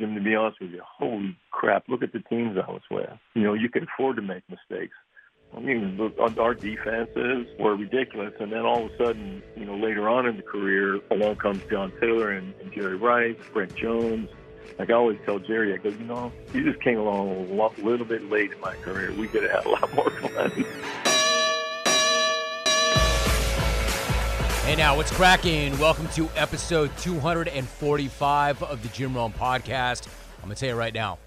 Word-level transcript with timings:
Jim, 0.00 0.14
to 0.14 0.20
be 0.20 0.34
honest 0.34 0.60
with 0.60 0.70
you, 0.70 0.80
holy 0.82 1.36
crap! 1.50 1.84
Look 1.88 2.02
at 2.02 2.12
the 2.12 2.20
teams 2.20 2.56
I 2.56 2.70
was 2.70 2.82
with. 2.90 3.10
You 3.34 3.42
know, 3.42 3.52
you 3.54 3.68
can 3.68 3.84
afford 3.84 4.16
to 4.16 4.22
make 4.22 4.42
mistakes. 4.48 4.94
I 5.54 5.60
mean, 5.60 6.00
our 6.38 6.54
defenses 6.54 7.46
were 7.58 7.76
ridiculous, 7.76 8.32
and 8.40 8.50
then 8.50 8.60
all 8.60 8.86
of 8.86 8.92
a 8.92 8.96
sudden, 8.96 9.42
you 9.56 9.66
know, 9.66 9.76
later 9.76 10.08
on 10.08 10.26
in 10.26 10.36
the 10.36 10.42
career, 10.42 11.00
along 11.10 11.36
comes 11.36 11.60
John 11.70 11.92
Taylor 12.00 12.30
and, 12.30 12.54
and 12.62 12.72
Jerry 12.72 12.96
Rice, 12.96 13.36
Brent 13.52 13.74
Jones. 13.74 14.30
Like 14.78 14.90
I 14.90 14.94
always 14.94 15.18
tell 15.26 15.38
Jerry, 15.38 15.74
I 15.74 15.76
go, 15.76 15.90
you 15.90 16.04
know, 16.04 16.32
you 16.54 16.64
just 16.64 16.82
came 16.82 16.98
along 16.98 17.28
a 17.50 17.54
lot, 17.54 17.76
little 17.78 18.06
bit 18.06 18.30
late 18.30 18.52
in 18.52 18.60
my 18.60 18.74
career. 18.76 19.12
We 19.12 19.28
could 19.28 19.42
have 19.42 19.50
had 19.50 19.66
a 19.66 19.68
lot 19.68 19.94
more 19.94 20.10
fun. 20.10 20.64
Hey 24.70 24.76
now, 24.76 24.94
what's 24.94 25.10
cracking? 25.10 25.76
Welcome 25.80 26.06
to 26.10 26.30
episode 26.36 26.96
245 26.98 28.62
of 28.62 28.82
the 28.84 28.88
Jim 28.90 29.16
Rome 29.16 29.32
podcast. 29.36 30.06
I'm 30.36 30.44
going 30.44 30.54
to 30.54 30.60
tell 30.60 30.68
you 30.68 30.76
right 30.76 30.94
now, 30.94 31.18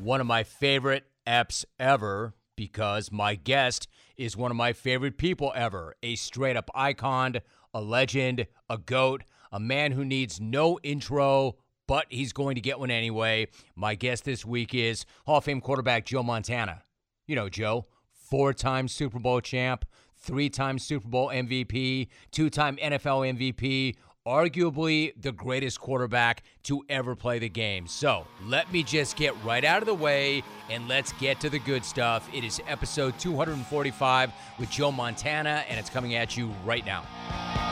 one 0.00 0.20
of 0.20 0.26
my 0.28 0.44
favorite 0.44 1.02
eps 1.26 1.64
ever 1.80 2.32
because 2.54 3.10
my 3.10 3.34
guest 3.34 3.88
is 4.16 4.36
one 4.36 4.52
of 4.52 4.56
my 4.56 4.72
favorite 4.72 5.18
people 5.18 5.52
ever 5.56 5.96
a 6.04 6.14
straight 6.14 6.56
up 6.56 6.70
icon, 6.76 7.40
a 7.74 7.80
legend, 7.80 8.46
a 8.70 8.78
goat, 8.78 9.24
a 9.50 9.58
man 9.58 9.90
who 9.90 10.04
needs 10.04 10.40
no 10.40 10.78
intro, 10.84 11.56
but 11.88 12.06
he's 12.08 12.32
going 12.32 12.54
to 12.54 12.60
get 12.60 12.78
one 12.78 12.92
anyway. 12.92 13.48
My 13.74 13.96
guest 13.96 14.24
this 14.24 14.46
week 14.46 14.76
is 14.76 15.06
Hall 15.26 15.38
of 15.38 15.44
Fame 15.44 15.60
quarterback 15.60 16.06
Joe 16.06 16.22
Montana. 16.22 16.82
You 17.26 17.34
know, 17.34 17.48
Joe, 17.48 17.84
four 18.12 18.54
time 18.54 18.86
Super 18.86 19.18
Bowl 19.18 19.40
champ, 19.40 19.86
three 20.22 20.48
time 20.48 20.78
Super 20.78 21.08
Bowl 21.08 21.28
MVP, 21.28 22.08
two 22.30 22.48
time 22.48 22.76
NFL 22.76 23.36
MVP, 23.36 23.96
arguably 24.26 25.12
the 25.20 25.32
greatest 25.32 25.80
quarterback 25.80 26.42
to 26.64 26.84
ever 26.88 27.16
play 27.16 27.38
the 27.38 27.48
game. 27.48 27.86
So 27.86 28.26
let 28.46 28.72
me 28.72 28.82
just 28.82 29.16
get 29.16 29.34
right 29.44 29.64
out 29.64 29.82
of 29.82 29.86
the 29.86 29.94
way 29.94 30.42
and 30.70 30.88
let's 30.88 31.12
get 31.14 31.40
to 31.40 31.50
the 31.50 31.58
good 31.58 31.84
stuff. 31.84 32.28
It 32.32 32.44
is 32.44 32.60
episode 32.68 33.18
245 33.18 34.32
with 34.58 34.70
Joe 34.70 34.92
Montana, 34.92 35.64
and 35.68 35.78
it's 35.78 35.90
coming 35.90 36.14
at 36.14 36.36
you 36.36 36.52
right 36.64 36.86
now. 36.86 37.71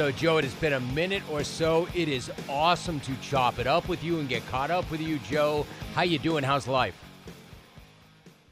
So, 0.00 0.10
Joe, 0.10 0.38
it 0.38 0.44
has 0.44 0.54
been 0.54 0.72
a 0.72 0.80
minute 0.80 1.22
or 1.30 1.44
so. 1.44 1.86
It 1.94 2.08
is 2.08 2.32
awesome 2.48 3.00
to 3.00 3.14
chop 3.20 3.58
it 3.58 3.66
up 3.66 3.86
with 3.86 4.02
you 4.02 4.18
and 4.18 4.30
get 4.30 4.40
caught 4.46 4.70
up 4.70 4.90
with 4.90 5.02
you, 5.02 5.18
Joe. 5.18 5.66
How 5.94 6.04
you 6.04 6.18
doing? 6.18 6.42
How's 6.42 6.66
life? 6.66 6.98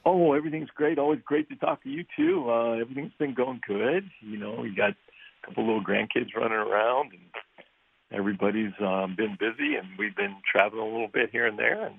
Oh, 0.05 0.35
everything's 0.35 0.69
great. 0.75 0.99
Always 0.99 1.21
great 1.25 1.49
to 1.49 1.57
talk 1.57 1.83
to 1.85 1.89
you 1.89 2.05
too. 2.15 2.51
Uh, 2.51 2.73
everything's 2.73 3.15
been 3.19 3.33
going 3.33 3.63
good. 3.67 4.11
You 4.21 4.37
know, 4.37 4.57
we 4.61 4.75
got 4.75 4.91
a 4.91 5.47
couple 5.47 5.65
little 5.65 5.83
grandkids 5.83 6.37
running 6.37 6.53
around, 6.53 7.13
and 7.13 7.65
everybody's 8.13 8.75
um, 8.81 9.15
been 9.17 9.39
busy, 9.41 9.77
and 9.77 9.89
we've 9.99 10.15
been 10.15 10.37
traveling 10.53 10.83
a 10.83 10.93
little 10.93 11.09
bit 11.11 11.31
here 11.31 11.47
and 11.47 11.59
there, 11.59 11.87
and 11.87 11.95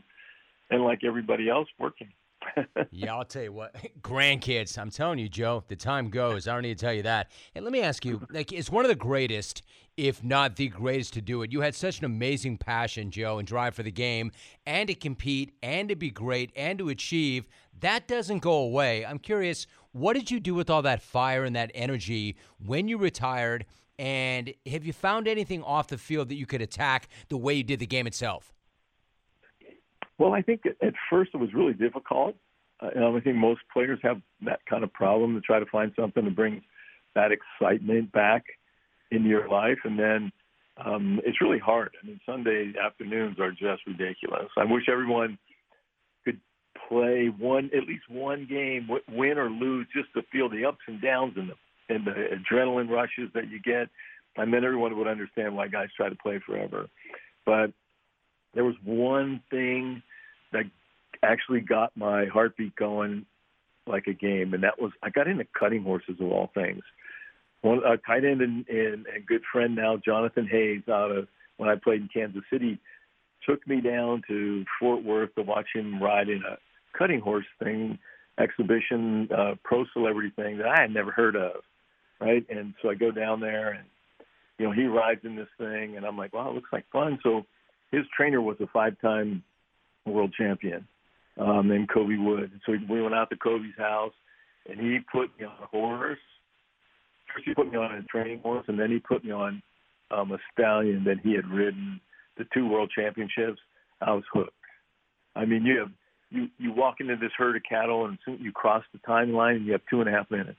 and 0.70 0.84
like 0.84 1.04
everybody 1.04 1.50
else, 1.50 1.70
working. 1.80 2.10
Yeah, 2.92 3.16
I'll 3.16 3.26
tell 3.26 3.44
you 3.44 3.54
what, 3.54 3.76
grandkids. 4.02 4.78
I'm 4.78 4.90
telling 4.90 5.20
you, 5.20 5.30
Joe, 5.30 5.64
the 5.68 5.76
time 5.76 6.10
goes. 6.10 6.48
I 6.48 6.54
don't 6.54 6.64
need 6.64 6.78
to 6.78 6.86
tell 6.86 6.94
you 6.94 7.04
that. 7.04 7.32
And 7.56 7.64
let 7.64 7.72
me 7.72 7.82
ask 7.82 8.06
you, 8.06 8.26
like, 8.32 8.52
it's 8.52 8.70
one 8.70 8.86
of 8.86 8.90
the 8.90 8.96
greatest, 8.96 9.62
if 9.98 10.24
not 10.24 10.56
the 10.56 10.68
greatest, 10.68 11.14
to 11.14 11.22
do 11.22 11.42
it. 11.42 11.52
You 11.52 11.62
had 11.62 11.76
such 11.76 12.00
an 12.00 12.06
amazing 12.06 12.58
passion, 12.58 13.12
Joe, 13.12 13.40
and 13.40 13.48
drive 13.48 13.76
for 13.76 13.84
the 13.84 13.92
game, 13.92 14.32
and 14.66 14.88
to 14.88 14.96
compete, 14.96 15.54
and 15.62 15.90
to 15.90 15.96
be 15.96 16.10
great, 16.10 16.52
and 16.56 16.80
to 16.80 16.90
achieve. 16.90 17.48
That 17.80 18.08
doesn't 18.08 18.40
go 18.40 18.54
away. 18.54 19.06
I'm 19.06 19.20
curious, 19.20 19.68
what 19.92 20.14
did 20.14 20.30
you 20.30 20.40
do 20.40 20.54
with 20.54 20.70
all 20.70 20.82
that 20.82 21.02
fire 21.02 21.44
and 21.46 21.56
that 21.56 21.72
energy 21.74 22.38
when 22.66 22.88
you 22.88 22.98
retired? 22.98 23.66
And 23.98 24.54
have 24.66 24.86
you 24.86 24.94
found 24.94 25.28
anything 25.28 25.62
off 25.64 25.88
the 25.88 25.98
field 25.98 26.30
that 26.30 26.36
you 26.36 26.46
could 26.46 26.62
attack 26.62 27.10
the 27.28 27.38
way 27.38 27.54
you 27.54 27.64
did 27.64 27.80
the 27.80 27.88
game 27.88 28.08
itself? 28.08 28.54
Well, 30.20 30.34
I 30.34 30.42
think 30.42 30.62
at 30.66 30.94
first 31.10 31.32
it 31.34 31.38
was 31.38 31.54
really 31.54 31.74
difficult. 31.74 32.36
Uh, 32.82 32.90
I 33.16 33.20
think 33.22 33.38
most 33.38 33.62
players 33.72 34.00
have 34.04 34.22
that 34.46 34.60
kind 34.70 34.84
of 34.84 34.94
problem 34.94 35.34
to 35.36 35.42
try 35.42 35.60
to 35.60 35.66
find 35.66 35.92
something 35.98 36.26
to 36.26 36.32
bring 36.32 36.62
that 37.16 37.32
excitement 37.32 38.12
back 38.12 38.44
into 39.12 39.28
your 39.28 39.50
life, 39.50 39.80
and 39.86 39.98
then 39.98 40.32
um, 40.86 41.20
it's 41.26 41.42
really 41.42 41.58
hard. 41.58 41.92
I 42.02 42.06
mean, 42.06 42.20
Sunday 42.26 42.74
afternoons 42.82 43.40
are 43.40 43.52
just 43.52 43.88
ridiculous. 43.88 44.50
I 44.58 44.66
wish 44.66 44.84
everyone 44.90 45.38
could 46.24 46.40
play 46.88 47.28
one, 47.38 47.70
at 47.76 47.88
least 47.88 48.04
one 48.10 48.46
game, 48.50 48.90
win 49.12 49.38
or 49.38 49.50
lose, 49.50 49.88
just 49.96 50.14
to 50.14 50.22
feel 50.32 50.50
the 50.50 50.66
ups 50.66 50.80
and 50.88 51.02
downs 51.02 51.34
and 51.38 51.50
the 51.50 51.56
and 51.92 52.06
the 52.06 52.12
adrenaline 52.12 52.88
rushes 52.88 53.32
that 53.34 53.50
you 53.50 53.60
get. 53.60 53.90
And 54.38 54.54
then 54.54 54.64
everyone 54.64 54.96
would 54.96 55.08
understand 55.08 55.56
why 55.56 55.68
guys 55.68 55.88
try 55.98 56.08
to 56.08 56.16
play 56.16 56.40
forever. 56.46 56.88
But 57.48 57.72
there 58.54 58.64
was 58.64 58.76
one 58.84 59.42
thing 59.50 60.02
that 60.52 60.66
actually 61.24 61.62
got 61.62 61.96
my 61.96 62.26
heartbeat 62.26 62.76
going 62.76 63.26
like 63.88 64.08
a 64.08 64.14
game, 64.14 64.54
and 64.54 64.64
that 64.64 64.82
was 64.82 64.92
I 65.04 65.10
got 65.10 65.28
into 65.28 65.46
cutting 65.58 65.84
horses 65.84 66.16
of 66.20 66.32
all 66.32 66.50
things. 66.54 66.84
One 67.62 67.82
a 67.86 67.98
tight 67.98 68.24
end 68.24 68.42
and, 68.42 68.68
and, 68.70 69.06
and 69.06 69.26
good 69.28 69.42
friend 69.52 69.76
now, 69.76 69.98
Jonathan 69.98 70.48
Hayes, 70.50 70.84
out 70.90 71.12
of 71.12 71.28
when 71.58 71.70
I 71.70 71.76
played 71.76 72.02
in 72.02 72.10
Kansas 72.14 72.44
City, 72.52 72.80
took 73.48 73.66
me 73.68 73.82
down 73.82 74.22
to 74.28 74.64
Fort 74.80 75.04
Worth 75.04 75.36
to 75.36 75.42
watch 75.42 75.68
him 75.74 76.02
ride 76.02 76.30
in 76.30 76.42
a 76.44 76.58
cutting 76.98 77.20
horse 77.20 77.46
thing, 77.62 78.00
exhibition, 78.40 79.28
uh, 79.36 79.56
pro 79.64 79.86
celebrity 79.94 80.32
thing 80.36 80.58
that 80.58 80.68
I 80.68 80.82
had 80.82 80.94
never 80.94 81.12
heard 81.12 81.36
of, 81.36 81.62
right? 82.22 82.46
And 82.50 82.74
so 82.82 82.90
I 82.90 82.96
go 82.96 83.12
down 83.12 83.42
there, 83.42 83.72
and 83.72 83.86
you 84.58 84.66
know 84.66 84.72
he 84.72 84.86
rides 84.86 85.22
in 85.24 85.36
this 85.36 85.50
thing, 85.58 85.98
and 85.98 86.06
I'm 86.06 86.18
like, 86.18 86.34
wow, 86.34 86.50
it 86.50 86.56
looks 86.56 86.72
like 86.72 86.86
fun. 86.92 87.20
So 87.24 87.46
his 87.92 88.04
trainer 88.16 88.42
was 88.42 88.58
a 88.60 88.68
five-time 88.68 89.44
world 90.06 90.34
champion 90.38 90.88
um, 91.40 91.68
named 91.68 91.90
Kobie 91.90 92.24
Wood. 92.24 92.52
So 92.66 92.74
we 92.90 93.02
went 93.02 93.16
out 93.16 93.30
to 93.30 93.36
Kobie's 93.36 93.78
house, 93.78 94.14
and 94.70 94.80
he 94.80 95.00
put 95.12 95.30
me 95.40 95.46
on 95.46 95.56
a 95.64 95.68
horse. 95.68 96.20
First, 97.34 97.46
he 97.46 97.54
put 97.54 97.72
me 97.72 97.78
on 97.78 97.94
a 97.94 98.04
training 98.04 98.40
horse, 98.40 98.66
and 98.68 98.80
then 98.80 98.92
he 98.92 99.00
put 99.00 99.24
me 99.24 99.32
on 99.32 99.62
um, 100.12 100.32
a 100.32 100.38
stallion 100.54 101.04
that 101.06 101.18
he 101.24 101.34
had 101.34 101.48
ridden 101.48 102.00
the 102.38 102.46
two 102.54 102.68
world 102.68 102.92
championships. 102.96 103.60
I 104.02 104.12
was 104.14 104.24
hooked. 104.34 104.54
I 105.36 105.46
mean, 105.46 105.64
you 105.66 105.80
have 105.80 105.92
you 106.32 106.48
you 106.58 106.72
walk 106.72 106.96
into 107.00 107.16
this 107.16 107.32
herd 107.38 107.56
of 107.56 107.64
cattle, 107.68 108.06
and 108.06 108.18
soon 108.26 108.40
you 108.42 108.52
cross 108.52 108.84
the 108.94 109.00
timeline, 109.00 109.58
and 109.58 109.66
you 109.66 109.74
have 109.74 109.82
two 109.90 110.02
and 110.02 110.10
a 110.10 110.12
half 110.12 110.30
minutes, 110.32 110.58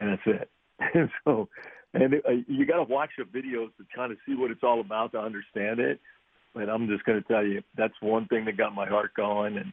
and 0.00 0.10
that's 0.10 0.22
it. 0.26 0.50
and 0.94 1.08
so, 1.24 1.48
and 1.94 2.14
it, 2.14 2.24
uh, 2.26 2.32
you 2.46 2.66
got 2.66 2.76
to 2.76 2.82
watch 2.84 3.10
the 3.16 3.24
videos 3.24 3.68
to 3.76 3.84
kind 3.94 4.12
of 4.12 4.18
see 4.26 4.34
what 4.34 4.50
it's 4.50 4.62
all 4.62 4.80
about 4.80 5.12
to 5.12 5.18
understand 5.18 5.80
it. 5.80 6.00
But 6.54 6.68
I'm 6.68 6.88
just 6.88 7.04
going 7.04 7.22
to 7.22 7.28
tell 7.28 7.44
you 7.44 7.62
that's 7.76 7.94
one 8.00 8.26
thing 8.26 8.44
that 8.46 8.56
got 8.56 8.74
my 8.74 8.86
heart 8.86 9.14
going. 9.14 9.58
And 9.58 9.72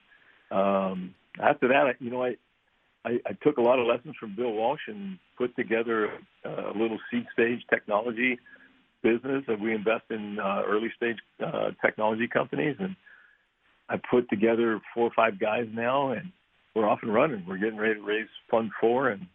um, 0.51 1.15
after 1.41 1.67
that, 1.69 1.95
you 1.99 2.11
know, 2.11 2.23
I, 2.23 2.35
I 3.03 3.19
I 3.25 3.33
took 3.43 3.57
a 3.57 3.61
lot 3.61 3.79
of 3.79 3.87
lessons 3.87 4.15
from 4.19 4.35
Bill 4.35 4.51
Walsh 4.51 4.87
and 4.87 5.17
put 5.37 5.55
together 5.55 6.11
a, 6.43 6.49
a 6.49 6.73
little 6.75 6.99
seed 7.11 7.25
stage 7.33 7.61
technology 7.69 8.37
business 9.01 9.43
that 9.47 9.59
we 9.59 9.73
invest 9.73 10.03
in 10.09 10.39
uh, 10.39 10.63
early 10.65 10.91
stage 10.95 11.17
uh, 11.45 11.71
technology 11.83 12.27
companies 12.27 12.75
and 12.79 12.95
I 13.89 13.97
put 14.09 14.29
together 14.29 14.81
four 14.93 15.07
or 15.07 15.11
five 15.15 15.39
guys 15.39 15.67
now, 15.71 16.11
and 16.11 16.31
we're 16.73 16.87
off 16.87 16.99
and 17.03 17.13
running. 17.13 17.45
We're 17.47 17.57
getting 17.57 17.77
ready 17.77 17.95
to 17.95 18.01
raise 18.01 18.27
Fund 18.49 18.71
Four, 18.81 19.09
and 19.09 19.27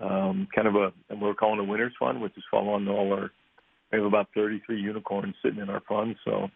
um, 0.00 0.48
kind 0.54 0.68
of 0.68 0.74
a, 0.74 0.92
and 1.10 1.20
we're 1.20 1.34
calling 1.34 1.60
a 1.60 1.64
Winners 1.64 1.92
Fund, 1.98 2.20
which 2.20 2.36
is 2.36 2.44
following 2.50 2.88
all 2.88 3.12
our. 3.12 3.30
We 3.92 3.98
have 3.98 4.06
about 4.06 4.28
33 4.34 4.80
unicorns 4.80 5.34
sitting 5.42 5.60
in 5.60 5.70
our 5.70 5.82
fund, 5.88 6.16
so 6.24 6.48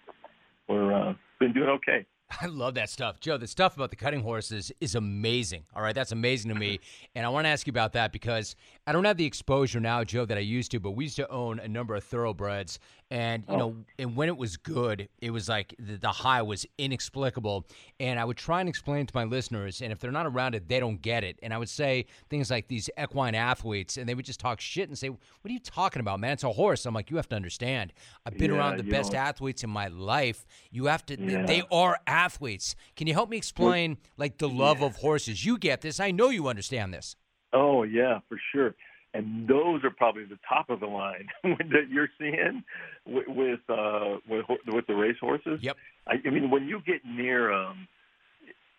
we're 0.69 0.93
uh, 0.93 1.15
been 1.39 1.53
doing 1.53 1.69
okay. 1.69 2.05
I 2.41 2.47
love 2.47 2.75
that 2.75 2.91
stuff. 2.91 3.21
Joe, 3.21 3.39
the 3.39 3.47
stuff 3.47 3.77
about 3.77 3.91
the 3.91 3.97
cutting 3.97 4.23
horses 4.23 4.71
is 4.81 4.95
amazing. 4.95 5.65
All 5.75 5.83
right, 5.83 5.95
that's 5.95 6.13
amazing 6.13 6.53
to 6.53 6.59
me. 6.59 6.81
And 7.15 7.27
I 7.27 7.31
want 7.31 7.47
to 7.47 7.49
ask 7.49 7.67
you 7.67 7.73
about 7.73 7.95
that 7.95 8.13
because 8.13 8.55
I 8.87 8.93
don't 8.93 9.05
have 9.05 9.17
the 9.17 9.25
exposure 9.25 9.81
now, 9.81 10.05
Joe, 10.05 10.25
that 10.25 10.37
I 10.37 10.41
used 10.41 10.71
to, 10.71 10.79
but 10.79 10.93
we 10.93 11.05
used 11.05 11.17
to 11.17 11.29
own 11.31 11.59
a 11.59 11.67
number 11.67 11.97
of 11.97 12.05
thoroughbreds. 12.05 12.79
And, 13.11 13.43
you 13.49 13.55
oh. 13.55 13.59
know, 13.59 13.77
and 13.99 14.15
when 14.15 14.29
it 14.29 14.37
was 14.37 14.57
good, 14.57 15.09
it 15.21 15.31
was 15.31 15.49
like 15.49 15.75
the, 15.79 15.97
the, 15.97 16.11
high 16.11 16.43
was 16.43 16.65
inexplicable. 16.77 17.67
And 17.99 18.21
I 18.21 18.25
would 18.25 18.37
try 18.37 18.61
and 18.61 18.69
explain 18.69 19.07
to 19.07 19.15
my 19.17 19.25
listeners, 19.25 19.81
and 19.81 19.91
if 19.91 19.99
they're 19.99 20.13
not 20.13 20.27
around 20.27 20.55
it, 20.55 20.69
they 20.69 20.79
don't 20.79 21.01
get 21.03 21.25
it. 21.25 21.39
And 21.43 21.53
I 21.53 21.59
would 21.59 21.71
say 21.71 22.07
things 22.31 22.51
like 22.51 22.69
these 22.69 22.89
equine 23.03 23.35
athletes, 23.35 23.97
and 23.97 24.09
they 24.09 24.15
would 24.15 24.27
just 24.27 24.39
talk 24.39 24.61
shit 24.61 24.89
and 24.89 24.97
say, 24.97 25.09
What 25.09 25.19
are 25.45 25.51
you 25.51 25.59
talking 25.59 26.01
about, 26.01 26.21
man? 26.21 26.33
It's 26.33 26.45
a 26.45 26.53
horse. 26.53 26.87
I'm 26.87 26.95
like, 26.95 27.11
You 27.11 27.17
have 27.17 27.29
to 27.31 27.37
understand. 27.37 27.93
I've 28.27 28.39
been 28.39 28.53
yeah, 28.53 28.59
around 28.59 28.77
the 28.77 28.85
best 28.85 29.13
know. 29.13 29.19
athletes 29.19 29.65
in 29.65 29.71
my 29.71 29.89
life. 29.89 30.47
You 30.71 30.87
have 30.87 31.05
to, 31.07 31.19
yeah. 31.19 31.47
they 31.47 31.63
are 31.73 31.99
athletes 32.07 32.18
athletes. 32.19 32.75
Can 32.97 33.07
you 33.07 33.15
help 33.15 33.29
me 33.29 33.37
explain 33.37 33.99
like 34.17 34.39
the 34.39 34.49
love 34.49 34.81
yeah. 34.81 34.87
of 34.87 34.97
horses? 34.97 35.45
You 35.45 35.59
get 35.59 35.81
this. 35.81 36.01
I 36.01 36.11
know 36.11 36.31
you 36.31 36.49
understand 36.49 36.93
this. 36.93 37.17
Oh 37.53 37.83
yeah, 37.85 38.19
for 38.29 38.39
sure. 38.53 38.75
And 39.15 39.49
those 39.49 39.85
are 39.85 39.91
probably 39.91 40.25
the 40.25 40.39
top 40.47 40.69
of 40.69 40.81
the 40.81 40.87
line 40.87 41.29
that 41.43 41.89
you're 41.91 42.11
seeing 42.19 42.63
with 43.07 43.29
with, 43.29 43.61
uh, 43.69 44.17
with 44.29 44.45
with 44.67 44.87
the 44.87 44.95
race 44.95 45.17
horses. 45.21 45.61
Yep. 45.63 45.77
I, 46.07 46.15
I 46.27 46.31
mean, 46.31 46.51
when 46.51 46.69
you 46.69 46.81
get 46.87 47.01
near, 47.07 47.53
um, 47.53 47.89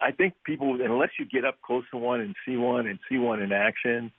I 0.01 0.11
think 0.11 0.33
people, 0.45 0.79
unless 0.81 1.09
you 1.17 1.25
get 1.25 1.45
up 1.45 1.61
close 1.61 1.83
to 1.91 1.97
one 1.97 2.21
and 2.21 2.35
see 2.45 2.57
one 2.57 2.87
and 2.87 2.99
see 3.09 3.17
one 3.17 3.41
in 3.41 3.51
action, 3.51 4.11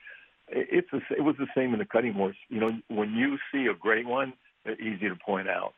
it's 0.48 0.88
a, 0.92 1.00
it 1.16 1.22
was 1.22 1.36
the 1.38 1.46
same 1.56 1.72
in 1.72 1.78
the 1.78 1.84
cutting 1.84 2.12
horse. 2.12 2.36
You 2.48 2.60
know, 2.60 2.78
when 2.88 3.12
you 3.12 3.38
see 3.52 3.66
a 3.66 3.74
great 3.74 4.06
one, 4.06 4.32
they're 4.64 4.80
easy 4.80 5.08
to 5.08 5.16
point 5.16 5.48
out, 5.48 5.74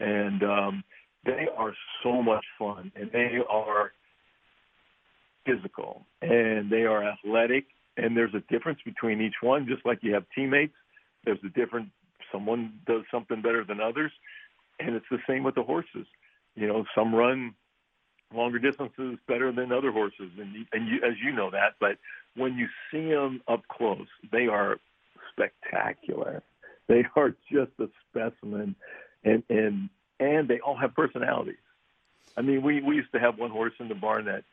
and 0.00 0.42
um, 0.42 0.84
they 1.26 1.48
are 1.56 1.74
so 2.02 2.22
much 2.22 2.44
fun, 2.58 2.92
and 2.94 3.10
they 3.12 3.38
are 3.50 3.92
physical, 5.44 6.06
and 6.22 6.70
they 6.70 6.82
are 6.82 7.04
athletic, 7.04 7.66
and 7.96 8.16
there's 8.16 8.34
a 8.34 8.40
difference 8.52 8.78
between 8.84 9.20
each 9.20 9.34
one. 9.42 9.66
Just 9.66 9.84
like 9.84 9.98
you 10.02 10.14
have 10.14 10.24
teammates, 10.34 10.74
there's 11.24 11.38
a 11.44 11.48
different. 11.48 11.90
Someone 12.32 12.74
does 12.86 13.02
something 13.10 13.42
better 13.42 13.64
than 13.64 13.80
others, 13.80 14.12
and 14.80 14.94
it's 14.94 15.06
the 15.10 15.18
same 15.28 15.42
with 15.42 15.54
the 15.54 15.62
horses. 15.62 16.06
You 16.54 16.66
know, 16.66 16.84
some 16.94 17.14
run 17.14 17.54
longer 18.34 18.58
distances 18.58 19.18
better 19.28 19.52
than 19.52 19.72
other 19.72 19.92
horses, 19.92 20.30
and 20.38 20.54
you, 20.54 20.64
and 20.72 20.88
you, 20.88 20.96
as 20.96 21.14
you 21.24 21.32
know 21.32 21.50
that. 21.50 21.74
But 21.80 21.98
when 22.36 22.56
you 22.56 22.66
see 22.90 23.10
them 23.10 23.42
up 23.48 23.62
close, 23.68 24.06
they 24.32 24.46
are 24.46 24.78
spectacular. 25.32 26.42
They 26.88 27.04
are 27.14 27.30
just 27.52 27.72
a 27.78 27.88
specimen, 28.10 28.76
and 29.24 29.42
and 29.48 29.88
and 30.20 30.48
they 30.48 30.60
all 30.60 30.76
have 30.76 30.94
personalities. 30.94 31.56
I 32.36 32.42
mean, 32.42 32.62
we 32.62 32.80
we 32.82 32.96
used 32.96 33.12
to 33.12 33.20
have 33.20 33.38
one 33.38 33.50
horse 33.50 33.72
in 33.80 33.88
the 33.88 33.94
barn 33.94 34.26
that 34.26 34.44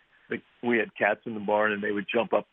we 0.62 0.78
had 0.78 0.96
cats 0.96 1.22
in 1.26 1.34
the 1.34 1.40
barn, 1.40 1.74
and 1.74 1.84
they 1.84 1.92
would 1.92 2.08
jump 2.12 2.34
up 2.34 2.48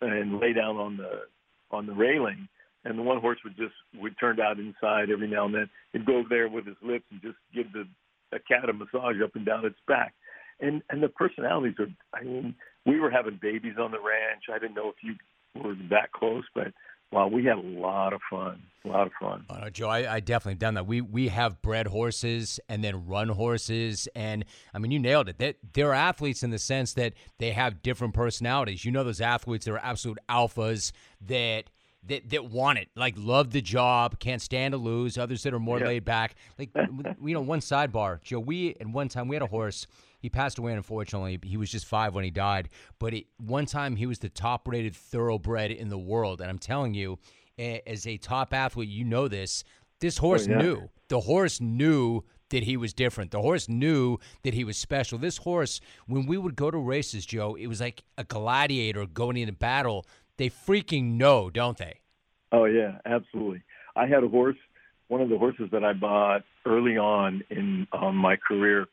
and 0.00 0.40
lay 0.40 0.52
down 0.52 0.76
on 0.76 0.96
the 0.96 1.22
on 1.70 1.86
the 1.86 1.94
railing, 1.94 2.48
and 2.84 2.98
the 2.98 3.02
one 3.02 3.20
horse 3.20 3.38
would 3.44 3.56
just 3.56 3.74
would 4.00 4.18
turn 4.18 4.40
out 4.40 4.58
inside 4.58 5.10
every 5.10 5.28
now 5.28 5.46
and 5.46 5.54
then. 5.54 5.70
He'd 5.92 6.06
go 6.06 6.24
there 6.28 6.48
with 6.48 6.66
his 6.66 6.76
lips 6.82 7.04
and 7.10 7.22
just 7.22 7.38
give 7.54 7.72
the 7.72 7.86
a 8.32 8.38
cat 8.40 8.68
a 8.68 8.72
massage 8.72 9.20
up 9.22 9.36
and 9.36 9.46
down 9.46 9.64
its 9.64 9.78
back. 9.86 10.14
And 10.60 10.82
and 10.90 11.02
the 11.02 11.08
personalities 11.08 11.76
are. 11.78 11.88
I 12.12 12.24
mean, 12.24 12.54
we 12.84 13.00
were 13.00 13.10
having 13.10 13.38
babies 13.40 13.76
on 13.80 13.90
the 13.90 13.98
ranch. 13.98 14.44
I 14.52 14.58
didn't 14.58 14.74
know 14.74 14.88
if 14.88 15.02
you 15.02 15.14
were 15.60 15.76
that 15.90 16.12
close, 16.12 16.44
but 16.54 16.72
wow, 17.12 17.28
we 17.28 17.44
had 17.44 17.58
a 17.58 17.60
lot 17.60 18.12
of 18.12 18.20
fun. 18.30 18.62
A 18.84 18.88
lot 18.88 19.06
of 19.06 19.12
fun. 19.20 19.44
Uh, 19.50 19.68
Joe, 19.68 19.88
I, 19.88 20.14
I 20.14 20.20
definitely 20.20 20.58
done 20.58 20.74
that. 20.74 20.86
We 20.86 21.00
we 21.00 21.28
have 21.28 21.60
bred 21.60 21.88
horses 21.88 22.60
and 22.68 22.84
then 22.84 23.06
run 23.06 23.28
horses, 23.28 24.08
and 24.14 24.44
I 24.72 24.78
mean, 24.78 24.92
you 24.92 25.00
nailed 25.00 25.28
it. 25.28 25.38
They, 25.38 25.54
they're 25.72 25.92
athletes 25.92 26.42
in 26.44 26.50
the 26.50 26.58
sense 26.58 26.92
that 26.94 27.14
they 27.38 27.50
have 27.50 27.82
different 27.82 28.14
personalities. 28.14 28.84
You 28.84 28.92
know, 28.92 29.02
those 29.02 29.20
athletes 29.20 29.64
that 29.64 29.72
are 29.72 29.78
absolute 29.78 30.18
alphas 30.28 30.92
that 31.22 31.70
that 32.04 32.28
that 32.30 32.50
want 32.50 32.78
it, 32.78 32.88
like 32.94 33.14
love 33.16 33.50
the 33.50 33.60
job, 33.60 34.18
can't 34.20 34.42
stand 34.42 34.72
to 34.72 34.78
lose. 34.78 35.18
Others 35.18 35.42
that 35.42 35.54
are 35.54 35.58
more 35.58 35.80
yeah. 35.80 35.86
laid 35.86 36.04
back, 36.04 36.36
like 36.58 36.70
you 37.24 37.34
know, 37.34 37.40
one 37.40 37.60
sidebar, 37.60 38.22
Joe. 38.22 38.40
We 38.40 38.76
at 38.80 38.86
one 38.86 39.08
time 39.08 39.28
we 39.28 39.34
had 39.36 39.42
a 39.42 39.48
horse. 39.48 39.86
He 40.26 40.30
passed 40.30 40.58
away, 40.58 40.72
unfortunately. 40.72 41.38
He 41.44 41.56
was 41.56 41.70
just 41.70 41.86
five 41.86 42.12
when 42.12 42.24
he 42.24 42.32
died. 42.32 42.68
But 42.98 43.14
it, 43.14 43.26
one 43.36 43.64
time 43.64 43.94
he 43.94 44.06
was 44.06 44.18
the 44.18 44.28
top 44.28 44.66
rated 44.66 44.96
thoroughbred 44.96 45.70
in 45.70 45.88
the 45.88 45.96
world. 45.96 46.40
And 46.40 46.50
I'm 46.50 46.58
telling 46.58 46.94
you, 46.94 47.20
as 47.56 48.08
a 48.08 48.16
top 48.16 48.52
athlete, 48.52 48.88
you 48.88 49.04
know 49.04 49.28
this. 49.28 49.62
This 50.00 50.18
horse 50.18 50.48
oh, 50.48 50.50
yeah. 50.50 50.62
knew. 50.62 50.90
The 51.06 51.20
horse 51.20 51.60
knew 51.60 52.24
that 52.50 52.64
he 52.64 52.76
was 52.76 52.92
different. 52.92 53.30
The 53.30 53.40
horse 53.40 53.68
knew 53.68 54.18
that 54.42 54.52
he 54.52 54.64
was 54.64 54.76
special. 54.76 55.16
This 55.16 55.36
horse, 55.36 55.80
when 56.08 56.26
we 56.26 56.36
would 56.36 56.56
go 56.56 56.72
to 56.72 56.76
races, 56.78 57.24
Joe, 57.24 57.54
it 57.54 57.68
was 57.68 57.80
like 57.80 58.02
a 58.18 58.24
gladiator 58.24 59.06
going 59.06 59.36
into 59.36 59.52
battle. 59.52 60.06
They 60.38 60.50
freaking 60.50 61.12
know, 61.12 61.50
don't 61.50 61.78
they? 61.78 62.00
Oh 62.50 62.64
yeah, 62.64 62.98
absolutely. 63.06 63.62
I 63.94 64.08
had 64.08 64.24
a 64.24 64.28
horse, 64.28 64.58
one 65.06 65.20
of 65.20 65.28
the 65.28 65.38
horses 65.38 65.68
that 65.70 65.84
I 65.84 65.92
bought 65.92 66.42
early 66.64 66.98
on 66.98 67.44
in 67.48 67.86
um, 67.92 68.16
my 68.16 68.34
career, 68.34 68.88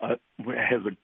uh, 0.00 0.16
has 0.38 0.82
an 0.84 0.96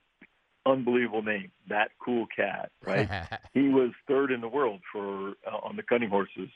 unbelievable 0.67 1.23
name. 1.23 1.51
That 1.69 1.91
cool 2.05 2.27
cat, 2.35 2.71
right? 2.85 3.09
he 3.55 3.69
was 3.69 3.91
third 4.09 4.31
in 4.31 4.41
the 4.41 4.49
world 4.49 4.81
for 4.93 5.31
uh, 5.47 5.59
on 5.63 5.77
the 5.77 5.83
cutting 5.83 6.09
horses 6.09 6.49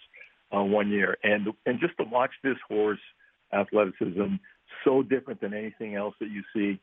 uh, 0.55 0.63
one 0.63 0.91
year, 0.91 1.17
and 1.23 1.49
and 1.65 1.81
just 1.81 1.97
to 1.99 2.05
watch 2.05 2.33
this 2.43 2.57
horse 2.69 3.01
athleticism 3.53 4.37
so 4.85 5.03
different 5.03 5.41
than 5.41 5.55
anything 5.55 5.95
else 5.95 6.15
that 6.21 6.31
you 6.31 6.43
see 6.55 6.81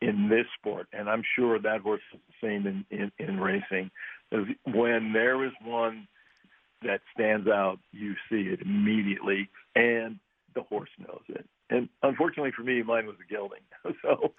in 0.00 0.28
this 0.30 0.46
sport, 0.58 0.86
and 0.92 1.10
I'm 1.10 1.22
sure 1.36 1.58
that 1.58 1.82
horse 1.82 2.00
is 2.14 2.20
the 2.28 2.46
same 2.46 2.66
in 2.66 2.84
in, 2.90 3.12
in 3.18 3.40
racing. 3.40 3.90
When 4.64 5.12
there 5.12 5.44
is 5.44 5.52
one 5.62 6.06
that 6.82 7.00
stands 7.14 7.46
out, 7.48 7.78
you 7.92 8.14
see 8.30 8.48
it 8.48 8.62
immediately, 8.62 9.50
and 9.74 10.18
the 10.54 10.62
horse 10.62 10.88
knows 10.98 11.22
it 11.28 11.46
and 11.70 11.88
unfortunately 12.02 12.50
for 12.50 12.62
me, 12.62 12.82
mine 12.82 13.06
was 13.06 13.16
a 13.24 13.32
gelding. 13.32 13.60
so, 14.02 14.34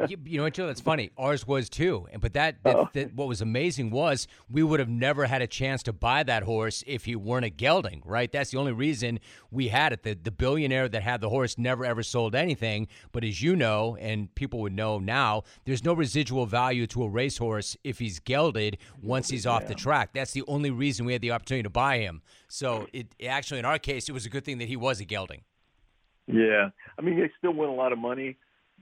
you, 0.08 0.16
you, 0.24 0.40
know, 0.40 0.50
Joe, 0.50 0.66
that's 0.66 0.80
funny. 0.80 1.10
Ours 1.16 1.46
was 1.46 1.68
too. 1.68 2.06
And 2.12 2.20
but 2.20 2.34
that, 2.34 2.62
that, 2.64 2.76
oh. 2.76 2.88
that, 2.92 3.14
what 3.14 3.28
was 3.28 3.40
amazing 3.40 3.90
was 3.90 4.26
we 4.50 4.62
would 4.62 4.80
have 4.80 4.88
never 4.88 5.26
had 5.26 5.40
a 5.40 5.46
chance 5.46 5.82
to 5.84 5.92
buy 5.92 6.22
that 6.24 6.42
horse 6.42 6.82
if 6.86 7.04
he 7.04 7.16
weren't 7.16 7.44
a 7.44 7.50
gelding, 7.50 8.02
right? 8.04 8.30
That's 8.30 8.50
the 8.50 8.58
only 8.58 8.72
reason 8.72 9.20
we 9.50 9.68
had 9.68 9.92
it. 9.92 10.02
The 10.02 10.14
the 10.14 10.30
billionaire 10.30 10.88
that 10.88 11.02
had 11.02 11.20
the 11.20 11.28
horse 11.28 11.56
never 11.58 11.84
ever 11.84 12.02
sold 12.02 12.34
anything. 12.34 12.88
But 13.12 13.24
as 13.24 13.40
you 13.40 13.56
know, 13.56 13.96
and 14.00 14.34
people 14.34 14.60
would 14.60 14.72
know 14.74 14.98
now, 14.98 15.44
there's 15.64 15.84
no 15.84 15.94
residual 15.94 16.46
value 16.46 16.86
to 16.88 17.04
a 17.04 17.08
racehorse 17.08 17.76
if 17.84 17.98
he's 17.98 18.18
gelded 18.18 18.78
once 19.02 19.28
he's 19.28 19.46
off 19.46 19.62
yeah. 19.62 19.68
the 19.68 19.74
track. 19.74 20.10
That's 20.12 20.32
the 20.32 20.42
only 20.48 20.70
reason 20.70 21.06
we 21.06 21.12
had 21.12 21.22
the 21.22 21.30
opportunity 21.30 21.62
to 21.62 21.70
buy 21.70 21.98
him. 21.98 22.22
So 22.48 22.86
it 22.92 23.14
actually, 23.26 23.60
in 23.60 23.64
our 23.64 23.78
case, 23.78 24.08
it 24.08 24.12
was 24.12 24.26
a 24.26 24.30
good 24.30 24.44
thing 24.44 24.58
that 24.58 24.68
he 24.68 24.76
was 24.76 25.00
a 25.00 25.04
gelding. 25.04 25.42
Yeah, 26.26 26.70
I 26.98 27.02
mean 27.02 27.18
they 27.18 27.30
still 27.38 27.52
win 27.52 27.68
a 27.68 27.74
lot 27.74 27.92
of 27.92 27.98
money, 27.98 28.36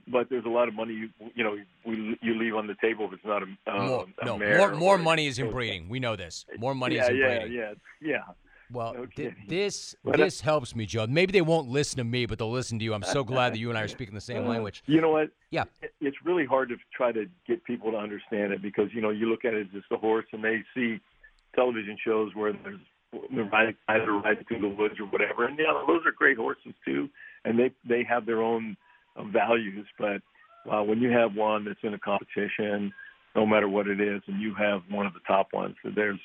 but 0.07 0.29
there's 0.29 0.45
a 0.45 0.49
lot 0.49 0.67
of 0.67 0.73
money 0.73 0.93
you 0.93 1.09
you 1.35 1.43
know 1.43 1.57
we, 1.85 2.17
you 2.21 2.39
leave 2.39 2.55
on 2.55 2.67
the 2.67 2.75
table 2.81 3.05
if 3.07 3.13
it's 3.13 3.25
not 3.25 3.43
a, 3.43 3.71
um, 3.71 3.87
more, 3.87 4.05
a 4.21 4.25
no 4.25 4.37
more 4.37 4.75
more 4.75 4.97
money 4.97 5.27
is 5.27 5.39
in 5.39 5.51
breeding. 5.51 5.89
We 5.89 5.99
know 5.99 6.15
this. 6.15 6.45
More 6.57 6.73
money 6.73 6.95
yeah, 6.95 7.03
is 7.03 7.09
in 7.09 7.17
yeah, 7.17 7.27
breeding. 7.27 7.53
Yeah, 7.53 7.73
yeah, 8.01 8.09
yeah. 8.09 8.33
Well, 8.71 8.95
th- 9.15 9.33
this 9.47 9.95
but, 10.03 10.19
uh, 10.19 10.23
this 10.23 10.41
helps 10.41 10.75
me, 10.75 10.85
Joe. 10.85 11.05
Maybe 11.07 11.31
they 11.31 11.41
won't 11.41 11.69
listen 11.69 11.97
to 11.97 12.03
me, 12.03 12.25
but 12.25 12.39
they'll 12.39 12.51
listen 12.51 12.79
to 12.79 12.85
you. 12.85 12.93
I'm 12.93 13.03
so 13.03 13.23
glad 13.23 13.53
that 13.53 13.59
you 13.59 13.69
and 13.69 13.77
I 13.77 13.81
are 13.81 13.87
speaking 13.99 14.15
the 14.15 14.21
same 14.21 14.45
language. 14.47 14.83
You 14.87 15.01
know 15.01 15.11
what? 15.11 15.29
Yeah, 15.51 15.65
it's 16.01 16.17
really 16.23 16.45
hard 16.45 16.69
to 16.69 16.75
try 16.95 17.11
to 17.11 17.25
get 17.47 17.63
people 17.63 17.91
to 17.91 17.97
understand 17.97 18.53
it 18.53 18.61
because 18.61 18.87
you 18.93 19.01
know 19.01 19.09
you 19.09 19.29
look 19.29 19.45
at 19.45 19.53
it 19.53 19.67
as 19.67 19.73
just 19.73 19.91
a 19.91 19.97
horse, 19.97 20.25
and 20.33 20.43
they 20.43 20.63
see 20.73 20.99
television 21.55 21.97
shows 22.03 22.33
where 22.33 22.53
there's 22.53 22.79
they're 23.33 23.43
riding 23.45 23.75
either 23.89 24.11
riding 24.13 24.43
through 24.45 24.61
the 24.61 24.69
woods 24.69 24.95
or 24.99 25.05
whatever, 25.05 25.45
and 25.45 25.57
yeah, 25.59 25.73
those 25.85 26.01
are 26.05 26.11
great 26.11 26.37
horses 26.37 26.73
too 26.83 27.09
and 27.45 27.59
they 27.59 27.71
they 27.87 28.03
have 28.03 28.25
their 28.25 28.41
own 28.41 28.77
uh, 29.15 29.23
values. 29.23 29.87
But 29.97 30.21
uh, 30.71 30.83
when 30.83 31.01
you 31.01 31.11
have 31.11 31.35
one 31.35 31.65
that's 31.65 31.79
in 31.83 31.93
a 31.93 31.99
competition, 31.99 32.93
no 33.35 33.45
matter 33.45 33.67
what 33.67 33.87
it 33.87 33.99
is, 33.99 34.21
and 34.27 34.41
you 34.41 34.53
have 34.55 34.81
one 34.89 35.05
of 35.05 35.13
the 35.13 35.21
top 35.27 35.53
ones, 35.53 35.75
there's 35.95 36.19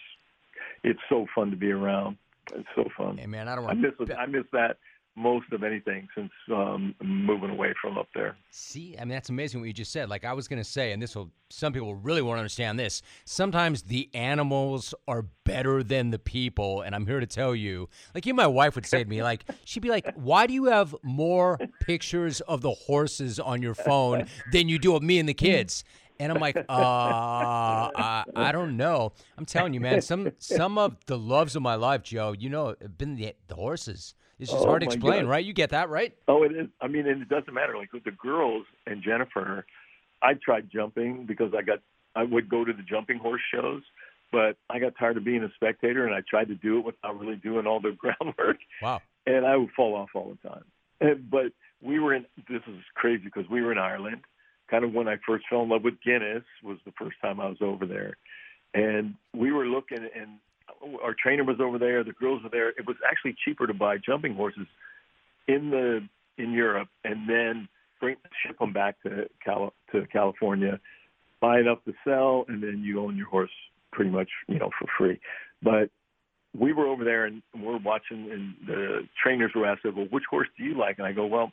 it's 0.84 1.00
so 1.08 1.26
fun 1.34 1.50
to 1.50 1.56
be 1.56 1.70
around. 1.70 2.16
It's 2.54 2.68
so 2.74 2.84
fun. 2.96 3.18
Hey 3.18 3.26
man, 3.26 3.48
I 3.48 3.54
don't 3.54 3.64
want. 3.64 3.78
I 3.78 3.80
miss 3.80 4.10
I 4.18 4.26
miss 4.26 4.44
that 4.52 4.78
most 5.18 5.52
of 5.52 5.64
anything 5.64 6.08
since 6.14 6.30
um, 6.50 6.94
moving 7.02 7.50
away 7.50 7.74
from 7.82 7.98
up 7.98 8.08
there. 8.14 8.36
See, 8.50 8.96
I 8.96 9.00
mean, 9.00 9.10
that's 9.10 9.28
amazing 9.28 9.60
what 9.60 9.66
you 9.66 9.72
just 9.72 9.92
said. 9.92 10.08
Like 10.08 10.24
I 10.24 10.32
was 10.32 10.46
going 10.48 10.62
to 10.62 10.68
say, 10.68 10.92
and 10.92 11.02
this 11.02 11.16
will, 11.16 11.30
some 11.50 11.72
people 11.72 11.94
really 11.94 12.22
won't 12.22 12.38
understand 12.38 12.78
this. 12.78 13.02
Sometimes 13.24 13.82
the 13.82 14.08
animals 14.14 14.94
are 15.06 15.26
better 15.44 15.82
than 15.82 16.10
the 16.10 16.18
people. 16.18 16.82
And 16.82 16.94
I'm 16.94 17.06
here 17.06 17.20
to 17.20 17.26
tell 17.26 17.54
you, 17.54 17.88
like 18.14 18.26
you, 18.26 18.34
my 18.34 18.46
wife 18.46 18.74
would 18.76 18.86
say 18.86 19.02
to 19.02 19.08
me, 19.08 19.22
like, 19.22 19.44
she'd 19.64 19.80
be 19.80 19.90
like, 19.90 20.12
why 20.14 20.46
do 20.46 20.54
you 20.54 20.66
have 20.66 20.94
more 21.02 21.58
pictures 21.80 22.40
of 22.42 22.60
the 22.60 22.70
horses 22.70 23.40
on 23.40 23.60
your 23.60 23.74
phone 23.74 24.26
than 24.52 24.68
you 24.68 24.78
do 24.78 24.94
of 24.94 25.02
me 25.02 25.18
and 25.18 25.28
the 25.28 25.34
kids? 25.34 25.84
And 26.20 26.32
I'm 26.32 26.40
like, 26.40 26.56
uh, 26.56 26.62
I, 26.68 28.24
I 28.34 28.50
don't 28.50 28.76
know. 28.76 29.12
I'm 29.36 29.44
telling 29.44 29.72
you, 29.72 29.80
man. 29.80 30.02
Some 30.02 30.32
some 30.38 30.76
of 30.76 30.96
the 31.06 31.16
loves 31.16 31.54
of 31.54 31.62
my 31.62 31.76
life, 31.76 32.02
Joe. 32.02 32.34
You 32.36 32.50
know, 32.50 32.74
have 32.82 32.98
been 32.98 33.14
the, 33.14 33.36
the 33.46 33.54
horses. 33.54 34.16
It's 34.38 34.50
just 34.52 34.62
oh, 34.62 34.66
hard 34.66 34.82
to 34.82 34.86
explain, 34.86 35.24
God. 35.24 35.30
right? 35.30 35.44
You 35.44 35.52
get 35.52 35.70
that, 35.70 35.88
right? 35.88 36.14
Oh, 36.28 36.44
it 36.44 36.52
is. 36.52 36.68
I 36.80 36.86
mean, 36.86 37.06
and 37.08 37.22
it 37.22 37.28
doesn't 37.28 37.52
matter. 37.52 37.76
Like 37.76 37.92
with 37.92 38.04
the 38.04 38.12
girls 38.12 38.64
and 38.86 39.02
Jennifer, 39.02 39.66
I 40.22 40.34
tried 40.34 40.68
jumping 40.72 41.26
because 41.26 41.52
I 41.56 41.62
got 41.62 41.80
I 42.14 42.22
would 42.22 42.48
go 42.48 42.64
to 42.64 42.72
the 42.72 42.82
jumping 42.82 43.18
horse 43.18 43.40
shows, 43.52 43.82
but 44.30 44.56
I 44.70 44.78
got 44.78 44.94
tired 44.98 45.16
of 45.16 45.24
being 45.24 45.42
a 45.42 45.52
spectator, 45.54 46.06
and 46.06 46.14
I 46.14 46.20
tried 46.28 46.48
to 46.48 46.54
do 46.54 46.78
it 46.78 46.84
without 46.84 47.18
really 47.18 47.36
doing 47.36 47.66
all 47.66 47.80
the 47.80 47.92
groundwork. 47.98 48.58
Wow! 48.80 49.00
And 49.26 49.44
I 49.44 49.56
would 49.56 49.70
fall 49.72 49.94
off 49.94 50.10
all 50.14 50.34
the 50.42 50.48
time. 50.48 50.64
And, 51.00 51.28
but 51.30 51.52
we 51.82 51.98
were 51.98 52.14
in. 52.14 52.24
This 52.48 52.62
is 52.68 52.80
crazy 52.94 53.24
because 53.24 53.48
we 53.50 53.62
were 53.62 53.72
in 53.72 53.78
Ireland. 53.78 54.22
Kind 54.70 54.84
of 54.84 54.92
when 54.92 55.08
I 55.08 55.16
first 55.26 55.46
fell 55.48 55.62
in 55.62 55.68
love 55.68 55.82
with 55.82 56.00
Guinness 56.04 56.44
was 56.62 56.78
the 56.84 56.92
first 56.92 57.16
time 57.22 57.40
I 57.40 57.48
was 57.48 57.58
over 57.60 57.86
there, 57.86 58.16
and 58.74 59.14
we 59.34 59.50
were 59.50 59.66
looking 59.66 60.08
and 60.14 60.38
our 61.02 61.14
trainer 61.14 61.44
was 61.44 61.60
over 61.60 61.78
there, 61.78 62.04
the 62.04 62.12
girls 62.12 62.42
were 62.42 62.48
there. 62.48 62.70
It 62.70 62.86
was 62.86 62.96
actually 63.08 63.36
cheaper 63.44 63.66
to 63.66 63.74
buy 63.74 63.98
jumping 63.98 64.34
horses 64.34 64.66
in 65.46 65.70
the 65.70 66.06
in 66.42 66.52
Europe 66.52 66.88
and 67.04 67.28
then 67.28 67.68
bring 68.00 68.16
ship 68.44 68.58
them 68.58 68.72
back 68.72 69.02
to 69.02 69.28
Cal, 69.44 69.72
to 69.92 70.06
California, 70.06 70.78
buy 71.40 71.58
enough 71.58 71.78
to 71.84 71.94
sell, 72.04 72.44
and 72.48 72.62
then 72.62 72.82
you 72.84 73.00
own 73.00 73.16
your 73.16 73.26
horse 73.26 73.50
pretty 73.92 74.10
much 74.10 74.28
you 74.46 74.58
know 74.58 74.70
for 74.78 74.86
free. 74.96 75.20
But 75.62 75.90
we 76.58 76.72
were 76.72 76.86
over 76.86 77.04
there 77.04 77.24
and 77.24 77.42
we're 77.56 77.78
watching, 77.78 78.30
and 78.30 78.54
the 78.66 79.08
trainers 79.22 79.52
were 79.54 79.66
asking, 79.66 79.96
"Well, 79.96 80.06
which 80.10 80.24
horse 80.30 80.48
do 80.56 80.64
you 80.64 80.74
like?" 80.74 80.98
And 80.98 81.06
I 81.06 81.12
go, 81.12 81.26
"Well." 81.26 81.52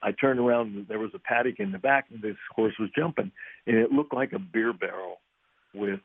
I 0.00 0.12
turned 0.12 0.38
around 0.38 0.76
and 0.76 0.86
there 0.86 1.00
was 1.00 1.10
a 1.12 1.18
paddock 1.18 1.58
in 1.58 1.72
the 1.72 1.78
back 1.78 2.06
and 2.12 2.22
this 2.22 2.36
horse 2.54 2.72
was 2.78 2.88
jumping 2.96 3.32
and 3.66 3.76
it 3.76 3.90
looked 3.90 4.14
like 4.14 4.32
a 4.32 4.38
beer 4.38 4.72
barrel 4.72 5.18
with 5.74 5.98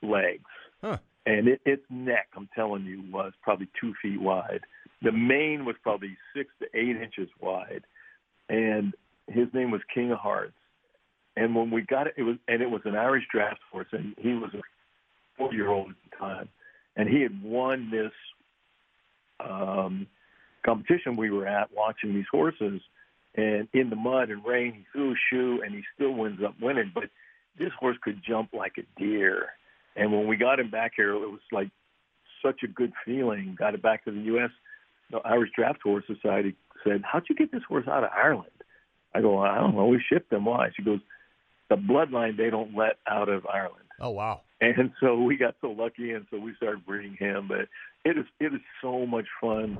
legs. 0.00 0.44
Huh 0.80 0.98
and 1.26 1.48
it, 1.48 1.60
its 1.66 1.82
neck, 1.90 2.28
I'm 2.36 2.48
telling 2.54 2.84
you, 2.84 3.02
was 3.12 3.32
probably 3.42 3.68
two 3.80 3.92
feet 4.00 4.20
wide. 4.20 4.60
The 5.02 5.12
mane 5.12 5.64
was 5.64 5.76
probably 5.82 6.16
six 6.34 6.50
to 6.60 6.66
eight 6.74 6.96
inches 6.96 7.28
wide, 7.40 7.82
and 8.48 8.94
his 9.26 9.48
name 9.52 9.70
was 9.70 9.80
King 9.92 10.12
of 10.12 10.18
Hearts. 10.18 10.54
And 11.36 11.54
when 11.54 11.70
we 11.70 11.82
got 11.82 12.06
it, 12.06 12.14
it 12.16 12.22
was 12.22 12.36
and 12.48 12.62
it 12.62 12.70
was 12.70 12.80
an 12.84 12.96
Irish 12.96 13.24
draft 13.30 13.60
horse, 13.70 13.88
and 13.92 14.14
he 14.18 14.32
was 14.32 14.50
a 14.54 14.62
four-year-old 15.36 15.90
at 15.90 15.96
the 16.10 16.16
time, 16.16 16.48
and 16.96 17.08
he 17.08 17.20
had 17.20 17.42
won 17.42 17.90
this 17.90 18.12
um, 19.40 20.06
competition 20.64 21.16
we 21.16 21.30
were 21.30 21.46
at, 21.46 21.68
watching 21.76 22.14
these 22.14 22.24
horses, 22.30 22.80
and 23.34 23.68
in 23.74 23.90
the 23.90 23.96
mud 23.96 24.30
and 24.30 24.44
rain, 24.46 24.72
he 24.72 24.84
threw 24.92 25.12
a 25.12 25.14
shoe, 25.30 25.60
and 25.62 25.74
he 25.74 25.82
still 25.94 26.12
winds 26.12 26.40
up 26.42 26.54
winning. 26.60 26.90
But 26.94 27.10
this 27.58 27.72
horse 27.78 27.98
could 28.02 28.22
jump 28.26 28.54
like 28.54 28.78
a 28.78 29.00
deer, 29.00 29.48
and 29.96 30.12
when 30.12 30.26
we 30.26 30.36
got 30.36 30.60
him 30.60 30.70
back 30.70 30.92
here, 30.96 31.12
it 31.12 31.18
was 31.18 31.40
like 31.52 31.70
such 32.44 32.62
a 32.62 32.68
good 32.68 32.92
feeling. 33.04 33.56
Got 33.58 33.74
it 33.74 33.82
back 33.82 34.04
to 34.04 34.10
the 34.10 34.20
U.S. 34.20 34.50
The 35.10 35.18
Irish 35.18 35.50
Draft 35.56 35.82
Horse 35.82 36.04
Society 36.06 36.54
said, 36.84 37.02
"How'd 37.04 37.24
you 37.28 37.34
get 37.34 37.52
this 37.52 37.62
horse 37.68 37.86
out 37.88 38.04
of 38.04 38.10
Ireland?" 38.16 38.50
I 39.14 39.20
go, 39.20 39.38
"I 39.38 39.56
don't 39.56 39.74
know. 39.74 39.86
We 39.86 40.02
shipped 40.12 40.30
them. 40.30 40.44
Why?" 40.44 40.70
She 40.76 40.82
goes, 40.82 41.00
"The 41.70 41.76
bloodline 41.76 42.36
they 42.36 42.50
don't 42.50 42.76
let 42.76 42.98
out 43.08 43.28
of 43.28 43.46
Ireland." 43.46 43.84
Oh 44.00 44.10
wow! 44.10 44.42
And 44.60 44.92
so 45.00 45.22
we 45.22 45.36
got 45.36 45.54
so 45.60 45.70
lucky, 45.70 46.12
and 46.12 46.26
so 46.30 46.38
we 46.38 46.54
started 46.56 46.84
breeding 46.84 47.16
him. 47.18 47.48
But 47.48 47.68
it 48.04 48.18
is 48.18 48.26
it 48.40 48.52
is 48.52 48.60
so 48.82 49.06
much 49.06 49.26
fun. 49.40 49.78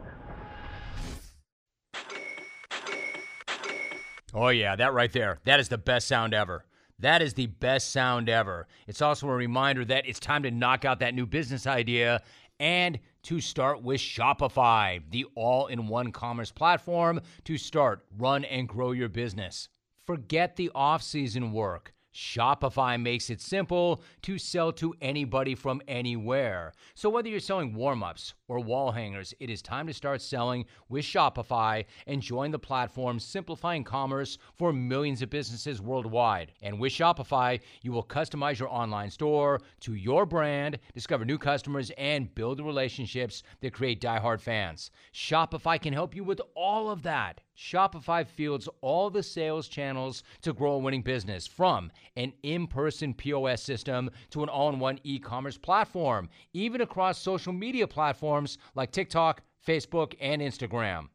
Oh 4.35 4.49
yeah, 4.49 4.77
that 4.77 4.93
right 4.93 5.13
there. 5.13 5.39
That 5.45 5.61
is 5.61 5.69
the 5.69 5.79
best 5.79 6.09
sound 6.09 6.35
ever. 6.35 6.65
That 6.99 7.21
is 7.21 7.35
the 7.35 7.47
best 7.47 7.91
sound 7.93 8.29
ever. 8.29 8.67
It's 8.87 9.03
also 9.03 9.29
a 9.29 9.35
reminder 9.35 9.85
that 9.85 10.09
it's 10.09 10.21
time 10.21 10.43
to 10.45 10.51
knock 10.51 10.85
out 10.85 11.01
that 11.01 11.15
new 11.15 11.27
business 11.27 11.67
idea 11.67 12.23
and 12.59 12.99
to 13.25 13.41
start 13.41 13.83
with 13.83 14.01
Shopify, 14.01 15.03
the 15.11 15.27
all 15.35 15.67
in 15.67 15.89
one 15.89 16.11
commerce 16.13 16.51
platform 16.51 17.21
to 17.45 17.59
start, 17.59 18.07
run, 18.17 18.45
and 18.45 18.69
grow 18.69 18.93
your 18.93 19.09
business. 19.09 19.69
Forget 20.07 20.57
the 20.57 20.71
off 20.75 21.03
season 21.03 21.53
work. 21.53 21.93
Shopify 22.17 22.99
makes 22.99 23.29
it 23.29 23.43
simple 23.43 24.03
to 24.23 24.39
sell 24.39 24.73
to 24.73 24.95
anybody 25.03 25.55
from 25.55 25.83
anywhere. 25.87 26.73
So, 26.95 27.11
whether 27.11 27.29
you're 27.29 27.41
selling 27.41 27.75
warm 27.75 28.03
ups 28.03 28.33
or 28.49 28.59
wall 28.59 28.91
hangers, 28.91 29.35
it 29.39 29.51
is 29.51 29.61
time 29.61 29.87
to 29.87 29.93
start 29.93 30.23
selling 30.23 30.65
with 30.89 31.05
Shopify 31.05 31.85
and 32.07 32.23
join 32.23 32.53
the 32.53 32.59
platform 32.59 33.21
simplifying 33.21 33.85
commerce 33.85 34.39
for 34.57 34.73
millions 34.73 35.21
of 35.21 35.29
businesses 35.29 35.83
worldwide. 35.83 36.53
And 36.63 36.81
with 36.81 36.95
Shopify, 36.95 37.61
you 37.83 37.93
will 37.93 38.03
customize 38.03 38.59
your 38.59 38.71
online 38.71 39.11
store 39.11 39.61
to 39.81 39.95
your 39.95 40.25
brand, 40.25 40.79
discover 40.95 41.27
new 41.27 41.37
customers, 41.37 41.93
and 41.99 42.35
build 42.35 42.61
relationships 42.61 43.43
that 43.61 43.75
create 43.75 44.01
diehard 44.01 44.41
fans. 44.41 44.91
Shopify 45.13 45.79
can 45.79 45.93
help 45.93 46.17
you 46.17 46.25
with 46.25 46.41
all 46.55 46.91
of 46.91 47.03
that. 47.03 47.43
Shopify 47.57 48.27
fields 48.27 48.69
all 48.83 49.09
the 49.09 49.23
sales 49.23 49.69
channels 49.69 50.23
to 50.43 50.53
grow 50.53 50.73
a 50.75 50.79
winning 50.79 51.03
business 51.03 51.47
from 51.47 51.91
an 52.17 52.33
in 52.43 52.67
person 52.67 53.15
POS 53.15 53.63
system 53.63 54.11
to 54.31 54.43
an 54.43 54.49
all 54.49 54.69
in 54.69 54.79
one 54.79 55.01
e 55.05 55.19
commerce 55.19 55.57
platform, 55.57 56.29
even 56.53 56.83
across 56.83 57.19
social 57.19 57.53
media 57.53 57.87
platforms 57.87 58.59
like 58.75 58.93
TikTok, 58.93 59.43
Facebook, 59.67 60.15
and 60.21 60.43
Instagram. 60.43 61.09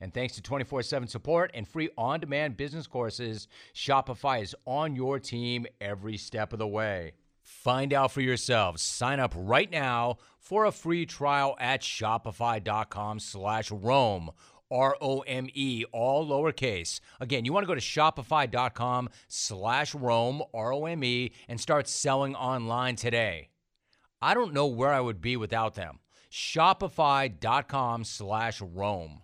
And 0.00 0.12
thanks 0.12 0.34
to 0.34 0.42
24 0.42 0.82
7 0.82 1.08
support 1.08 1.50
and 1.54 1.66
free 1.66 1.88
on 1.96 2.20
demand 2.20 2.56
business 2.56 2.86
courses, 2.86 3.48
Shopify 3.74 4.42
is 4.42 4.54
on 4.66 4.96
your 4.96 5.18
team 5.18 5.66
every 5.80 6.16
step 6.16 6.52
of 6.52 6.58
the 6.58 6.66
way. 6.66 7.12
Find 7.40 7.92
out 7.92 8.10
for 8.10 8.20
yourselves. 8.20 8.82
Sign 8.82 9.20
up 9.20 9.32
right 9.36 9.70
now 9.70 10.16
for 10.38 10.64
a 10.64 10.72
free 10.72 11.06
trial 11.06 11.56
at 11.60 11.82
shopify.com 11.82 13.20
slash 13.20 13.70
Rome 13.70 14.30
R 14.74 14.96
O 15.00 15.20
M 15.20 15.46
E, 15.54 15.84
all 15.92 16.26
lowercase. 16.26 16.98
Again, 17.20 17.44
you 17.44 17.52
want 17.52 17.62
to 17.62 17.68
go 17.68 17.74
to 17.76 17.80
shopify.com 17.80 19.08
slash 19.28 19.94
Rome, 19.94 20.42
R 20.52 20.72
O 20.74 20.86
M 20.86 21.04
E, 21.04 21.30
and 21.48 21.60
start 21.60 21.86
selling 21.86 22.34
online 22.34 22.96
today. 22.96 23.50
I 24.20 24.34
don't 24.34 24.52
know 24.52 24.66
where 24.66 24.92
I 24.92 25.00
would 25.00 25.20
be 25.20 25.36
without 25.36 25.74
them. 25.74 26.00
Shopify.com 26.30 28.02
slash 28.04 28.60
Rome. 28.60 29.20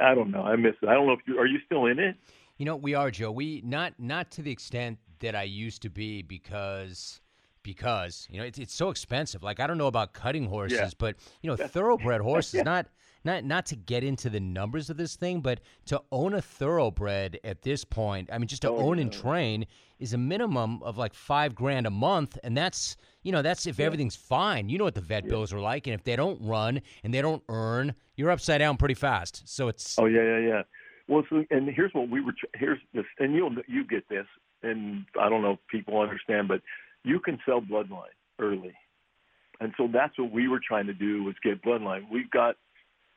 I 0.00 0.14
don't 0.14 0.30
know. 0.30 0.42
I 0.42 0.56
miss 0.56 0.74
it. 0.82 0.88
I 0.88 0.94
don't 0.94 1.06
know 1.06 1.12
if 1.12 1.20
you 1.26 1.38
are 1.38 1.46
you 1.46 1.58
still 1.66 1.86
in 1.86 1.98
it? 1.98 2.16
You 2.56 2.64
know, 2.66 2.76
we 2.76 2.94
are, 2.94 3.10
Joe. 3.10 3.30
We 3.30 3.62
not 3.64 3.94
not 3.98 4.30
to 4.32 4.42
the 4.42 4.50
extent 4.50 4.98
that 5.20 5.34
I 5.36 5.42
used 5.44 5.82
to 5.82 5.90
be 5.90 6.22
because 6.22 7.20
because 7.62 8.26
you 8.30 8.38
know 8.38 8.44
it's 8.44 8.58
it's 8.58 8.74
so 8.74 8.88
expensive. 8.90 9.42
Like 9.42 9.60
I 9.60 9.66
don't 9.66 9.78
know 9.78 9.86
about 9.86 10.14
cutting 10.14 10.46
horses, 10.46 10.78
Yeah. 10.78 10.88
but 10.98 11.16
you 11.42 11.50
know 11.50 11.56
thoroughbred 11.56 12.22
horses. 12.22 12.62
Not 12.64 12.86
not 13.24 13.44
not 13.44 13.66
to 13.66 13.76
get 13.76 14.04
into 14.04 14.30
the 14.30 14.40
numbers 14.40 14.90
of 14.90 14.96
this 14.96 15.16
thing, 15.16 15.40
but 15.40 15.60
to 15.86 16.00
own 16.10 16.34
a 16.34 16.42
thoroughbred 16.42 17.38
at 17.44 17.62
this 17.62 17.84
point, 17.84 18.30
I 18.32 18.38
mean, 18.38 18.48
just 18.48 18.62
to 18.62 18.70
Oh, 18.70 18.76
own 18.78 18.98
and 18.98 19.12
train 19.12 19.66
is 19.98 20.12
a 20.14 20.18
minimum 20.18 20.82
of 20.82 20.96
like 20.96 21.12
five 21.12 21.54
grand 21.54 21.86
a 21.86 21.90
month, 21.90 22.38
and 22.42 22.56
that's 22.56 22.96
you 23.22 23.32
know 23.32 23.42
that's 23.42 23.66
if 23.66 23.80
everything's 23.80 24.16
fine. 24.16 24.68
You 24.68 24.78
know 24.78 24.84
what 24.84 24.94
the 24.94 25.00
vet 25.00 25.28
bills 25.28 25.52
are 25.52 25.60
like, 25.60 25.86
and 25.86 25.94
if 25.94 26.04
they 26.04 26.16
don't 26.16 26.40
run 26.42 26.80
and 27.04 27.12
they 27.12 27.20
don't 27.20 27.42
earn, 27.48 27.94
you're 28.16 28.30
upside 28.30 28.60
down 28.60 28.76
pretty 28.76 28.94
fast. 28.94 29.42
So 29.46 29.68
it's 29.68 29.98
Oh 29.98 30.06
yeah, 30.06 30.22
yeah, 30.22 30.38
yeah. 30.38 30.62
Well, 31.08 31.24
so, 31.28 31.44
and 31.50 31.68
here's 31.68 31.92
what 31.92 32.08
we 32.08 32.20
were. 32.20 32.34
Here's 32.54 32.78
this, 32.94 33.04
and 33.18 33.34
you'll 33.34 33.54
you 33.66 33.84
get 33.84 34.08
this, 34.08 34.26
and 34.62 35.04
I 35.20 35.28
don't 35.28 35.42
know 35.42 35.52
if 35.52 35.58
people 35.68 36.00
understand, 36.00 36.48
but 36.48 36.62
you 37.02 37.18
can 37.18 37.38
sell 37.44 37.60
bloodline 37.60 38.14
early, 38.38 38.74
and 39.60 39.74
so 39.76 39.88
that's 39.92 40.16
what 40.18 40.30
we 40.30 40.48
were 40.48 40.60
trying 40.66 40.86
to 40.86 40.94
do 40.94 41.24
was 41.24 41.34
get 41.42 41.62
bloodline. 41.62 42.08
We've 42.10 42.30
got 42.30 42.56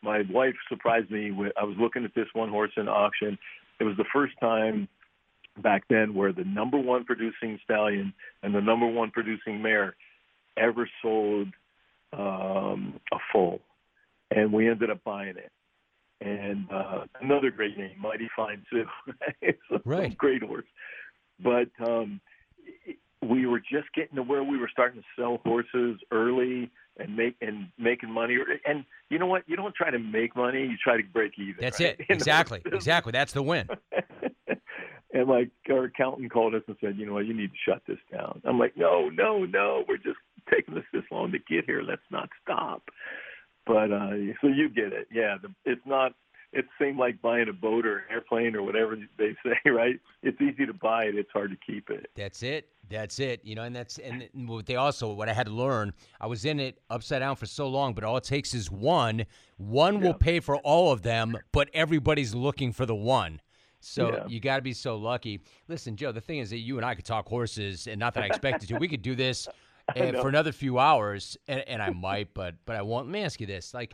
my 0.04 0.24
wife 0.30 0.54
surprised 0.70 1.10
me 1.10 1.32
with 1.32 1.54
I 1.60 1.64
was 1.64 1.76
looking 1.80 2.04
at 2.04 2.14
this 2.16 2.28
one 2.34 2.50
horse 2.50 2.72
in 2.78 2.88
auction. 2.88 3.38
It 3.80 3.86
was 3.86 3.98
the 3.98 4.06
first 4.14 4.34
time 4.40 4.88
back 5.62 5.84
then 5.90 6.14
where 6.14 6.34
the 6.34 6.44
number 6.44 6.78
one 6.78 7.06
producing 7.06 7.60
stallion 7.64 8.14
and 8.42 8.54
the 8.54 8.62
number 8.62 8.88
one 8.88 9.12
producing 9.12 9.62
mare 9.62 9.96
ever 10.58 10.90
sold 11.02 11.48
um, 12.12 13.00
a 13.12 13.18
foal, 13.32 13.60
and 14.32 14.52
we 14.54 14.70
ended 14.70 14.90
up 14.92 15.04
buying 15.04 15.36
it. 15.38 15.52
And 16.22 16.68
uh, 16.72 17.06
another 17.22 17.52
great 17.52 17.78
name, 17.78 17.96
Mighty 18.00 18.30
Fine 18.36 18.64
Sue. 18.70 18.86
it's 19.42 19.60
a 19.72 19.80
Right. 19.84 20.18
great 20.18 20.42
horse. 20.44 20.66
But 21.44 21.68
um, 21.86 22.22
we 23.22 23.46
were 23.46 23.60
just 23.60 23.92
getting 23.96 24.16
to 24.16 24.24
where 24.24 24.44
we 24.44 24.58
were 24.58 24.70
starting 24.72 25.02
to 25.02 25.22
sell 25.22 25.40
horses 25.46 26.00
early 26.12 26.70
and 26.98 27.16
make 27.16 27.36
and 27.42 27.68
making 27.78 28.12
money. 28.12 28.38
And 28.66 28.86
you 29.10 29.20
know 29.20 29.26
what? 29.26 29.44
You 29.48 29.56
don't 29.56 29.76
try 29.76 29.90
to 29.92 30.00
make 30.00 30.36
money; 30.36 30.62
you 30.62 30.78
try 30.84 30.98
to 30.98 31.04
break 31.12 31.34
even. 31.38 31.56
that's 31.60 31.80
right? 31.80 31.96
it 32.00 32.06
exactly 32.10 32.62
exactly. 32.66 33.12
That's 33.12 33.34
the 33.34 33.44
win. 33.44 33.68
and 35.14 35.28
like 35.28 35.50
our 35.70 35.86
accountant 35.86 36.32
called 36.32 36.56
us 36.56 36.64
and 36.68 36.78
said, 36.82 36.98
you 36.98 37.06
know 37.06 37.14
what, 37.14 37.26
you 37.26 37.34
need 37.34 37.52
to 37.52 37.72
shut 37.72 37.82
this 37.88 38.00
down. 38.12 38.42
I'm 38.46 38.60
like, 38.60 38.76
no, 38.76 39.10
no, 39.10 39.46
no, 39.46 39.84
we're 39.88 39.98
just 39.98 40.18
taking 40.52 40.78
us 40.78 40.84
this 40.92 41.04
long 41.12 41.32
to 41.32 41.40
get 41.40 41.66
here. 41.66 41.82
Let's 41.82 42.02
not 42.12 42.30
stop. 42.42 42.84
But 43.66 43.92
uh 43.92 44.12
so 44.42 44.48
you 44.48 44.70
get 44.70 44.94
it, 44.94 45.08
yeah. 45.12 45.38
The, 45.42 45.50
it's 45.66 45.86
not. 45.86 46.14
It's 46.56 46.68
seemed 46.80 46.98
like 46.98 47.22
buying 47.22 47.50
a 47.50 47.54
boat 47.54 47.86
or 47.86 47.98
an 47.98 48.04
airplane 48.12 48.56
or 48.56 48.62
whatever 48.62 48.96
they 49.18 49.36
say, 49.44 49.70
right? 49.70 50.00
It's 50.22 50.40
easy 50.40 50.66
to 50.66 50.74
buy 50.74 51.06
it. 51.06 51.16
It's 51.16 51.32
hard 51.32 51.52
to 51.52 51.58
keep 51.58 51.90
it. 51.90 52.10
That's 52.16 52.44
it. 52.44 52.70
That's 52.90 53.20
it. 53.20 53.42
You 53.44 53.56
know, 53.56 53.64
and 53.64 53.76
that's 53.76 53.98
and 53.98 54.30
what 54.48 54.66
they 54.68 54.76
also 54.76 55.12
what 55.14 55.30
I 55.30 55.34
had 55.34 55.48
to 55.48 55.52
learn. 55.54 55.94
I 56.22 56.28
was 56.28 56.46
in 56.46 56.60
it 56.60 56.80
upside 56.90 57.20
down 57.22 57.36
for 57.38 57.46
so 57.48 57.68
long, 57.68 57.94
but 57.94 58.04
all 58.04 58.18
it 58.18 58.24
takes 58.24 58.54
is 58.54 58.70
one. 58.70 59.26
One 59.58 60.00
will 60.00 60.14
pay 60.14 60.40
for 60.40 60.58
all 60.58 60.92
of 60.92 61.02
them, 61.02 61.38
but 61.52 61.70
everybody's 61.74 62.36
looking 62.36 62.72
for 62.72 62.86
the 62.86 62.96
one. 62.96 63.42
So 63.80 64.14
Yeah. 64.14 64.24
you 64.28 64.40
got 64.40 64.58
to 64.58 64.62
be 64.62 64.74
so 64.74 64.96
lucky. 64.96 65.42
Listen, 65.68 65.96
Joe. 65.98 66.12
The 66.12 66.22
thing 66.22 66.40
is 66.40 66.52
that 66.52 66.60
you 66.60 66.78
and 66.78 66.86
I 66.86 66.96
could 66.96 67.06
talk 67.06 67.28
horses, 67.28 67.88
and 67.88 68.00
not 68.00 68.14
that 68.14 68.24
I 68.24 68.28
expected 68.28 68.70
to. 68.70 68.76
We 68.78 68.88
could 68.88 69.02
do 69.02 69.16
this 69.16 69.48
uh, 69.96 70.12
for 70.22 70.30
another 70.30 70.52
few 70.52 70.80
hours, 70.80 71.36
and, 71.48 71.62
and 71.68 71.82
I 71.82 71.90
might, 71.90 72.34
but 72.34 72.56
but 72.66 72.76
I 72.76 72.82
won't. 72.82 73.08
Let 73.08 73.12
me 73.14 73.24
ask 73.24 73.42
you 73.42 73.48
this: 73.48 73.74
like, 73.74 73.94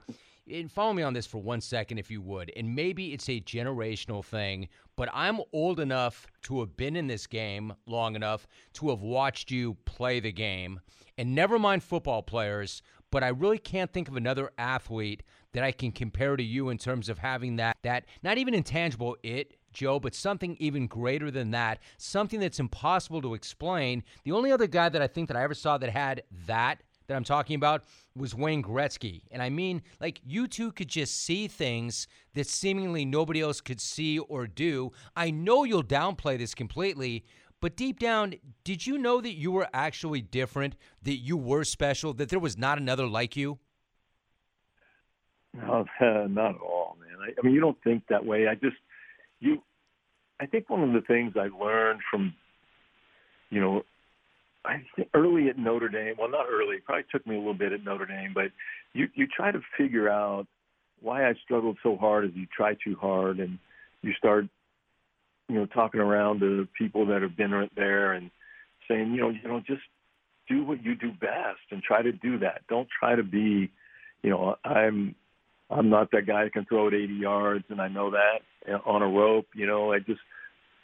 and 0.51 0.71
follow 0.71 0.93
me 0.93 1.03
on 1.03 1.13
this 1.13 1.25
for 1.25 1.37
one 1.39 1.61
second, 1.61 1.97
if 1.97 2.09
you 2.09 2.21
would. 2.21 2.51
And 2.55 2.75
maybe 2.75 3.13
it's 3.13 3.29
a 3.29 3.41
generational 3.41 4.23
thing, 4.23 4.67
but 4.95 5.09
I'm 5.13 5.41
old 5.53 5.79
enough 5.79 6.27
to 6.43 6.59
have 6.59 6.75
been 6.75 6.95
in 6.95 7.07
this 7.07 7.27
game 7.27 7.73
long 7.85 8.15
enough 8.15 8.47
to 8.73 8.89
have 8.89 9.01
watched 9.01 9.51
you 9.51 9.75
play 9.85 10.19
the 10.19 10.31
game. 10.31 10.79
And 11.17 11.35
never 11.35 11.59
mind 11.59 11.83
football 11.83 12.21
players, 12.21 12.81
but 13.11 13.23
I 13.23 13.29
really 13.29 13.57
can't 13.57 13.91
think 13.91 14.07
of 14.07 14.15
another 14.15 14.51
athlete 14.57 15.23
that 15.53 15.63
I 15.63 15.71
can 15.71 15.91
compare 15.91 16.35
to 16.35 16.43
you 16.43 16.69
in 16.69 16.77
terms 16.77 17.09
of 17.09 17.17
having 17.17 17.55
that 17.57 17.77
that 17.83 18.05
not 18.21 18.37
even 18.37 18.53
intangible 18.53 19.17
it, 19.23 19.55
Joe, 19.73 19.99
but 19.99 20.15
something 20.15 20.55
even 20.59 20.87
greater 20.87 21.31
than 21.31 21.51
that, 21.51 21.79
something 21.97 22.39
that's 22.39 22.59
impossible 22.59 23.21
to 23.21 23.33
explain. 23.33 24.03
The 24.23 24.31
only 24.31 24.51
other 24.51 24.67
guy 24.67 24.89
that 24.89 25.01
I 25.01 25.07
think 25.07 25.27
that 25.27 25.37
I 25.37 25.43
ever 25.43 25.53
saw 25.53 25.77
that 25.77 25.89
had 25.89 26.23
that 26.47 26.83
that 27.09 27.15
I'm 27.15 27.23
talking 27.23 27.55
about 27.55 27.83
was 28.15 28.35
Wayne 28.35 28.63
Gretzky. 28.63 29.23
And 29.31 29.41
I 29.41 29.49
mean, 29.49 29.81
like, 29.99 30.21
you 30.23 30.47
two 30.47 30.71
could 30.71 30.87
just 30.87 31.23
see 31.23 31.47
things 31.47 32.07
that 32.35 32.47
seemingly 32.47 33.03
nobody 33.03 33.41
else 33.41 33.61
could 33.61 33.81
see 33.81 34.19
or 34.19 34.45
do. 34.45 34.91
I 35.15 35.31
know 35.31 35.63
you'll 35.63 35.83
downplay 35.83 36.37
this 36.37 36.53
completely, 36.53 37.25
But 37.61 37.75
deep 37.75 37.99
down, 37.99 38.35
did 38.63 38.87
you 38.87 38.97
know 38.97 39.19
that 39.19 39.33
you 39.33 39.51
were 39.51 39.67
actually 39.73 40.21
different, 40.21 40.77
that 41.03 41.17
you 41.17 41.35
were 41.35 41.63
special, 41.63 42.13
that 42.13 42.29
there 42.29 42.39
was 42.39 42.57
not 42.57 42.77
another 42.77 43.05
like 43.05 43.35
you? 43.35 43.59
No, 45.53 45.85
not 46.01 46.55
at 46.55 46.61
all, 46.61 46.95
man. 46.99 47.17
I, 47.21 47.33
I 47.37 47.45
mean, 47.45 47.53
you 47.53 47.59
don't 47.59 47.81
think 47.83 48.03
that 48.09 48.25
way. 48.25 48.47
I 48.47 48.55
just, 48.55 48.77
you, 49.39 49.61
I 50.39 50.45
think 50.45 50.69
one 50.69 50.83
of 50.83 50.93
the 50.93 51.01
things 51.01 51.33
I 51.35 51.49
learned 51.49 51.99
from, 52.09 52.33
you 53.49 53.59
know, 53.59 53.83
I 54.65 54.81
think 54.95 55.09
early 55.13 55.49
at 55.49 55.57
Notre 55.57 55.89
Dame. 55.89 56.15
Well, 56.17 56.29
not 56.29 56.47
early. 56.49 56.77
It 56.77 56.85
probably 56.85 57.05
took 57.11 57.25
me 57.25 57.35
a 57.35 57.37
little 57.37 57.53
bit 57.53 57.71
at 57.71 57.83
Notre 57.83 58.05
Dame, 58.05 58.31
but 58.33 58.51
you 58.93 59.07
you 59.15 59.27
try 59.27 59.51
to 59.51 59.61
figure 59.77 60.09
out 60.09 60.47
why 61.01 61.27
I 61.27 61.33
struggled 61.43 61.77
so 61.81 61.95
hard 61.95 62.25
as 62.25 62.31
you 62.33 62.45
try 62.55 62.75
too 62.83 62.95
hard, 62.99 63.39
and 63.39 63.57
you 64.01 64.13
start, 64.17 64.45
you 65.47 65.55
know, 65.55 65.65
talking 65.65 66.01
around 66.01 66.41
to 66.41 66.67
people 66.77 67.05
that 67.07 67.21
have 67.21 67.37
been 67.37 67.69
there 67.75 68.13
and 68.13 68.29
saying, 68.87 69.13
you 69.13 69.21
know, 69.21 69.29
you 69.29 69.47
know, 69.47 69.61
just 69.65 69.81
do 70.49 70.65
what 70.65 70.83
you 70.83 70.95
do 70.95 71.11
best 71.11 71.61
and 71.71 71.81
try 71.81 72.01
to 72.01 72.11
do 72.11 72.39
that. 72.39 72.61
Don't 72.67 72.87
try 72.99 73.15
to 73.15 73.23
be, 73.23 73.71
you 74.23 74.29
know, 74.29 74.55
I'm 74.65 75.15
I'm 75.69 75.89
not 75.89 76.11
that 76.11 76.25
guy 76.25 76.43
that 76.43 76.53
can 76.53 76.65
throw 76.65 76.87
it 76.87 76.93
80 76.93 77.13
yards, 77.13 77.65
and 77.69 77.79
I 77.79 77.87
know 77.87 78.11
that 78.11 78.39
on 78.85 79.01
a 79.01 79.07
rope. 79.07 79.47
You 79.53 79.67
know, 79.67 79.93
I 79.93 79.99
just 79.99 80.21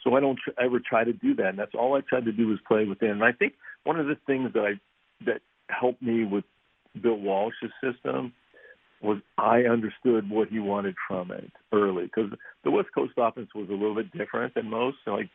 so 0.06 0.14
I 0.14 0.20
don't 0.20 0.38
ever 0.62 0.78
try 0.78 1.02
to 1.02 1.12
do 1.12 1.34
that. 1.34 1.48
And 1.48 1.58
that's 1.58 1.74
all 1.74 1.96
I 1.96 2.00
tried 2.00 2.26
to 2.26 2.32
do 2.32 2.46
was 2.46 2.58
play 2.68 2.84
within. 2.84 3.10
And 3.10 3.24
I 3.24 3.32
think 3.32 3.54
one 3.82 3.98
of 3.98 4.06
the 4.06 4.16
things 4.26 4.52
that 4.54 4.60
I 4.60 4.74
that 5.24 5.40
helped 5.68 6.00
me 6.00 6.24
with 6.24 6.44
Bill 7.02 7.16
Walsh's 7.16 7.72
system 7.82 8.32
was 9.02 9.18
I 9.36 9.62
understood 9.62 10.30
what 10.30 10.48
he 10.48 10.60
wanted 10.60 10.94
from 11.08 11.32
it 11.32 11.50
early 11.72 12.04
because 12.04 12.30
the 12.64 12.70
West 12.70 12.88
Coast 12.94 13.12
offense 13.16 13.48
was 13.54 13.68
a 13.68 13.72
little 13.72 13.96
bit 13.96 14.16
different 14.16 14.54
than 14.54 14.70
most. 14.70 14.98
So 15.04 15.12
like 15.12 15.28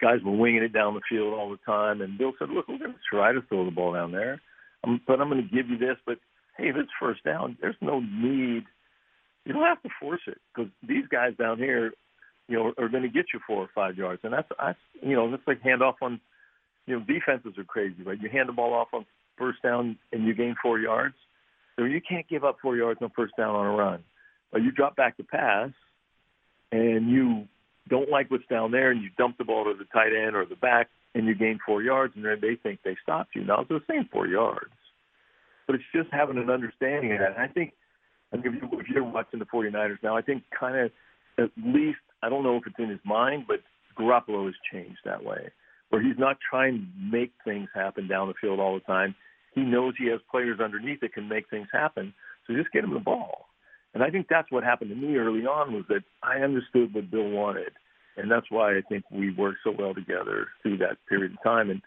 guys 0.00 0.20
were 0.24 0.36
winging 0.36 0.62
it 0.62 0.72
down 0.72 0.94
the 0.94 1.00
field 1.08 1.34
all 1.34 1.50
the 1.50 1.58
time, 1.66 2.00
and 2.00 2.18
Bill 2.18 2.32
said, 2.38 2.48
"Look, 2.48 2.68
we're 2.68 2.78
going 2.78 2.92
to 2.92 2.98
try 3.10 3.32
to 3.32 3.42
throw 3.42 3.64
the 3.64 3.70
ball 3.70 3.92
down 3.92 4.12
there, 4.12 4.40
um, 4.84 5.00
but 5.06 5.20
I'm 5.20 5.28
going 5.28 5.46
to 5.46 5.54
give 5.54 5.68
you 5.68 5.78
this. 5.78 5.96
But 6.06 6.18
hey, 6.56 6.68
if 6.68 6.76
it's 6.76 6.90
first 6.98 7.22
down, 7.24 7.56
there's 7.60 7.76
no 7.80 8.00
need. 8.00 8.64
You 9.44 9.52
don't 9.52 9.62
have 9.62 9.82
to 9.82 9.90
force 10.00 10.22
it 10.26 10.38
because 10.54 10.70
these 10.86 11.06
guys 11.10 11.32
down 11.38 11.58
here, 11.58 11.92
you 12.50 12.58
know, 12.58 12.72
are 12.76 12.88
going 12.88 13.02
to 13.02 13.08
get 13.08 13.26
you 13.32 13.40
four 13.46 13.62
or 13.62 13.70
five 13.74 13.96
yards, 13.96 14.20
and 14.24 14.32
that's, 14.32 14.48
that's 14.58 14.78
you 15.02 15.14
know, 15.14 15.30
that's 15.30 15.46
like 15.46 15.62
handoff 15.62 15.94
on. 16.02 16.20
You 16.86 16.98
know, 16.98 17.04
defenses 17.04 17.56
are 17.56 17.64
crazy, 17.64 18.02
right? 18.02 18.20
You 18.20 18.28
hand 18.28 18.48
the 18.48 18.52
ball 18.52 18.72
off 18.72 18.88
on 18.92 19.06
first 19.38 19.62
down 19.62 19.96
and 20.12 20.24
you 20.24 20.34
gain 20.34 20.56
four 20.60 20.80
yards. 20.80 21.14
So 21.76 21.84
you 21.84 22.00
can't 22.00 22.26
give 22.28 22.42
up 22.42 22.56
four 22.60 22.76
yards 22.76 23.00
on 23.00 23.10
first 23.14 23.36
down 23.36 23.54
on 23.54 23.66
a 23.66 23.70
run. 23.70 24.02
But 24.50 24.62
you 24.62 24.72
drop 24.72 24.96
back 24.96 25.16
to 25.18 25.22
pass 25.22 25.70
and 26.72 27.08
you 27.08 27.46
don't 27.88 28.10
like 28.10 28.28
what's 28.30 28.46
down 28.50 28.72
there 28.72 28.90
and 28.90 29.02
you 29.02 29.10
dump 29.16 29.38
the 29.38 29.44
ball 29.44 29.64
to 29.64 29.74
the 29.78 29.84
tight 29.92 30.12
end 30.16 30.34
or 30.34 30.46
the 30.46 30.56
back 30.56 30.88
and 31.14 31.26
you 31.26 31.34
gain 31.34 31.60
four 31.64 31.80
yards 31.80 32.14
and 32.16 32.24
they 32.24 32.56
think 32.56 32.80
they 32.82 32.96
stopped 33.02 33.36
you. 33.36 33.44
Now 33.44 33.60
it's 33.60 33.68
the 33.68 33.80
same 33.88 34.08
four 34.10 34.26
yards 34.26 34.72
but 35.70 35.76
it's 35.76 35.84
just 35.94 36.12
having 36.12 36.36
an 36.36 36.50
understanding 36.50 37.12
of 37.12 37.20
that. 37.20 37.36
And 37.36 37.38
I 37.38 37.46
think, 37.46 37.74
I 38.32 38.36
mean, 38.38 38.44
if, 38.46 38.54
you, 38.60 38.80
if 38.80 38.88
you're 38.88 39.04
watching 39.04 39.38
the 39.38 39.44
49ers 39.44 40.02
now, 40.02 40.16
I 40.16 40.20
think 40.20 40.42
kind 40.50 40.76
of 40.76 40.90
at 41.38 41.50
least, 41.56 42.00
I 42.22 42.28
don't 42.28 42.42
know 42.42 42.56
if 42.56 42.66
it's 42.66 42.78
in 42.78 42.88
his 42.88 43.00
mind, 43.04 43.44
but 43.46 43.60
Garoppolo 43.98 44.46
has 44.46 44.54
changed 44.72 45.00
that 45.04 45.24
way, 45.24 45.50
where 45.88 46.02
he's 46.02 46.18
not 46.18 46.38
trying 46.48 46.78
to 46.78 47.16
make 47.16 47.32
things 47.44 47.68
happen 47.74 48.08
down 48.08 48.28
the 48.28 48.34
field 48.40 48.60
all 48.60 48.74
the 48.74 48.80
time. 48.80 49.14
He 49.54 49.62
knows 49.62 49.94
he 49.98 50.08
has 50.08 50.20
players 50.30 50.60
underneath 50.60 51.00
that 51.00 51.12
can 51.12 51.28
make 51.28 51.50
things 51.50 51.68
happen, 51.72 52.14
so 52.46 52.54
just 52.54 52.72
get 52.72 52.84
him 52.84 52.94
the 52.94 53.00
ball. 53.00 53.46
And 53.94 54.02
I 54.02 54.10
think 54.10 54.26
that's 54.28 54.50
what 54.50 54.62
happened 54.62 54.90
to 54.90 54.96
me 54.96 55.16
early 55.16 55.46
on 55.46 55.72
was 55.72 55.84
that 55.88 56.04
I 56.22 56.38
understood 56.38 56.94
what 56.94 57.10
Bill 57.10 57.28
wanted, 57.28 57.72
and 58.16 58.30
that's 58.30 58.50
why 58.50 58.76
I 58.76 58.82
think 58.88 59.04
we 59.10 59.32
worked 59.32 59.58
so 59.64 59.74
well 59.76 59.94
together 59.94 60.48
through 60.62 60.78
that 60.78 60.98
period 61.08 61.32
of 61.32 61.42
time. 61.42 61.70
And 61.70 61.82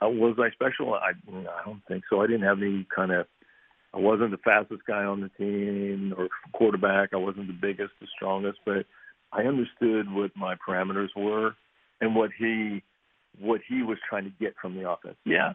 uh, 0.00 0.08
was 0.08 0.36
I 0.38 0.50
special? 0.50 0.94
I 0.94 1.10
I 1.10 1.64
don't 1.64 1.82
think 1.88 2.04
so. 2.08 2.20
I 2.20 2.26
didn't 2.26 2.46
have 2.46 2.62
any 2.62 2.86
kind 2.94 3.12
of. 3.12 3.26
I 3.94 3.98
wasn't 3.98 4.30
the 4.32 4.38
fastest 4.38 4.82
guy 4.86 5.04
on 5.04 5.22
the 5.22 5.30
team 5.30 6.14
or 6.16 6.28
quarterback. 6.52 7.10
I 7.14 7.16
wasn't 7.16 7.46
the 7.46 7.54
biggest, 7.54 7.92
the 8.00 8.06
strongest, 8.14 8.58
but 8.66 8.84
I 9.32 9.42
understood 9.42 10.12
what 10.12 10.30
my 10.36 10.56
parameters 10.56 11.08
were 11.16 11.54
and 12.00 12.14
what 12.14 12.30
he 12.38 12.82
what 13.40 13.60
he 13.68 13.82
was 13.82 13.98
trying 14.08 14.24
to 14.24 14.32
get 14.40 14.54
from 14.60 14.74
the 14.74 14.88
offense. 14.88 15.16
Yeah, 15.24 15.52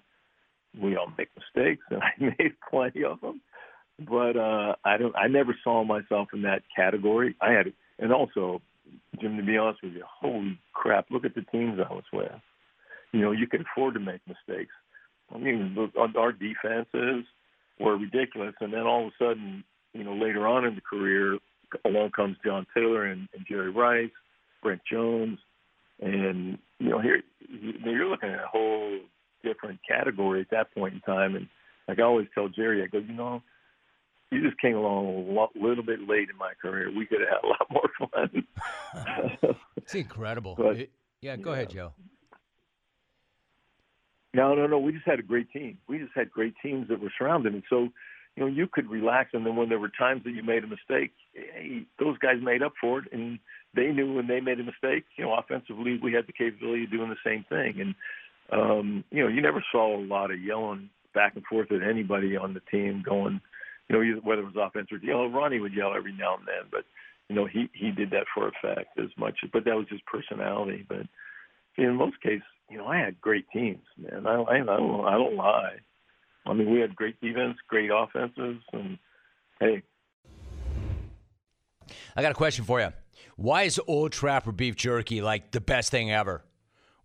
we 0.79 0.95
all 0.95 1.11
make 1.17 1.29
mistakes, 1.35 1.83
and 1.89 2.01
I 2.03 2.11
made 2.19 2.53
plenty 2.69 3.03
of 3.03 3.19
them. 3.21 3.41
But 3.99 4.37
uh, 4.37 4.75
I 4.83 4.97
don't. 4.97 5.15
I 5.15 5.27
never 5.27 5.55
saw 5.63 5.83
myself 5.83 6.29
in 6.33 6.43
that 6.43 6.63
category. 6.75 7.35
I 7.41 7.51
had, 7.51 7.73
and 7.99 8.11
also, 8.11 8.61
Jim, 9.21 9.37
to 9.37 9.43
be 9.43 9.57
honest 9.57 9.83
with 9.83 9.93
you, 9.93 10.03
holy 10.07 10.59
crap! 10.73 11.07
Look 11.11 11.25
at 11.25 11.35
the 11.35 11.45
teams 11.51 11.79
I 11.79 11.93
was 11.93 12.05
with 12.11 12.31
you 13.13 13.21
know, 13.21 13.31
you 13.31 13.47
can 13.47 13.61
afford 13.61 13.93
to 13.93 13.99
make 13.99 14.21
mistakes. 14.27 14.73
I 15.33 15.37
mean, 15.37 15.77
our 16.17 16.31
defenses 16.33 17.25
were 17.79 17.95
ridiculous, 17.95 18.55
and 18.59 18.73
then 18.73 18.81
all 18.81 19.07
of 19.07 19.13
a 19.13 19.23
sudden, 19.23 19.63
you 19.93 20.03
know, 20.03 20.13
later 20.13 20.45
on 20.45 20.65
in 20.65 20.75
the 20.75 20.81
career, 20.81 21.37
along 21.85 22.11
comes 22.11 22.37
John 22.45 22.65
Taylor 22.75 23.05
and, 23.05 23.27
and 23.33 23.45
Jerry 23.47 23.69
Rice, 23.69 24.11
Brent 24.61 24.81
Jones, 24.89 25.39
and 26.01 26.57
you 26.79 26.89
know, 26.89 26.99
here 26.99 27.21
you're 27.49 28.09
looking 28.09 28.29
at 28.29 28.39
a 28.39 28.47
whole 28.47 28.99
different 29.43 29.79
category 29.87 30.41
at 30.41 30.49
that 30.51 30.73
point 30.73 30.95
in 30.95 31.01
time. 31.01 31.35
And 31.35 31.47
like 31.87 31.99
I 31.99 32.03
always 32.03 32.27
tell 32.33 32.49
Jerry, 32.49 32.83
I 32.83 32.87
go, 32.87 32.97
you 32.99 33.13
know, 33.13 33.41
you 34.31 34.41
just 34.41 34.59
came 34.59 34.75
along 34.75 35.05
a 35.05 35.31
lot, 35.31 35.51
little 35.55 35.83
bit 35.83 36.07
late 36.07 36.29
in 36.29 36.37
my 36.37 36.53
career. 36.61 36.91
We 36.95 37.05
could 37.05 37.19
have 37.21 37.29
had 37.29 37.43
a 37.43 37.47
lot 37.47 37.67
more 37.69 38.09
fun. 39.41 39.55
it's 39.77 39.95
incredible. 39.95 40.55
But, 40.57 40.89
yeah, 41.21 41.35
go 41.35 41.51
yeah. 41.51 41.55
ahead, 41.55 41.69
Joe. 41.69 41.93
No, 44.33 44.55
no, 44.55 44.65
no. 44.65 44.79
We 44.79 44.91
just 44.91 45.05
had 45.05 45.19
a 45.19 45.23
great 45.23 45.51
team. 45.51 45.77
We 45.87 45.99
just 45.99 46.13
had 46.15 46.31
great 46.31 46.55
teams 46.63 46.87
that 46.87 46.99
were 46.99 47.13
surrounding. 47.17 47.53
And 47.53 47.63
so, 47.69 47.89
you 48.35 48.43
know, 48.43 48.49
you 48.49 48.67
could 48.67 48.89
relax. 48.89 49.31
And 49.33 49.45
then 49.45 49.55
when 49.55 49.69
there 49.69 49.79
were 49.79 49.91
times 49.97 50.23
that 50.23 50.31
you 50.31 50.43
made 50.43 50.63
a 50.63 50.67
mistake, 50.67 51.11
hey, 51.33 51.85
those 51.99 52.17
guys 52.17 52.37
made 52.41 52.63
up 52.63 52.73
for 52.79 52.99
it. 52.99 53.05
And 53.11 53.39
they 53.75 53.87
knew 53.87 54.13
when 54.13 54.27
they 54.27 54.39
made 54.39 54.59
a 54.59 54.63
mistake, 54.63 55.05
you 55.17 55.25
know, 55.25 55.35
offensively, 55.35 55.99
we 56.01 56.13
had 56.13 56.27
the 56.27 56.33
capability 56.33 56.85
of 56.85 56.91
doing 56.91 57.09
the 57.09 57.15
same 57.25 57.45
thing. 57.49 57.79
And, 57.81 57.95
um, 58.51 59.03
you 59.11 59.23
know, 59.23 59.29
you 59.29 59.41
never 59.41 59.63
saw 59.71 59.97
a 59.97 60.01
lot 60.01 60.31
of 60.31 60.41
yelling 60.41 60.89
back 61.13 61.35
and 61.35 61.45
forth 61.45 61.71
at 61.71 61.83
anybody 61.83 62.35
on 62.35 62.53
the 62.53 62.61
team 62.71 63.03
going, 63.05 63.39
you 63.89 63.95
know, 63.95 64.21
whether 64.23 64.41
it 64.41 64.53
was 64.53 64.55
offense 64.59 64.87
or, 64.91 64.97
know, 65.13 65.27
Ronnie 65.27 65.59
would 65.59 65.73
yell 65.73 65.93
every 65.95 66.13
now 66.13 66.35
and 66.37 66.47
then, 66.47 66.69
but, 66.71 66.85
you 67.29 67.35
know, 67.35 67.45
he, 67.45 67.69
he 67.73 67.91
did 67.91 68.11
that 68.11 68.25
for 68.33 68.47
effect 68.47 68.97
as 68.97 69.09
much, 69.17 69.39
but 69.51 69.65
that 69.65 69.75
was 69.75 69.87
his 69.89 70.01
personality. 70.07 70.85
But 70.87 71.05
in 71.77 71.95
most 71.95 72.21
cases, 72.21 72.43
you 72.69 72.77
know, 72.77 72.87
I 72.87 72.97
had 72.97 73.21
great 73.21 73.45
teams, 73.51 73.83
man. 73.97 74.25
I, 74.25 74.41
I 74.41 74.57
don't, 74.59 75.05
I 75.05 75.11
don't 75.13 75.35
lie. 75.35 75.77
I 76.45 76.53
mean, 76.53 76.69
we 76.69 76.79
had 76.79 76.95
great 76.95 77.19
defense, 77.21 77.57
great 77.67 77.89
offenses, 77.93 78.61
and 78.73 78.97
hey. 79.59 79.83
I 82.15 82.21
got 82.21 82.31
a 82.31 82.35
question 82.35 82.65
for 82.65 82.81
you. 82.81 82.91
Why 83.35 83.63
is 83.63 83.79
Old 83.87 84.11
Trapper 84.11 84.51
beef 84.51 84.75
jerky 84.75 85.21
like 85.21 85.51
the 85.51 85.61
best 85.61 85.91
thing 85.91 86.11
ever? 86.11 86.43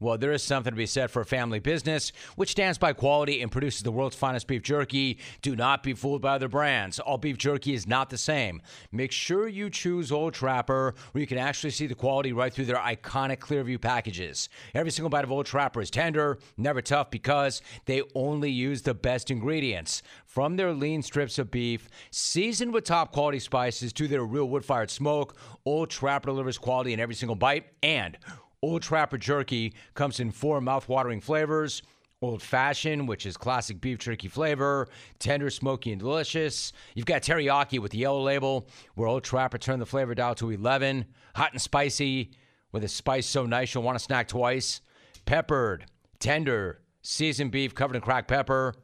Well, 0.00 0.16
there 0.16 0.30
is 0.30 0.44
something 0.44 0.70
to 0.70 0.76
be 0.76 0.86
said 0.86 1.10
for 1.10 1.22
a 1.22 1.26
family 1.26 1.58
business 1.58 2.12
which 2.36 2.52
stands 2.52 2.78
by 2.78 2.92
quality 2.92 3.42
and 3.42 3.50
produces 3.50 3.82
the 3.82 3.90
world's 3.90 4.14
finest 4.14 4.46
beef 4.46 4.62
jerky. 4.62 5.18
Do 5.42 5.56
not 5.56 5.82
be 5.82 5.92
fooled 5.92 6.22
by 6.22 6.36
other 6.36 6.46
brands. 6.46 7.00
All 7.00 7.18
beef 7.18 7.36
jerky 7.36 7.74
is 7.74 7.88
not 7.88 8.08
the 8.08 8.16
same. 8.16 8.62
Make 8.92 9.10
sure 9.10 9.48
you 9.48 9.70
choose 9.70 10.12
Old 10.12 10.34
Trapper 10.34 10.94
where 11.10 11.20
you 11.20 11.26
can 11.26 11.38
actually 11.38 11.70
see 11.70 11.88
the 11.88 11.96
quality 11.96 12.32
right 12.32 12.52
through 12.52 12.66
their 12.66 12.76
iconic 12.76 13.38
Clearview 13.38 13.80
packages. 13.80 14.48
Every 14.72 14.92
single 14.92 15.10
bite 15.10 15.24
of 15.24 15.32
Old 15.32 15.46
Trapper 15.46 15.80
is 15.80 15.90
tender, 15.90 16.38
never 16.56 16.80
tough 16.80 17.10
because 17.10 17.60
they 17.86 18.02
only 18.14 18.52
use 18.52 18.82
the 18.82 18.94
best 18.94 19.32
ingredients. 19.32 20.02
From 20.26 20.56
their 20.56 20.72
lean 20.72 21.02
strips 21.02 21.40
of 21.40 21.50
beef, 21.50 21.88
seasoned 22.12 22.72
with 22.72 22.84
top 22.84 23.12
quality 23.12 23.40
spices 23.40 23.92
to 23.94 24.06
their 24.06 24.24
real 24.24 24.48
wood 24.48 24.64
fired 24.64 24.90
smoke, 24.90 25.36
Old 25.64 25.90
Trapper 25.90 26.26
delivers 26.26 26.56
quality 26.56 26.92
in 26.92 27.00
every 27.00 27.16
single 27.16 27.34
bite 27.34 27.66
and 27.82 28.16
Old 28.62 28.82
Trapper 28.82 29.18
Jerky 29.18 29.72
comes 29.94 30.18
in 30.18 30.32
four 30.32 30.60
mouth-watering 30.60 31.20
flavors. 31.20 31.82
Old 32.20 32.42
Fashioned, 32.42 33.06
which 33.06 33.24
is 33.26 33.36
classic 33.36 33.80
beef 33.80 33.98
jerky 33.98 34.26
flavor, 34.26 34.88
tender, 35.20 35.50
smoky, 35.50 35.92
and 35.92 36.00
delicious. 36.00 36.72
You've 36.96 37.06
got 37.06 37.22
teriyaki 37.22 37.78
with 37.78 37.92
the 37.92 37.98
yellow 37.98 38.20
label, 38.20 38.68
where 38.96 39.06
Old 39.06 39.22
Trapper 39.22 39.58
turned 39.58 39.80
the 39.80 39.86
flavor 39.86 40.16
dial 40.16 40.34
to 40.36 40.50
11. 40.50 41.06
Hot 41.36 41.52
and 41.52 41.62
spicy, 41.62 42.32
with 42.72 42.82
a 42.82 42.88
spice 42.88 43.26
so 43.26 43.46
nice 43.46 43.72
you'll 43.72 43.84
want 43.84 43.96
to 43.96 44.04
snack 44.04 44.26
twice. 44.26 44.80
Peppered, 45.26 45.86
tender, 46.18 46.80
seasoned 47.02 47.52
beef 47.52 47.72
covered 47.76 47.94
in 47.94 48.02
cracked 48.02 48.26
pepper. 48.26 48.74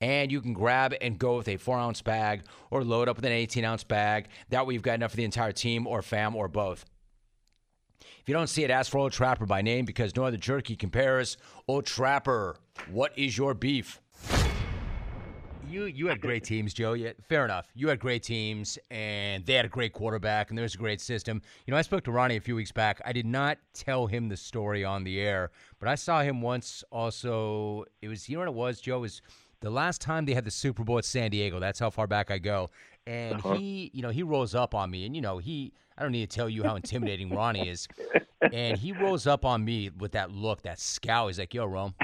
And 0.00 0.30
you 0.30 0.40
can 0.40 0.52
grab 0.52 0.94
and 1.00 1.18
go 1.18 1.38
with 1.38 1.48
a 1.48 1.56
four 1.56 1.78
ounce 1.78 2.02
bag 2.02 2.44
or 2.70 2.84
load 2.84 3.08
up 3.08 3.16
with 3.16 3.24
an 3.24 3.32
18 3.32 3.64
ounce 3.64 3.82
bag. 3.82 4.28
That 4.50 4.64
way, 4.64 4.74
you've 4.74 4.82
got 4.82 4.94
enough 4.94 5.10
for 5.10 5.16
the 5.16 5.24
entire 5.24 5.52
team 5.52 5.88
or 5.88 6.02
fam 6.02 6.36
or 6.36 6.46
both. 6.46 6.84
If 8.00 8.28
you 8.28 8.34
don't 8.34 8.48
see 8.48 8.64
it, 8.64 8.70
ask 8.70 8.90
for 8.90 8.98
Old 8.98 9.12
Trapper 9.12 9.46
by 9.46 9.62
name 9.62 9.84
because 9.84 10.14
no 10.16 10.24
other 10.24 10.36
jerky 10.36 10.76
compares. 10.76 11.36
Old 11.68 11.86
Trapper, 11.86 12.56
what 12.90 13.16
is 13.18 13.36
your 13.36 13.54
beef? 13.54 14.00
you 15.68 15.84
you 15.84 16.06
had 16.08 16.20
great 16.20 16.44
teams, 16.44 16.72
Joe. 16.72 16.94
Yeah, 16.94 17.12
fair 17.28 17.44
enough. 17.44 17.68
You 17.74 17.88
had 17.88 17.98
great 17.98 18.22
teams, 18.22 18.78
and 18.90 19.44
they 19.44 19.54
had 19.54 19.64
a 19.64 19.68
great 19.68 19.92
quarterback, 19.92 20.50
and 20.50 20.58
there's 20.58 20.74
a 20.74 20.78
great 20.78 21.00
system. 21.00 21.42
You 21.66 21.72
know, 21.72 21.78
I 21.78 21.82
spoke 21.82 22.04
to 22.04 22.12
Ronnie 22.12 22.36
a 22.36 22.40
few 22.40 22.56
weeks 22.56 22.72
back. 22.72 23.00
I 23.04 23.12
did 23.12 23.26
not 23.26 23.58
tell 23.74 24.06
him 24.06 24.28
the 24.28 24.36
story 24.36 24.84
on 24.84 25.04
the 25.04 25.20
air, 25.20 25.50
but 25.78 25.88
I 25.88 25.94
saw 25.94 26.22
him 26.22 26.40
once. 26.40 26.84
Also, 26.90 27.84
it 28.00 28.08
was 28.08 28.28
you 28.28 28.36
know 28.36 28.40
what 28.40 28.48
it 28.48 28.54
was, 28.54 28.80
Joe. 28.80 28.98
It 28.98 29.00
was 29.00 29.22
the 29.60 29.70
last 29.70 30.00
time 30.00 30.24
they 30.24 30.34
had 30.34 30.44
the 30.44 30.50
Super 30.50 30.84
Bowl 30.84 30.98
at 30.98 31.04
San 31.04 31.30
Diego. 31.30 31.58
That's 31.58 31.78
how 31.78 31.90
far 31.90 32.06
back 32.06 32.30
I 32.30 32.38
go. 32.38 32.70
And 33.06 33.36
uh-huh. 33.36 33.54
he, 33.54 33.90
you 33.94 34.02
know, 34.02 34.10
he 34.10 34.22
rose 34.22 34.54
up 34.54 34.74
on 34.74 34.90
me, 34.90 35.06
and 35.06 35.14
you 35.14 35.22
know, 35.22 35.38
he. 35.38 35.72
I 35.98 36.02
don't 36.02 36.12
need 36.12 36.28
to 36.28 36.36
tell 36.36 36.50
you 36.50 36.62
how 36.62 36.76
intimidating 36.76 37.30
Ronnie 37.30 37.70
is. 37.70 37.88
And 38.52 38.76
he 38.76 38.92
rose 38.92 39.26
up 39.26 39.46
on 39.46 39.64
me 39.64 39.88
with 39.88 40.12
that 40.12 40.30
look, 40.30 40.62
that 40.62 40.78
scowl. 40.78 41.28
He's 41.28 41.38
like, 41.38 41.54
"Yo, 41.54 41.64
Rome." 41.64 41.94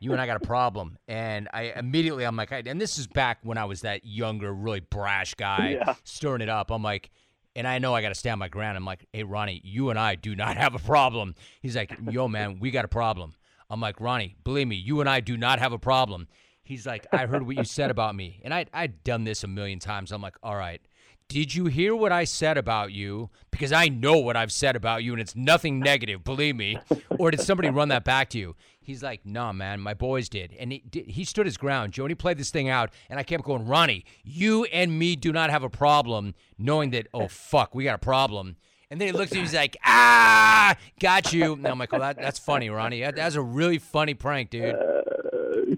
you 0.00 0.12
and 0.12 0.20
I 0.20 0.26
got 0.26 0.36
a 0.36 0.46
problem. 0.46 0.98
And 1.08 1.48
I 1.52 1.72
immediately, 1.76 2.24
I'm 2.24 2.36
like, 2.36 2.52
and 2.52 2.80
this 2.80 2.98
is 2.98 3.06
back 3.06 3.38
when 3.42 3.58
I 3.58 3.64
was 3.64 3.82
that 3.82 4.04
younger, 4.04 4.52
really 4.52 4.80
brash 4.80 5.34
guy, 5.34 5.78
yeah. 5.80 5.94
stirring 6.04 6.40
it 6.40 6.48
up. 6.48 6.70
I'm 6.70 6.82
like, 6.82 7.10
and 7.56 7.66
I 7.66 7.78
know 7.78 7.94
I 7.94 8.02
got 8.02 8.10
to 8.10 8.14
stand 8.14 8.38
my 8.38 8.48
ground. 8.48 8.76
I'm 8.76 8.84
like, 8.84 9.06
hey, 9.12 9.24
Ronnie, 9.24 9.60
you 9.64 9.90
and 9.90 9.98
I 9.98 10.14
do 10.14 10.36
not 10.36 10.56
have 10.56 10.74
a 10.74 10.78
problem. 10.78 11.34
He's 11.60 11.76
like, 11.76 11.92
yo, 12.10 12.28
man, 12.28 12.60
we 12.60 12.70
got 12.70 12.84
a 12.84 12.88
problem. 12.88 13.34
I'm 13.70 13.80
like, 13.80 14.00
Ronnie, 14.00 14.36
believe 14.44 14.68
me, 14.68 14.76
you 14.76 15.00
and 15.00 15.08
I 15.08 15.20
do 15.20 15.36
not 15.36 15.58
have 15.58 15.72
a 15.72 15.78
problem. 15.78 16.28
He's 16.68 16.86
like, 16.86 17.06
I 17.10 17.24
heard 17.24 17.46
what 17.46 17.56
you 17.56 17.64
said 17.64 17.90
about 17.90 18.14
me. 18.14 18.42
And 18.44 18.52
I, 18.52 18.66
I'd 18.74 19.02
done 19.02 19.24
this 19.24 19.42
a 19.42 19.48
million 19.48 19.78
times. 19.78 20.12
I'm 20.12 20.20
like, 20.20 20.36
all 20.42 20.54
right, 20.54 20.82
did 21.26 21.54
you 21.54 21.64
hear 21.64 21.96
what 21.96 22.12
I 22.12 22.24
said 22.24 22.58
about 22.58 22.92
you? 22.92 23.30
Because 23.50 23.72
I 23.72 23.88
know 23.88 24.18
what 24.18 24.36
I've 24.36 24.52
said 24.52 24.76
about 24.76 25.02
you, 25.02 25.14
and 25.14 25.20
it's 25.20 25.34
nothing 25.34 25.80
negative, 25.80 26.24
believe 26.24 26.56
me. 26.56 26.78
Or 27.18 27.30
did 27.30 27.40
somebody 27.40 27.70
run 27.70 27.88
that 27.88 28.04
back 28.04 28.28
to 28.30 28.38
you? 28.38 28.54
He's 28.82 29.02
like, 29.02 29.24
nah, 29.24 29.50
man, 29.54 29.80
my 29.80 29.94
boys 29.94 30.28
did. 30.28 30.54
And 30.58 30.70
he, 30.72 30.84
he 31.06 31.24
stood 31.24 31.46
his 31.46 31.56
ground. 31.56 31.94
Jody 31.94 32.14
played 32.14 32.36
this 32.36 32.50
thing 32.50 32.68
out, 32.68 32.90
and 33.08 33.18
I 33.18 33.22
kept 33.22 33.44
going, 33.44 33.66
Ronnie, 33.66 34.04
you 34.22 34.64
and 34.66 34.98
me 34.98 35.16
do 35.16 35.32
not 35.32 35.48
have 35.48 35.62
a 35.62 35.70
problem, 35.70 36.34
knowing 36.58 36.90
that, 36.90 37.06
oh, 37.14 37.28
fuck, 37.28 37.74
we 37.74 37.84
got 37.84 37.94
a 37.94 37.98
problem. 37.98 38.56
And 38.90 39.00
then 39.00 39.08
he 39.08 39.12
looks 39.12 39.32
at 39.32 39.36
me, 39.36 39.40
he's 39.40 39.54
like, 39.54 39.78
ah, 39.86 40.76
got 41.00 41.32
you. 41.32 41.54
And 41.54 41.66
I'm 41.66 41.78
like, 41.78 41.92
well, 41.92 42.02
that, 42.02 42.18
that's 42.18 42.38
funny, 42.38 42.68
Ronnie. 42.68 43.00
That, 43.00 43.16
that's 43.16 43.36
a 43.36 43.42
really 43.42 43.78
funny 43.78 44.12
prank, 44.12 44.50
dude. 44.50 44.74
Uh, 44.74 44.98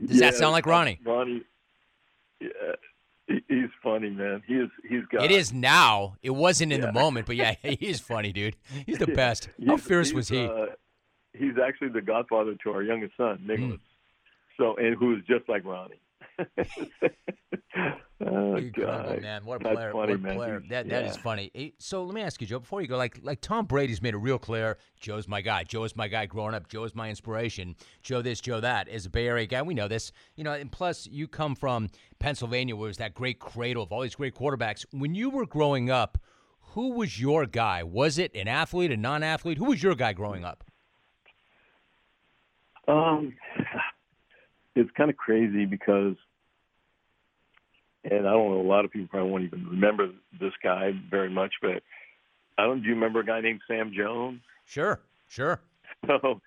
Does 0.07 0.21
yeah, 0.21 0.31
that 0.31 0.37
sound 0.37 0.53
like 0.53 0.67
Ronnie? 0.67 0.99
Ronnie, 1.05 1.43
yeah, 2.41 2.49
he's 3.49 3.69
funny, 3.83 4.11
man. 4.11 4.43
He 4.47 4.55
is, 4.55 4.71
he's 4.89 5.05
got. 5.11 5.25
It 5.25 5.31
is 5.31 5.53
now. 5.53 6.17
It 6.23 6.31
wasn't 6.31 6.73
in 6.73 6.81
yeah. 6.81 6.87
the 6.87 6.93
moment, 6.93 7.27
but 7.27 7.37
yeah, 7.37 7.55
he 7.63 7.75
is 7.75 8.01
funny, 8.01 8.33
dude. 8.33 8.57
He's 8.87 8.99
the 8.99 9.07
best. 9.15 9.49
How 9.67 9.77
fierce 9.77 10.13
was 10.13 10.29
he? 10.29 10.45
Uh, 10.45 10.67
he's 11.33 11.55
actually 11.63 11.89
the 11.89 12.01
godfather 12.01 12.55
to 12.65 12.71
our 12.71 12.83
youngest 12.83 13.17
son, 13.17 13.41
Nicholas. 13.47 13.73
Mm. 13.73 13.81
So, 14.57 14.77
and 14.77 14.97
who's 14.97 15.25
just 15.27 15.49
like 15.49 15.65
Ronnie. 15.65 16.01
Oh, 18.27 18.55
Incredible, 18.57 19.21
man! 19.21 19.45
What 19.45 19.57
a 19.57 19.75
player! 19.75 19.93
Funny, 19.93 19.95
what 19.95 20.11
a 20.11 20.19
man. 20.19 20.37
player! 20.37 20.63
That 20.69 20.87
yeah. 20.87 21.01
that 21.01 21.11
is 21.11 21.17
funny. 21.17 21.75
So 21.79 22.05
let 22.05 22.15
me 22.15 22.23
ask 22.23 22.41
you, 22.41 22.47
Joe. 22.47 22.59
Before 22.61 22.81
you 22.81 22.89
go, 22.89 22.97
like 22.97 23.19
like 23.23 23.41
Tom 23.41 23.67
Brady's 23.67 24.03
made 24.03 24.15
it 24.15 24.19
real 24.19 24.39
clear. 24.39 24.79
Joe's 25.01 25.29
my 25.29 25.41
guy. 25.41 25.65
Joe's 25.65 25.97
my 25.97 26.09
guy 26.09 26.27
growing 26.27 26.55
up. 26.55 26.69
Joe's 26.69 26.95
my 26.95 27.09
inspiration. 27.09 27.77
Joe 28.03 28.23
this, 28.23 28.41
Joe 28.41 28.61
that. 28.61 28.89
As 28.89 29.07
a 29.07 29.11
Bay 29.11 29.27
Area 29.27 29.47
guy, 29.47 29.63
we 29.63 29.75
know 29.75 29.89
this. 29.89 30.13
You 30.37 30.45
know, 30.45 30.53
and 30.53 30.71
plus 30.71 31.07
you 31.07 31.29
come 31.29 31.55
from 31.55 31.89
Pennsylvania, 32.19 32.77
where 32.77 32.89
there's 32.89 32.99
that 32.99 33.15
great 33.15 33.39
cradle 33.39 33.83
of 33.83 33.93
all 33.93 34.03
these 34.03 34.15
great 34.15 34.35
quarterbacks. 34.35 34.85
When 34.93 35.15
you 35.15 35.31
were 35.31 35.47
growing 35.47 35.91
up, 35.91 36.19
who 36.75 36.93
was 36.93 37.21
your 37.21 37.47
guy? 37.47 37.83
Was 37.83 38.19
it 38.19 38.35
an 38.35 38.47
athlete, 38.47 38.93
a 38.93 38.97
non-athlete? 38.97 39.59
Who 39.59 39.67
was 39.67 39.83
your 39.83 39.95
guy 39.95 40.13
growing 40.13 40.45
up? 40.45 40.65
Um, 42.87 43.35
it's 44.75 44.91
kind 44.97 45.11
of 45.11 45.17
crazy 45.17 45.65
because, 45.65 46.17
and 48.05 48.27
I 48.27 48.33
don't 48.33 48.51
know, 48.51 48.61
a 48.61 48.63
lot 48.63 48.85
of 48.85 48.91
people 48.91 49.09
probably 49.09 49.31
won't 49.31 49.45
even 49.45 49.67
remember 49.69 50.11
this 50.39 50.53
guy 50.63 50.93
very 51.11 51.31
much, 51.31 51.55
but 51.61 51.83
I 52.59 52.65
don't. 52.65 52.83
Do 52.83 52.89
you 52.89 52.95
remember 52.95 53.21
a 53.21 53.27
guy 53.27 53.41
named 53.41 53.61
Sam 53.69 53.93
Jones? 53.97 54.41
Sure, 54.67 55.01
sure. 55.29 55.61
So, 56.07 56.41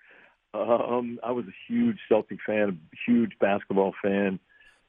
um, 0.54 1.20
I 1.24 1.32
was 1.32 1.46
a 1.46 1.56
huge 1.68 1.98
Celtic 2.08 2.38
fan, 2.46 2.80
a 2.94 3.12
huge 3.12 3.32
basketball 3.40 3.94
fan, 4.04 4.40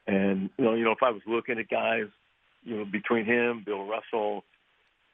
and 0.07 0.51
you 0.59 0.65
know, 0.65 0.75
you 0.75 0.85
know, 0.85 0.93
if 0.93 1.03
I 1.03 1.11
was 1.11 1.23
looking 1.27 1.59
at 1.59 1.71
guys, 1.71 2.07
you 2.63 2.77
know, 2.77 2.85
between 2.85 3.25
him, 3.25 3.63
Bill 3.65 3.85
Russell, 3.85 4.45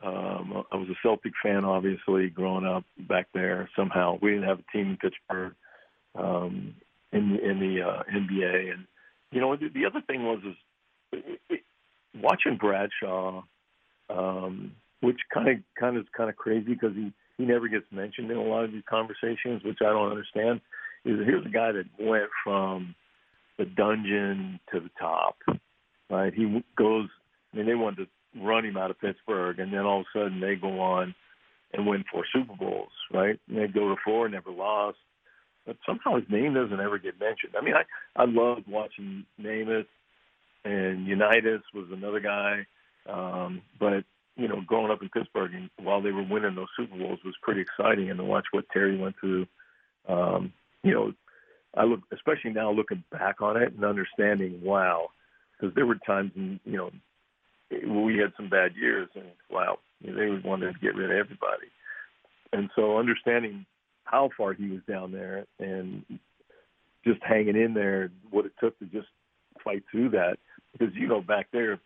um, 0.03 0.65
I 0.73 0.77
was 0.77 0.89
a 0.89 0.99
Celtic 1.03 1.33
fan, 1.43 1.65
obviously, 1.65 2.31
growing 2.31 2.67
up 2.67 2.85
back 2.99 3.29
there. 3.33 3.69
Somehow, 3.77 4.19
we 4.21 4.31
didn't 4.31 4.49
have 4.49 4.61
a 4.61 4.73
team 4.77 4.91
in 4.91 4.97
Pittsburgh 4.97 5.55
um, 6.17 6.75
in 7.13 7.33
the, 7.33 7.51
in 7.51 7.61
the 7.61 7.83
uh, 7.83 8.03
NBA. 8.13 8.73
And 8.73 8.87
you 9.31 9.41
know, 9.41 9.55
the, 9.57 9.69
the 9.69 9.87
other 9.87 10.01
thing 10.07 10.25
was 10.25 10.41
is 10.45 10.57
watching 12.15 12.57
Bradshaw, 12.59 13.43
um, 14.09 14.73
which 15.01 15.19
kind 15.33 15.49
of 15.49 15.57
kind 15.79 15.97
of 15.97 16.03
is 16.03 16.09
kind 16.17 16.31
of 16.31 16.37
crazy 16.37 16.75
because 16.75 16.95
he 16.95 17.13
he 17.39 17.45
never 17.45 17.69
gets 17.69 17.87
mentioned 17.91 18.31
in 18.31 18.37
a 18.37 18.43
lot 18.43 18.65
of 18.65 18.73
these 18.73 18.83
conversations, 18.89 19.63
which 19.65 19.79
I 19.81 19.91
don't 19.91 20.11
understand. 20.11 20.61
Is 21.05 21.19
here's 21.25 21.47
a 21.47 21.51
guy 21.51 21.73
that 21.73 21.87
went 21.99 22.29
from 22.45 22.95
the 23.59 23.65
dungeon 23.65 24.61
to 24.73 24.81
the 24.81 24.91
top, 24.99 25.37
right? 26.11 26.33
He 26.35 26.63
goes. 26.77 27.09
I 27.53 27.57
mean, 27.57 27.67
they 27.67 27.75
wanted 27.75 28.07
to 28.07 28.41
run 28.45 28.65
him 28.65 28.77
out 28.77 28.93
of 28.93 29.01
Pittsburgh, 29.01 29.59
and 29.59 29.73
then 29.73 29.81
all 29.81 30.01
of 30.01 30.07
a 30.15 30.19
sudden 30.19 30.41
they 30.41 30.55
go 30.55 30.79
on 30.79 31.15
and 31.73 31.87
win 31.87 32.05
four 32.13 32.25
Super 32.33 32.55
Bowls, 32.55 32.93
right? 33.13 33.41
And 33.49 33.59
they 33.59 33.67
go 33.67 33.89
to 33.89 33.97
four, 34.05 34.29
never 34.29 34.51
lost 34.51 34.99
but 35.67 35.77
somehow 35.87 36.17
his 36.17 36.29
name 36.29 36.55
doesn't 36.55 36.81
ever 36.81 36.99
get 36.99 37.21
mentioned. 37.21 37.55
I 37.57 37.65
mean, 37.65 37.75
I 37.75 37.85
I 38.21 38.25
loved 38.27 38.67
watching 38.67 39.25
Namath 39.41 39.87
and 40.65 41.07
Unitas 41.07 41.63
was 41.75 41.87
another 41.93 42.21
guy, 42.21 42.67
um, 43.09 43.63
but 43.79 44.05
you 44.37 44.49
know, 44.49 44.63
growing 44.67 44.91
up 44.91 45.03
in 45.03 45.09
Pittsburgh 45.11 45.55
and 45.55 45.71
while 45.83 46.01
they 46.01 46.13
were 46.13 46.23
winning 46.23 46.55
those 46.55 46.69
Super 46.77 46.97
Bowls 46.97 47.19
was 47.25 47.35
pretty 47.43 47.61
exciting, 47.61 48.11
and 48.11 48.19
to 48.19 48.25
watch 48.25 48.47
what 48.53 48.65
Terry 48.73 48.97
went 48.97 49.17
through. 49.21 49.47
Um, 50.09 50.53
you 50.83 50.95
know, 50.95 51.13
I 51.77 51.85
look, 51.85 52.01
especially 52.13 52.53
now 52.53 52.73
looking 52.73 53.05
back 53.13 53.43
on 53.43 53.57
it 53.57 53.73
and 53.73 53.85
understanding, 53.85 54.61
wow, 54.63 55.09
because 55.53 55.75
there 55.75 55.87
were 55.87 55.97
times, 56.07 56.33
in, 56.35 56.59
you 56.65 56.77
know, 56.77 56.91
we 58.05 58.17
had 58.19 58.33
some 58.37 58.49
bad 58.49 58.75
years, 58.75 59.09
and 59.15 59.27
wow, 59.51 59.79
you 60.01 60.13
know, 60.13 60.19
they 60.19 60.49
wanted 60.49 60.73
to 60.73 60.79
get 60.81 60.95
rid 60.95 61.11
of 61.11 61.17
everybody. 61.17 61.69
And 62.53 62.71
so 62.75 62.99
understanding 62.99 63.67
how 64.05 64.31
far 64.37 64.55
he 64.55 64.69
was 64.69 64.81
down 64.89 65.13
there 65.13 65.47
and 65.59 66.05
just 67.07 67.23
hanging 67.23 67.57
in 67.57 67.75
there, 67.75 68.11
what 68.31 68.47
it 68.47 68.53
took 68.59 68.79
to 68.81 68.87
just 68.87 69.09
fight 69.63 69.85
through 69.91 70.11
that. 70.11 70.39
Because 70.73 70.95
you 70.95 71.09
know, 71.09 71.21
back 71.21 71.49
there, 71.53 71.79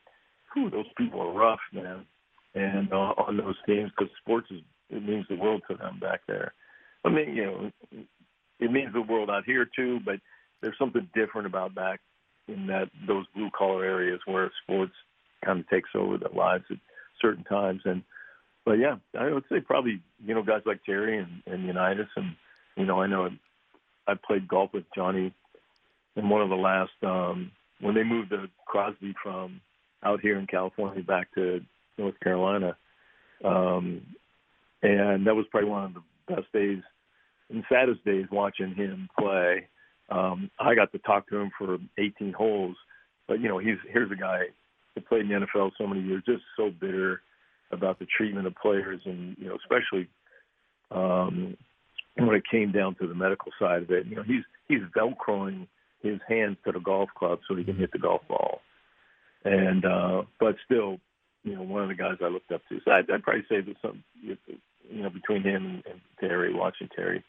whew, 0.52 0.70
those 0.70 0.86
people 0.96 1.20
are 1.20 1.32
rough, 1.32 1.60
man. 1.72 2.06
And 2.54 2.92
uh, 2.92 3.14
on 3.26 3.36
those 3.36 3.56
teams, 3.66 3.90
because 3.96 4.12
sports 4.20 4.46
is 4.50 4.60
it 4.90 5.02
means 5.02 5.26
the 5.28 5.36
world 5.36 5.62
to 5.68 5.76
them 5.76 5.98
back 5.98 6.20
there. 6.28 6.52
I 7.04 7.10
mean, 7.10 7.34
you 7.34 7.44
know, 7.44 7.70
it 8.60 8.70
means 8.70 8.92
the 8.92 9.02
world 9.02 9.30
out 9.30 9.44
here 9.44 9.66
too, 9.76 9.98
but 10.04 10.20
there's 10.60 10.78
something 10.78 11.08
different 11.14 11.46
about 11.46 11.74
back 11.74 12.00
in 12.48 12.66
that 12.66 12.90
those 13.06 13.26
blue 13.34 13.50
collar 13.56 13.84
areas 13.84 14.20
where 14.26 14.50
sports 14.62 14.92
kind 15.44 15.60
of 15.60 15.68
takes 15.68 15.90
over 15.94 16.18
their 16.18 16.30
lives 16.30 16.64
at 16.70 16.78
certain 17.20 17.44
times. 17.44 17.82
And 17.84 18.02
but 18.64 18.74
yeah, 18.74 18.96
I 19.18 19.32
would 19.32 19.44
say 19.50 19.60
probably 19.60 20.00
you 20.24 20.34
know 20.34 20.42
guys 20.42 20.62
like 20.64 20.84
Terry 20.84 21.18
and, 21.18 21.42
and 21.46 21.66
Unitas, 21.66 22.08
and 22.16 22.36
you 22.76 22.86
know 22.86 23.00
I 23.00 23.06
know 23.06 23.28
I 24.06 24.14
played 24.14 24.48
golf 24.48 24.70
with 24.72 24.84
Johnny 24.94 25.32
in 26.16 26.28
one 26.28 26.42
of 26.42 26.48
the 26.48 26.54
last 26.54 26.92
um, 27.02 27.50
when 27.84 27.94
they 27.94 28.02
moved 28.02 28.30
to 28.30 28.48
Crosby 28.66 29.14
from 29.22 29.60
out 30.02 30.20
here 30.22 30.38
in 30.38 30.46
California 30.46 31.02
back 31.02 31.28
to 31.34 31.60
North 31.98 32.18
Carolina, 32.20 32.78
um, 33.44 34.00
and 34.82 35.26
that 35.26 35.34
was 35.34 35.44
probably 35.50 35.68
one 35.68 35.84
of 35.84 35.94
the 35.94 36.34
best 36.34 36.50
days 36.54 36.82
and 37.50 37.62
saddest 37.70 38.02
days 38.06 38.24
watching 38.32 38.74
him 38.74 39.10
play. 39.18 39.68
Um, 40.08 40.50
I 40.58 40.74
got 40.74 40.92
to 40.92 40.98
talk 40.98 41.28
to 41.28 41.36
him 41.36 41.50
for 41.58 41.76
18 41.98 42.32
holes, 42.32 42.74
but 43.28 43.38
you 43.40 43.48
know 43.48 43.58
he's 43.58 43.76
here's 43.92 44.10
a 44.10 44.16
guy 44.16 44.44
that 44.94 45.06
played 45.06 45.22
in 45.22 45.28
the 45.28 45.46
NFL 45.46 45.72
so 45.76 45.86
many 45.86 46.00
years, 46.00 46.22
just 46.24 46.42
so 46.56 46.70
bitter 46.70 47.20
about 47.70 47.98
the 47.98 48.06
treatment 48.16 48.46
of 48.46 48.54
players, 48.54 49.02
and 49.04 49.36
you 49.38 49.46
know, 49.46 49.56
especially 49.56 50.08
um, 50.90 51.54
when 52.16 52.34
it 52.34 52.44
came 52.50 52.72
down 52.72 52.94
to 52.94 53.06
the 53.06 53.14
medical 53.14 53.52
side 53.60 53.82
of 53.82 53.90
it. 53.90 54.06
You 54.06 54.16
know, 54.16 54.22
he's 54.22 54.42
he's 54.68 54.80
velcroing 54.96 55.66
his 56.04 56.20
hands 56.28 56.56
to 56.64 56.72
the 56.72 56.78
golf 56.78 57.08
club 57.18 57.40
so 57.48 57.56
he 57.56 57.64
can 57.64 57.76
hit 57.76 57.90
the 57.90 57.98
golf 57.98 58.22
ball, 58.28 58.60
and 59.44 59.84
uh, 59.84 60.22
but 60.38 60.54
still, 60.64 61.00
you 61.42 61.54
know, 61.56 61.62
one 61.62 61.82
of 61.82 61.88
the 61.88 61.94
guys 61.94 62.18
I 62.22 62.28
looked 62.28 62.52
up 62.52 62.62
to. 62.68 62.78
So 62.84 62.92
I'd, 62.92 63.10
I'd 63.10 63.22
probably 63.22 63.42
say 63.48 63.60
there's 63.60 63.76
some, 63.82 64.04
you 64.22 64.36
know, 64.92 65.10
between 65.10 65.42
him 65.42 65.66
and, 65.66 65.82
and 65.90 66.00
Terry, 66.20 66.54
watching 66.54 66.88
Terry. 66.94 67.24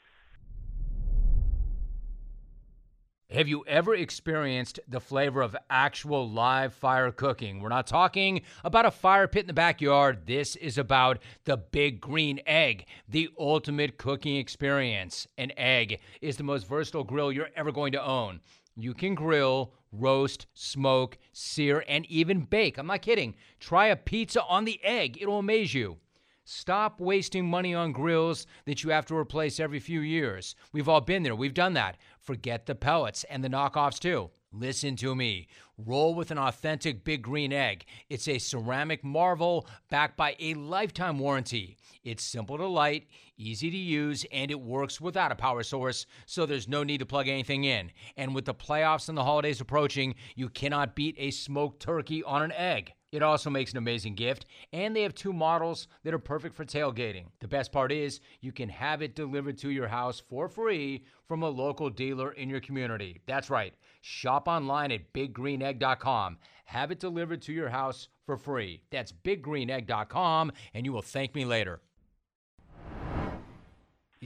Have 3.32 3.48
you 3.48 3.66
ever 3.68 3.96
experienced 3.96 4.80
the 4.88 5.00
flavor 5.00 5.42
of 5.42 5.58
actual 5.68 6.30
live 6.30 6.76
fire 6.76 7.12
cooking? 7.12 7.60
We're 7.60 7.70
not 7.70 7.88
talking 7.88 8.44
about 8.64 8.86
a 8.86 8.92
fire 8.92 9.28
pit 9.28 9.42
in 9.42 9.48
the 9.48 9.54
backyard. 9.54 10.28
This 10.28 10.56
is 10.56 10.78
about 10.78 11.18
the 11.44 11.58
big 11.58 12.00
green 12.00 12.40
egg, 12.46 12.86
the 13.10 13.30
ultimate 13.40 13.98
cooking 13.98 14.36
experience. 14.36 15.28
An 15.40 15.52
egg 15.58 16.00
is 16.22 16.38
the 16.38 16.44
most 16.44 16.68
versatile 16.68 17.04
grill 17.04 17.32
you're 17.32 17.50
ever 17.56 17.72
going 17.72 17.94
to 17.94 18.06
own. 18.06 18.42
You 18.76 18.94
can 18.94 19.16
grill, 19.16 19.74
roast, 19.92 20.48
smoke, 20.54 21.18
sear, 21.32 21.84
and 21.88 22.06
even 22.08 22.42
bake. 22.42 22.78
I'm 22.78 22.88
not 22.88 23.02
kidding. 23.02 23.36
Try 23.60 23.88
a 23.88 23.96
pizza 23.96 24.44
on 24.44 24.66
the 24.66 24.80
egg, 24.84 25.18
it'll 25.22 25.40
amaze 25.40 25.74
you. 25.74 25.98
Stop 26.48 27.00
wasting 27.00 27.50
money 27.50 27.74
on 27.74 27.92
grills 27.92 28.46
that 28.66 28.84
you 28.84 28.92
have 28.92 29.08
to 29.08 29.18
replace 29.18 29.60
every 29.60 29.80
few 29.80 30.02
years. 30.02 30.56
We've 30.72 30.88
all 30.88 31.02
been 31.02 31.24
there, 31.24 31.36
we've 31.36 31.56
done 31.56 31.74
that. 31.74 31.98
Forget 32.20 32.68
the 32.68 32.76
pellets 32.76 33.24
and 33.32 33.44
the 33.44 33.50
knockoffs 33.50 33.98
too. 33.98 34.30
Listen 34.52 34.96
to 34.98 35.16
me. 35.16 35.48
Roll 35.76 36.14
with 36.14 36.30
an 36.30 36.38
authentic 36.38 37.04
Big 37.04 37.24
Green 37.24 37.52
Egg. 37.52 37.86
It's 38.10 38.28
a 38.28 38.38
ceramic 38.38 39.04
marvel 39.04 39.68
backed 39.90 40.18
by 40.18 40.36
a 40.40 40.54
lifetime 40.54 41.18
warranty. 41.18 41.78
It's 42.04 42.24
simple 42.24 42.58
to 42.60 42.68
light, 42.68 43.08
easy 43.38 43.72
to 43.72 43.78
use, 43.78 44.24
and 44.32 44.52
it 44.52 44.62
works 44.62 45.02
without 45.02 45.32
a 45.32 45.36
power 45.36 45.64
source, 45.64 46.06
so 46.28 46.46
there's 46.46 46.68
no 46.68 46.84
need 46.84 47.00
to 47.00 47.08
plug 47.08 47.28
anything 47.28 47.64
in. 47.64 47.92
And 48.18 48.36
with 48.36 48.46
the 48.46 48.54
playoffs 48.54 49.10
and 49.10 49.18
the 49.18 49.24
holidays 49.24 49.62
approaching, 49.62 50.14
you 50.36 50.50
cannot 50.50 50.96
beat 50.96 51.16
a 51.18 51.32
smoked 51.32 51.82
turkey 51.82 52.24
on 52.24 52.44
an 52.44 52.52
egg. 52.52 52.94
It 53.16 53.24
also 53.24 53.50
makes 53.50 53.72
an 53.72 53.78
amazing 53.78 54.16
gift, 54.16 54.46
and 54.74 54.94
they 54.94 55.04
have 55.04 55.16
two 55.16 55.32
models 55.32 55.88
that 56.04 56.14
are 56.14 56.20
perfect 56.20 56.54
for 56.54 56.66
tailgating. 56.66 57.28
The 57.40 57.48
best 57.48 57.72
part 57.72 57.94
is 57.94 58.20
you 58.42 58.52
can 58.52 58.68
have 58.68 59.02
it 59.02 59.16
delivered 59.16 59.58
to 59.60 59.70
your 59.70 59.88
house 59.88 60.20
for 60.20 60.50
free 60.50 61.06
from 61.26 61.42
a 61.42 61.50
local 61.50 61.90
dealer 61.90 62.34
in 62.34 62.50
your 62.50 62.60
community. 62.60 63.22
That's 63.26 63.50
right. 63.50 63.74
Shop 64.02 64.50
online 64.50 64.92
at 64.92 65.14
biggreenegg.com. 65.14 66.38
Have 66.66 66.92
it 66.92 67.00
delivered 67.00 67.42
to 67.44 67.54
your 67.54 67.70
house 67.70 68.10
for 68.26 68.36
free. 68.36 68.82
That's 68.92 69.14
biggreenegg.com, 69.14 70.52
and 70.74 70.86
you 70.86 70.92
will 70.92 71.02
thank 71.02 71.34
me 71.36 71.46
later. 71.46 71.80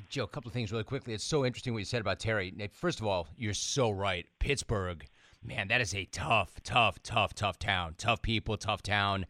Joe, 0.10 0.24
a 0.24 0.28
couple 0.28 0.50
of 0.50 0.54
things 0.54 0.72
really 0.72 0.84
quickly. 0.84 1.14
It's 1.14 1.24
so 1.24 1.46
interesting 1.46 1.74
what 1.74 1.80
you 1.80 1.86
said 1.86 2.02
about 2.02 2.20
Terry. 2.20 2.52
First 2.74 3.02
of 3.02 3.06
all, 3.06 3.28
you're 3.38 3.54
so 3.54 3.92
right. 3.92 4.26
Pittsburgh 4.40 5.06
man, 5.44 5.68
that 5.70 5.82
is 5.82 5.94
a 5.96 6.06
tough, 6.06 6.62
tough, 6.64 7.02
tough, 7.04 7.34
tough 7.34 7.60
town. 7.60 7.96
Tough 7.98 8.22
people, 8.22 8.58
tough 8.58 8.82
town. 8.82 9.26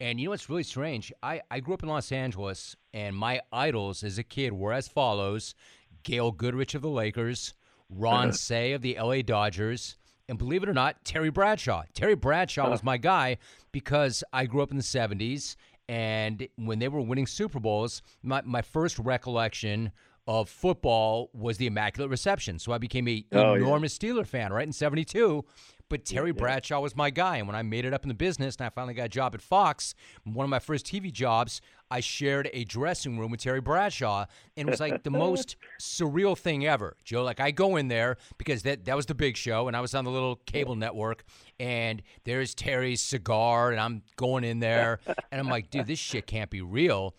And 0.00 0.18
you 0.18 0.26
know 0.26 0.30
what's 0.30 0.48
really 0.48 0.64
strange? 0.64 1.12
I, 1.22 1.42
I 1.50 1.60
grew 1.60 1.74
up 1.74 1.82
in 1.82 1.88
Los 1.88 2.10
Angeles, 2.10 2.74
and 2.92 3.16
my 3.16 3.40
idols 3.52 4.02
as 4.02 4.18
a 4.18 4.24
kid 4.24 4.52
were 4.52 4.72
as 4.72 4.88
follows 4.88 5.54
Gail 6.02 6.32
Goodrich 6.32 6.74
of 6.74 6.82
the 6.82 6.88
Lakers, 6.88 7.54
Ron 7.88 8.32
Cey 8.32 8.72
of 8.72 8.82
the 8.82 8.98
LA 9.00 9.22
Dodgers, 9.22 9.96
and 10.28 10.38
believe 10.38 10.62
it 10.62 10.68
or 10.68 10.74
not, 10.74 11.04
Terry 11.04 11.30
Bradshaw. 11.30 11.84
Terry 11.94 12.16
Bradshaw 12.16 12.68
was 12.68 12.82
my 12.82 12.96
guy 12.96 13.38
because 13.70 14.24
I 14.32 14.46
grew 14.46 14.62
up 14.62 14.70
in 14.70 14.76
the 14.76 14.82
70s, 14.82 15.56
and 15.88 16.48
when 16.56 16.78
they 16.78 16.88
were 16.88 17.00
winning 17.00 17.26
Super 17.26 17.60
Bowls, 17.60 18.02
my, 18.22 18.42
my 18.44 18.62
first 18.62 18.98
recollection 18.98 19.92
of 20.26 20.48
football 20.48 21.30
was 21.32 21.56
the 21.56 21.66
Immaculate 21.66 22.10
Reception. 22.10 22.58
So 22.58 22.72
I 22.72 22.78
became 22.78 23.08
a 23.08 23.24
oh, 23.32 23.54
enormous 23.54 23.98
yeah. 24.00 24.10
Steeler 24.10 24.26
fan, 24.26 24.52
right, 24.52 24.66
in 24.66 24.72
72. 24.72 25.44
But 25.88 26.06
Terry 26.06 26.30
yeah, 26.30 26.38
Bradshaw 26.38 26.80
was 26.80 26.96
my 26.96 27.10
guy. 27.10 27.36
And 27.36 27.46
when 27.46 27.54
I 27.54 27.62
made 27.62 27.84
it 27.84 27.92
up 27.92 28.02
in 28.02 28.08
the 28.08 28.14
business 28.14 28.56
and 28.56 28.66
I 28.66 28.70
finally 28.70 28.94
got 28.94 29.06
a 29.06 29.08
job 29.10 29.34
at 29.34 29.42
Fox, 29.42 29.94
one 30.24 30.44
of 30.44 30.48
my 30.48 30.58
first 30.58 30.86
TV 30.86 31.12
jobs, 31.12 31.60
I 31.90 32.00
shared 32.00 32.48
a 32.54 32.64
dressing 32.64 33.18
room 33.18 33.30
with 33.30 33.40
Terry 33.40 33.60
Bradshaw. 33.60 34.24
And 34.56 34.68
it 34.68 34.70
was 34.70 34.80
like 34.80 35.02
the 35.02 35.10
most 35.10 35.56
surreal 35.78 36.38
thing 36.38 36.66
ever, 36.66 36.96
Joe. 37.04 37.24
Like 37.24 37.40
I 37.40 37.50
go 37.50 37.76
in 37.76 37.88
there 37.88 38.16
because 38.38 38.62
that, 38.62 38.86
that 38.86 38.96
was 38.96 39.04
the 39.04 39.14
big 39.14 39.36
show 39.36 39.68
and 39.68 39.76
I 39.76 39.80
was 39.80 39.94
on 39.94 40.04
the 40.04 40.10
little 40.10 40.36
cable 40.46 40.76
network 40.76 41.24
and 41.60 42.00
there's 42.24 42.54
Terry's 42.54 43.02
cigar 43.02 43.70
and 43.70 43.78
I'm 43.78 44.02
going 44.16 44.44
in 44.44 44.60
there 44.60 45.00
and 45.30 45.38
I'm 45.38 45.48
like, 45.48 45.68
dude, 45.68 45.86
this 45.86 45.98
shit 45.98 46.26
can't 46.26 46.48
be 46.48 46.62
real. 46.62 47.14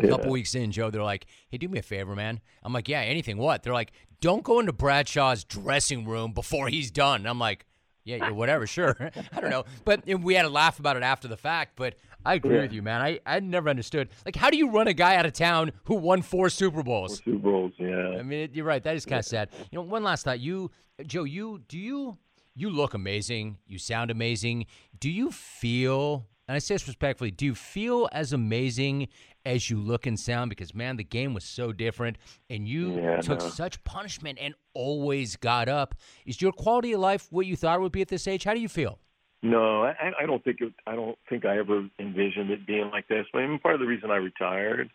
A 0.00 0.06
yeah. 0.06 0.10
couple 0.10 0.30
weeks 0.30 0.54
in, 0.54 0.72
Joe, 0.72 0.90
they're 0.90 1.02
like, 1.02 1.26
"Hey, 1.48 1.58
do 1.58 1.68
me 1.68 1.78
a 1.78 1.82
favor, 1.82 2.14
man." 2.14 2.40
I'm 2.62 2.72
like, 2.72 2.88
"Yeah, 2.88 3.00
anything. 3.00 3.38
What?" 3.38 3.62
They're 3.62 3.72
like, 3.72 3.92
"Don't 4.20 4.42
go 4.42 4.60
into 4.60 4.72
Bradshaw's 4.72 5.44
dressing 5.44 6.06
room 6.06 6.32
before 6.32 6.68
he's 6.68 6.90
done." 6.90 7.26
I'm 7.26 7.38
like, 7.38 7.66
"Yeah, 8.04 8.16
yeah 8.16 8.30
whatever, 8.30 8.66
sure." 8.66 8.96
I 9.32 9.40
don't 9.40 9.50
know, 9.50 9.64
but 9.84 10.06
we 10.06 10.34
had 10.34 10.44
a 10.44 10.50
laugh 10.50 10.78
about 10.78 10.96
it 10.96 11.02
after 11.02 11.28
the 11.28 11.36
fact. 11.36 11.72
But 11.76 11.94
I 12.24 12.34
agree 12.34 12.56
yeah. 12.56 12.62
with 12.62 12.72
you, 12.72 12.82
man. 12.82 13.00
I 13.00 13.20
I 13.26 13.40
never 13.40 13.68
understood. 13.68 14.08
Like, 14.24 14.36
how 14.36 14.50
do 14.50 14.56
you 14.56 14.70
run 14.70 14.88
a 14.88 14.94
guy 14.94 15.16
out 15.16 15.26
of 15.26 15.32
town 15.32 15.72
who 15.84 15.94
won 15.94 16.22
four 16.22 16.48
Super 16.48 16.82
Bowls? 16.82 17.20
Four 17.20 17.34
Super 17.34 17.50
Bowls, 17.50 17.72
yeah. 17.78 18.18
I 18.18 18.22
mean, 18.22 18.50
you're 18.52 18.64
right. 18.64 18.82
That 18.82 18.96
is 18.96 19.04
kind 19.04 19.20
of 19.20 19.26
sad. 19.26 19.50
You 19.70 19.78
know, 19.78 19.82
one 19.82 20.02
last 20.02 20.24
thought. 20.24 20.40
You, 20.40 20.70
Joe, 21.06 21.24
you 21.24 21.62
do 21.68 21.78
you 21.78 22.18
you 22.54 22.70
look 22.70 22.94
amazing. 22.94 23.58
You 23.66 23.78
sound 23.78 24.10
amazing. 24.10 24.66
Do 24.98 25.10
you 25.10 25.30
feel? 25.30 26.26
And 26.48 26.56
I 26.56 26.58
say 26.58 26.74
this 26.74 26.86
respectfully. 26.86 27.30
Do 27.30 27.46
you 27.46 27.54
feel 27.54 28.08
as 28.12 28.32
amazing 28.32 29.08
as 29.44 29.70
you 29.70 29.78
look 29.78 30.06
and 30.06 30.18
sound 30.18 30.50
because 30.50 30.74
man, 30.74 30.96
the 30.96 31.04
game 31.04 31.34
was 31.34 31.44
so 31.44 31.72
different, 31.72 32.16
and 32.48 32.68
you 32.68 33.00
yeah, 33.00 33.20
took 33.20 33.40
no. 33.40 33.48
such 33.48 33.82
punishment 33.84 34.38
and 34.40 34.54
always 34.74 35.36
got 35.36 35.68
up. 35.68 35.94
Is 36.26 36.40
your 36.40 36.52
quality 36.52 36.92
of 36.92 37.00
life 37.00 37.28
what 37.30 37.46
you 37.46 37.56
thought 37.56 37.78
it 37.78 37.82
would 37.82 37.92
be 37.92 38.02
at 38.02 38.08
this 38.08 38.26
age? 38.26 38.44
How 38.44 38.54
do 38.54 38.60
you 38.60 38.68
feel? 38.68 38.98
No, 39.42 39.84
I, 39.84 40.12
I 40.20 40.26
don't 40.26 40.44
think 40.44 40.60
it, 40.60 40.72
I 40.86 40.94
don't 40.94 41.16
think 41.28 41.46
I 41.46 41.58
ever 41.58 41.88
envisioned 41.98 42.50
it 42.50 42.66
being 42.66 42.90
like 42.90 43.08
this. 43.08 43.24
I 43.32 43.38
mean, 43.38 43.58
part 43.58 43.74
of 43.74 43.80
the 43.80 43.86
reason 43.86 44.10
I 44.10 44.16
retired 44.16 44.90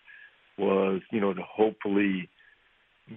was, 0.58 1.02
you 1.12 1.20
know, 1.20 1.34
to 1.34 1.42
hopefully 1.42 2.30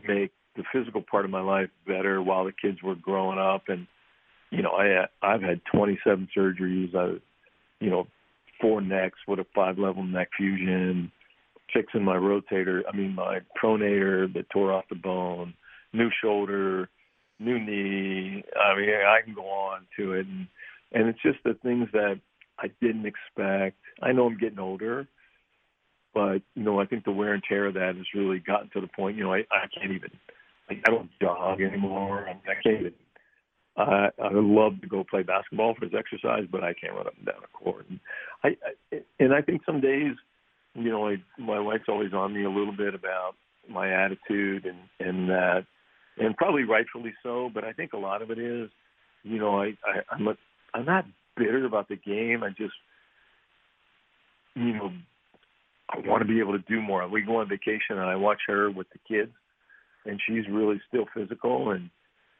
make 0.07 0.33
the 0.57 0.65
physical 0.73 1.03
part 1.03 1.27
of 1.27 1.31
my 1.31 1.43
life 1.43 1.69
better 1.87 2.23
while 2.23 2.45
the 2.45 2.53
kids 2.53 2.83
were 2.83 2.95
growing 2.95 3.39
up. 3.39 3.65
And 3.69 3.87
you 4.51 4.63
know, 4.63 4.71
I 4.71 5.07
I've 5.23 5.43
had 5.43 5.61
27 5.73 6.29
surgeries. 6.37 6.95
I, 6.95 7.19
you 7.81 7.91
know, 7.91 8.07
four 8.61 8.81
necks 8.81 9.19
with 9.27 9.39
a 9.39 9.47
five 9.55 9.79
level 9.79 10.03
neck 10.03 10.31
fusion, 10.37 11.13
fixing 11.73 12.05
my 12.05 12.17
rotator, 12.17 12.83
I 12.91 12.97
mean 12.97 13.15
my 13.15 13.41
pronator 13.61 14.33
that 14.35 14.51
tore 14.51 14.73
off 14.73 14.85
the 14.89 14.97
bone, 14.97 15.55
new 15.93 16.11
shoulder, 16.23 16.89
new 17.39 17.59
knee. 17.59 18.45
I 18.61 18.77
mean, 18.77 18.91
I 18.91 19.21
can 19.25 19.35
go 19.35 19.47
on 19.47 19.87
to 19.97 20.13
it, 20.13 20.27
and 20.27 20.47
and 20.93 21.09
it's 21.09 21.23
just 21.23 21.39
the 21.45 21.55
things 21.63 21.89
that 21.93 22.21
I 22.59 22.71
didn't 22.81 23.07
expect. 23.07 23.77
I 24.03 24.13
know 24.13 24.27
I'm 24.27 24.39
getting 24.39 24.59
older, 24.59 25.07
but 26.15 26.43
you 26.55 26.63
know, 26.63 26.81
I 26.81 26.87
think 26.87 27.05
the 27.05 27.13
wear 27.13 27.35
and 27.35 27.43
tear 27.49 27.67
of 27.67 27.75
that 27.75 27.97
has 27.97 28.07
really 28.15 28.39
gotten 28.39 28.71
to 28.71 28.81
the 28.81 28.89
point. 28.89 29.17
You 29.17 29.25
know, 29.25 29.35
I 29.35 29.45
I 29.51 29.67
can't 29.73 29.93
even 29.93 30.11
like 30.69 30.83
I 30.87 30.91
don't 30.91 31.11
jog 31.21 31.61
anymore. 31.61 32.27
I, 32.29 32.33
mean, 32.33 32.43
I 32.49 32.63
can't 32.63 32.81
even. 32.81 32.95
I 33.77 34.09
I 34.23 34.31
love 34.33 34.81
to 34.81 34.89
go 34.89 35.05
play 35.05 35.23
basketball 35.23 35.75
for 35.75 35.85
his 35.85 35.95
exercise, 35.95 36.45
but 36.51 36.65
I 36.65 36.75
can't 36.75 36.95
run 36.95 37.07
up 37.07 37.17
and 37.17 37.27
down 37.27 37.43
a 37.45 37.57
court. 37.57 37.87
And 37.89 38.01
I, 38.43 38.49
I 38.93 39.03
and 39.21 39.33
I 39.33 39.43
think 39.43 39.63
some 39.65 39.81
days 39.81 40.15
you 40.79 40.91
know, 40.91 41.09
I, 41.09 41.17
my 41.39 41.61
wife's 41.61 41.89
always 41.89 42.13
on 42.13 42.35
me 42.35 42.45
a 42.45 42.51
little 42.51 42.77
bit 42.77 42.95
about 42.95 43.33
my 43.69 43.93
attitude 43.93 44.67
and 44.67 44.79
and 45.01 45.29
that, 45.31 45.67
and 46.19 46.37
probably 46.37 46.65
rightfully 46.65 47.15
so. 47.23 47.51
But 47.53 47.65
I 47.65 47.73
think 47.73 47.93
a 47.93 47.99
lot 47.99 48.23
of 48.23 48.31
it 48.31 48.39
is, 48.39 48.71
you 49.23 49.39
know, 49.39 49.61
I, 49.61 49.75
I 49.85 50.03
I'm 50.13 50.29
a, 50.29 50.37
I'm 50.75 50.85
not 50.85 51.05
bitter 51.37 51.65
about 51.67 51.89
the 51.89 51.97
game. 51.97 52.43
I 52.43 52.51
just, 52.51 52.75
you 54.55 54.73
know, 54.75 54.93
I 55.91 55.99
want 56.09 56.23
to 56.23 56.29
be 56.29 56.41
able 56.41 56.53
to 56.53 56.65
do 56.69 56.81
more. 56.81 57.07
We 57.09 57.23
go 57.23 57.37
on 57.37 57.49
vacation 57.49 57.99
and 57.99 58.01
I 58.01 58.17
watch 58.17 58.41
her 58.49 58.71
with 58.71 58.89
the 58.91 58.99
kids, 59.09 59.33
and 60.07 60.21
she's 60.27 60.49
really 60.51 60.81
still 60.89 61.07
physical 61.15 61.71
and. 61.73 61.91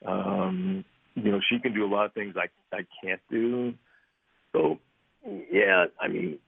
um 0.07 0.85
you 1.15 1.33
know 1.33 1.41
she 1.51 1.59
can 1.59 1.75
do 1.75 1.85
a 1.85 1.91
lot 1.93 2.07
of 2.07 2.13
things 2.13 2.37
I 2.37 2.47
I 2.77 2.83
can't 3.03 3.21
do. 3.31 3.75
So 4.53 4.79
yeah, 5.51 5.87
I 6.01 6.07
mean 6.09 6.39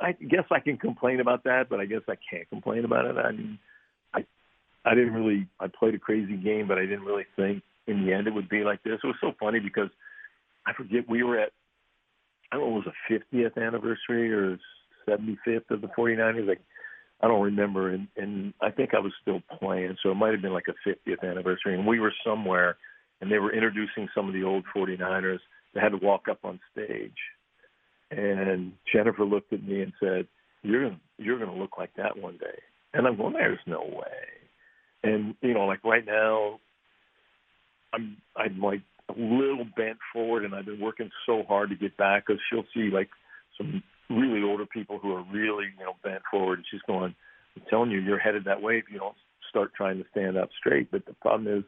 I 0.00 0.12
guess 0.12 0.44
I 0.50 0.60
can 0.60 0.76
complain 0.76 1.20
about 1.20 1.44
that, 1.44 1.68
but 1.68 1.80
I 1.80 1.86
guess 1.86 2.02
I 2.08 2.16
can't 2.30 2.48
complain 2.48 2.84
about 2.84 3.06
it. 3.06 3.16
I 3.16 3.32
mean, 3.32 3.58
I 4.14 4.24
I 4.84 4.94
didn't 4.94 5.14
really 5.14 5.48
I 5.58 5.66
played 5.68 5.94
a 5.94 5.98
crazy 5.98 6.36
game, 6.36 6.68
but 6.68 6.78
I 6.78 6.82
didn't 6.82 7.04
really 7.04 7.26
think 7.34 7.62
in 7.86 8.04
the 8.04 8.12
end 8.12 8.26
it 8.26 8.34
would 8.34 8.48
be 8.48 8.62
like 8.62 8.82
this. 8.82 8.98
It 9.02 9.06
was 9.06 9.16
so 9.20 9.32
funny 9.40 9.60
because 9.60 9.88
I 10.66 10.72
forget 10.74 11.08
we 11.08 11.22
were 11.22 11.38
at 11.38 11.52
I 12.52 12.56
don't 12.56 12.70
know 12.70 12.76
it 12.78 12.86
was 12.86 12.94
a 13.10 13.12
50th 13.12 13.56
anniversary 13.56 14.32
or 14.32 14.58
75th 15.08 15.70
of 15.70 15.80
the 15.80 15.88
49ers. 15.98 16.46
Like 16.46 16.60
I 17.22 17.28
don't 17.28 17.42
remember, 17.42 17.90
and 17.90 18.08
and 18.16 18.52
I 18.60 18.70
think 18.70 18.92
I 18.92 19.00
was 19.00 19.12
still 19.22 19.40
playing, 19.58 19.96
so 20.02 20.10
it 20.10 20.16
might 20.16 20.32
have 20.32 20.42
been 20.42 20.52
like 20.52 20.68
a 20.68 20.88
50th 20.88 21.22
anniversary, 21.22 21.74
and 21.74 21.86
we 21.86 22.00
were 22.00 22.12
somewhere, 22.24 22.76
and 23.20 23.32
they 23.32 23.38
were 23.38 23.54
introducing 23.54 24.08
some 24.14 24.28
of 24.28 24.34
the 24.34 24.42
old 24.42 24.64
49ers. 24.76 25.38
They 25.74 25.80
had 25.80 25.92
to 25.92 25.98
walk 25.98 26.28
up 26.30 26.40
on 26.44 26.60
stage 26.72 27.16
and 28.10 28.72
Jennifer 28.92 29.24
looked 29.24 29.52
at 29.52 29.62
me 29.62 29.82
and 29.82 29.92
said, 30.00 30.26
"You're 30.62 30.84
gonna 30.84 31.00
you're 31.18 31.38
gonna 31.38 31.56
look 31.56 31.78
like 31.78 31.94
that 31.96 32.16
one 32.16 32.36
day." 32.38 32.58
And 32.94 33.06
I'm 33.06 33.16
going, 33.16 33.34
"There's 33.34 33.58
no 33.66 33.82
way." 33.82 34.26
And 35.02 35.34
you 35.42 35.54
know, 35.54 35.66
like 35.66 35.82
right 35.84 36.04
now, 36.04 36.60
I'm 37.92 38.16
I'm 38.36 38.60
like 38.60 38.82
a 39.08 39.12
little 39.18 39.66
bent 39.76 39.98
forward, 40.12 40.44
and 40.44 40.54
I've 40.54 40.66
been 40.66 40.80
working 40.80 41.10
so 41.26 41.42
hard 41.48 41.70
to 41.70 41.76
get 41.76 41.96
back 41.96 42.26
because 42.26 42.40
she'll 42.48 42.66
see 42.74 42.90
like 42.90 43.08
some 43.56 43.82
really 44.10 44.42
older 44.42 44.66
people 44.66 44.98
who 44.98 45.12
are 45.12 45.24
really 45.32 45.66
you 45.78 45.84
know 45.84 45.94
bent 46.02 46.22
forward, 46.30 46.58
and 46.58 46.66
she's 46.70 46.82
going, 46.86 47.14
"I'm 47.56 47.62
telling 47.68 47.90
you, 47.90 48.00
you're 48.00 48.18
headed 48.18 48.44
that 48.44 48.62
way 48.62 48.78
if 48.78 48.84
you 48.90 48.98
don't 48.98 49.16
start 49.50 49.72
trying 49.74 49.98
to 49.98 50.08
stand 50.10 50.36
up 50.36 50.50
straight." 50.58 50.90
But 50.90 51.06
the 51.06 51.14
problem 51.14 51.58
is, 51.58 51.64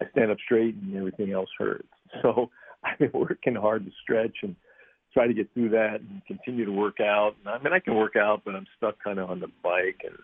I 0.00 0.10
stand 0.10 0.30
up 0.30 0.38
straight, 0.44 0.74
and 0.74 0.96
everything 0.96 1.32
else 1.32 1.50
hurts. 1.58 1.88
So 2.22 2.50
I've 2.82 2.98
been 2.98 3.10
working 3.12 3.54
hard 3.54 3.84
to 3.84 3.90
stretch 4.02 4.36
and 4.42 4.56
try 5.18 5.26
to 5.26 5.34
get 5.34 5.52
through 5.52 5.70
that 5.70 6.00
and 6.00 6.22
continue 6.26 6.64
to 6.64 6.70
work 6.70 7.00
out. 7.00 7.34
I 7.44 7.58
mean, 7.58 7.72
I 7.72 7.80
can 7.80 7.96
work 7.96 8.14
out, 8.14 8.42
but 8.44 8.54
I'm 8.54 8.66
stuck 8.76 9.02
kind 9.02 9.18
of 9.18 9.30
on 9.30 9.40
the 9.40 9.48
bike, 9.64 10.02
and 10.04 10.16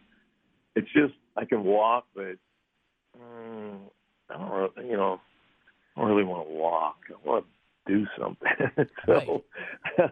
it's 0.77 0.93
just 0.93 1.15
I 1.37 1.45
can 1.45 1.65
walk, 1.65 2.07
but 2.15 2.37
um, 3.21 3.81
I 4.31 4.39
don't 4.39 4.49
know, 4.49 4.71
you 4.85 4.97
know, 4.97 5.21
I 5.97 6.01
don't 6.01 6.11
really 6.11 6.25
want 6.25 6.49
to 6.49 6.55
walk. 6.55 6.97
I 7.11 7.29
want 7.29 7.45
to 7.87 7.93
do 7.93 8.07
something. 8.19 8.87
so, 9.07 9.43
right. 9.99 10.11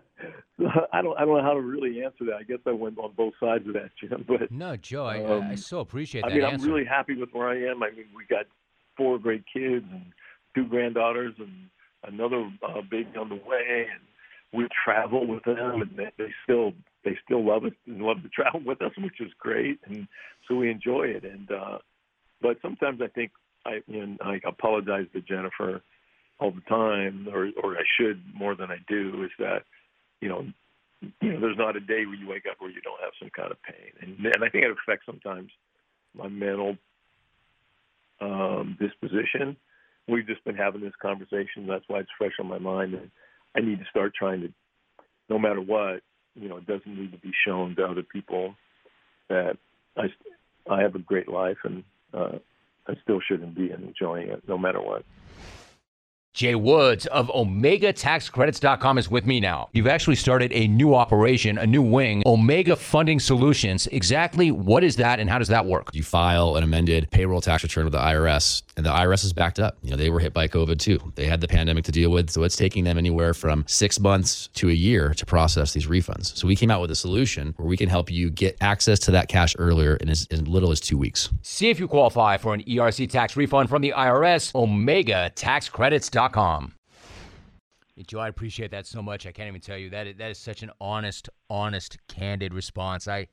I 0.93 1.01
don't 1.01 1.17
I 1.17 1.25
don't 1.25 1.37
know 1.37 1.43
how 1.43 1.55
to 1.55 1.61
really 1.61 2.03
answer 2.03 2.25
that. 2.27 2.35
I 2.41 2.43
guess 2.43 2.59
I 2.67 2.73
went 2.73 2.99
on 2.99 3.13
both 3.17 3.35
sides 3.39 3.67
of 3.69 3.75
that, 3.75 3.91
Jim. 4.01 4.25
But 4.27 4.51
no, 4.51 4.77
Joe, 4.77 5.05
I, 5.05 5.25
um, 5.25 5.43
I 5.45 5.55
so 5.55 5.79
appreciate 5.79 6.23
that. 6.23 6.33
I 6.33 6.35
mean, 6.35 6.45
answer. 6.45 6.67
I'm 6.67 6.73
really 6.73 6.87
happy 6.87 7.15
with 7.15 7.29
where 7.33 7.49
I 7.49 7.71
am. 7.71 7.85
I 7.85 7.91
mean, 7.91 8.07
we 8.17 8.25
got 8.29 8.47
four 8.97 9.19
great 9.19 9.45
kids 9.53 9.87
and 9.93 10.07
two 10.57 10.67
granddaughters 10.67 11.35
and 11.39 11.69
another 12.05 12.51
uh, 12.69 12.83
baby 12.91 13.11
on 13.17 13.29
the 13.29 13.37
way, 13.37 13.87
and 13.93 14.01
we 14.53 14.69
travel 14.85 15.27
with 15.27 15.45
them, 15.45 15.83
and 15.83 15.91
they, 15.97 16.11
they 16.19 16.33
still 16.45 16.73
they 17.05 17.17
still 17.25 17.45
love 17.45 17.65
us 17.65 17.73
and 17.87 18.03
love 18.03 18.23
to 18.23 18.29
travel 18.35 18.61
with 18.65 18.83
us, 18.83 18.93
which 18.99 19.21
is 19.21 19.33
great, 19.39 19.81
and 19.87 20.07
so 20.49 20.57
we 20.57 20.71
enjoy 20.71 21.05
it. 21.05 21.25
And 21.25 21.51
uh, 21.51 21.79
but 22.41 22.59
sometimes 22.63 23.01
I 23.03 23.09
think 23.09 23.33
I 23.65 23.83
know, 23.87 24.17
I 24.21 24.41
apologize 24.45 25.07
to 25.13 25.21
Jennifer 25.21 25.83
all 26.39 26.51
the 26.51 26.61
time, 26.63 27.29
or 27.33 27.51
or 27.63 27.77
I 27.77 27.85
should 27.99 28.23
more 28.35 28.55
than 28.55 28.71
I 28.71 28.79
do. 28.89 29.25
Is 29.25 29.31
that 29.39 29.63
you 30.21 30.29
know 30.29 30.47
you 31.21 31.33
know 31.33 31.41
there's 31.41 31.59
not 31.59 31.77
a 31.77 31.81
day 31.81 32.05
where 32.07 32.17
you 32.17 32.29
wake 32.29 32.45
up 32.51 32.57
where 32.59 32.71
you 32.71 32.81
don't 32.83 33.01
have 33.01 33.13
some 33.19 33.31
kind 33.31 33.51
of 33.51 33.63
pain, 33.63 33.93
and 34.01 34.27
and 34.27 34.45
I 34.45 34.49
think 34.49 34.65
it 34.65 34.71
affects 34.71 35.07
sometimes 35.07 35.51
my 36.15 36.29
mental 36.29 36.77
um, 38.21 38.77
disposition. 38.79 39.57
We've 40.09 40.27
just 40.27 40.45
been 40.45 40.57
having 40.57 40.81
this 40.81 40.93
conversation. 41.01 41.67
That's 41.69 41.85
why 41.87 42.01
it's 42.01 42.11
fresh 42.19 42.33
on 42.41 42.49
my 42.49 42.59
mind, 42.59 42.95
and 42.95 43.11
I 43.57 43.61
need 43.61 43.79
to 43.79 43.85
start 43.91 44.15
trying 44.15 44.41
to, 44.43 44.53
no 45.29 45.39
matter 45.39 45.61
what, 45.61 46.01
you 46.35 46.49
know, 46.49 46.57
it 46.57 46.67
doesn't 46.67 46.87
need 46.87 47.13
to 47.13 47.19
be 47.19 47.33
shown 47.47 47.77
to 47.77 47.85
other 47.85 48.03
people 48.03 48.55
that 49.29 49.57
I 49.97 50.05
I 50.71 50.83
have 50.83 50.95
a 50.95 51.01
great 51.01 51.29
life 51.29 51.59
and 51.65 51.83
uh, 52.15 52.39
I 52.87 52.95
still 53.03 53.21
shouldn't 53.21 53.55
be 53.55 53.71
enjoying 53.71 54.29
it, 54.29 54.43
no 54.49 54.57
matter 54.57 54.81
what. 54.81 55.05
Jay 56.35 56.55
Woods 56.55 57.05
of 57.07 57.29
OmegaTaxCredits.com 57.29 58.97
is 58.97 59.11
with 59.11 59.27
me 59.27 59.39
now. 59.39 59.69
You've 59.73 59.87
actually 59.87 60.17
started 60.17 60.51
a 60.55 60.67
new 60.67 60.95
operation, 60.95 61.59
a 61.59 61.67
new 61.67 61.83
wing, 61.83 62.23
Omega 62.25 62.75
Funding 62.75 63.21
Solutions. 63.21 63.87
Exactly 63.89 64.51
what 64.51 64.83
is 64.83 64.97
that 64.97 65.21
and 65.21 65.29
how 65.29 65.39
does 65.39 65.49
that 65.49 65.67
work? 65.67 65.91
You 65.93 66.03
file 66.03 66.57
an 66.57 66.65
amended 66.65 67.11
payroll 67.11 67.43
tax 67.43 67.63
return 67.63 67.85
with 67.85 67.93
the 67.93 67.99
IRS, 67.99 68.63
and 68.79 68.87
the 68.87 68.91
IRS 68.91 69.27
is 69.27 69.35
backed 69.35 69.61
up. 69.61 69.77
You 69.83 69.91
know, 69.91 69.99
they 69.99 70.09
were 70.09 70.21
hit 70.21 70.33
by 70.33 70.49
COVID 70.49 70.79
too. 70.79 71.13
They 71.17 71.27
had 71.27 71.43
the 71.43 71.49
pandemic 71.49 71.85
to 71.85 71.93
deal 71.93 72.09
with, 72.09 72.31
so 72.31 72.45
it's 72.45 72.57
taking 72.57 72.85
them 72.85 72.97
anywhere 72.97 73.35
from 73.35 73.67
six 73.69 74.01
months 74.01 74.49
to 74.55 74.71
a 74.71 74.73
year 74.73 75.13
to 75.13 75.27
process 75.27 75.75
these 75.75 75.87
refunds. 75.87 76.35
So 76.35 76.47
we 76.49 76.57
came 76.57 76.71
out 76.71 76.81
with 76.81 76.91
a 76.91 76.97
solution 76.97 77.53
where 77.59 77.69
we 77.69 77.77
can 77.77 77.91
help 77.91 78.11
you 78.11 78.31
get 78.31 78.57
access 78.63 78.99
to 79.01 79.11
that 79.11 79.29
cash 79.29 79.55
earlier 79.59 79.97
in 79.97 80.09
as, 80.09 80.27
little 80.33 80.71
as 80.71 80.81
two 80.81 80.97
weeks. 80.97 81.29
See 81.43 81.69
if 81.69 81.79
you 81.79 81.87
qualify 81.87 82.39
for 82.39 82.55
an 82.55 82.63
ERC 82.63 83.11
tax 83.11 83.37
refund 83.37 83.69
from 83.69 83.83
the 83.83 83.93
IRS, 83.95 84.53
OmegaTaxCredits.com. 84.55 86.22
Joe, 88.07 88.21
I 88.21 88.29
appreciate 88.29 88.71
that 88.71 88.87
so 88.87 89.03
much. 89.03 89.27
I 89.27 89.33
can't 89.33 89.49
even 89.49 89.61
tell 89.61 89.77
you 89.77 89.91
that 89.91 90.19
that 90.19 90.31
is 90.31 90.39
such 90.39 90.63
an 90.63 90.71
honest, 90.81 91.29
honest, 91.51 91.99
candid 92.09 92.55
response. 92.55 93.07
I 93.07 93.29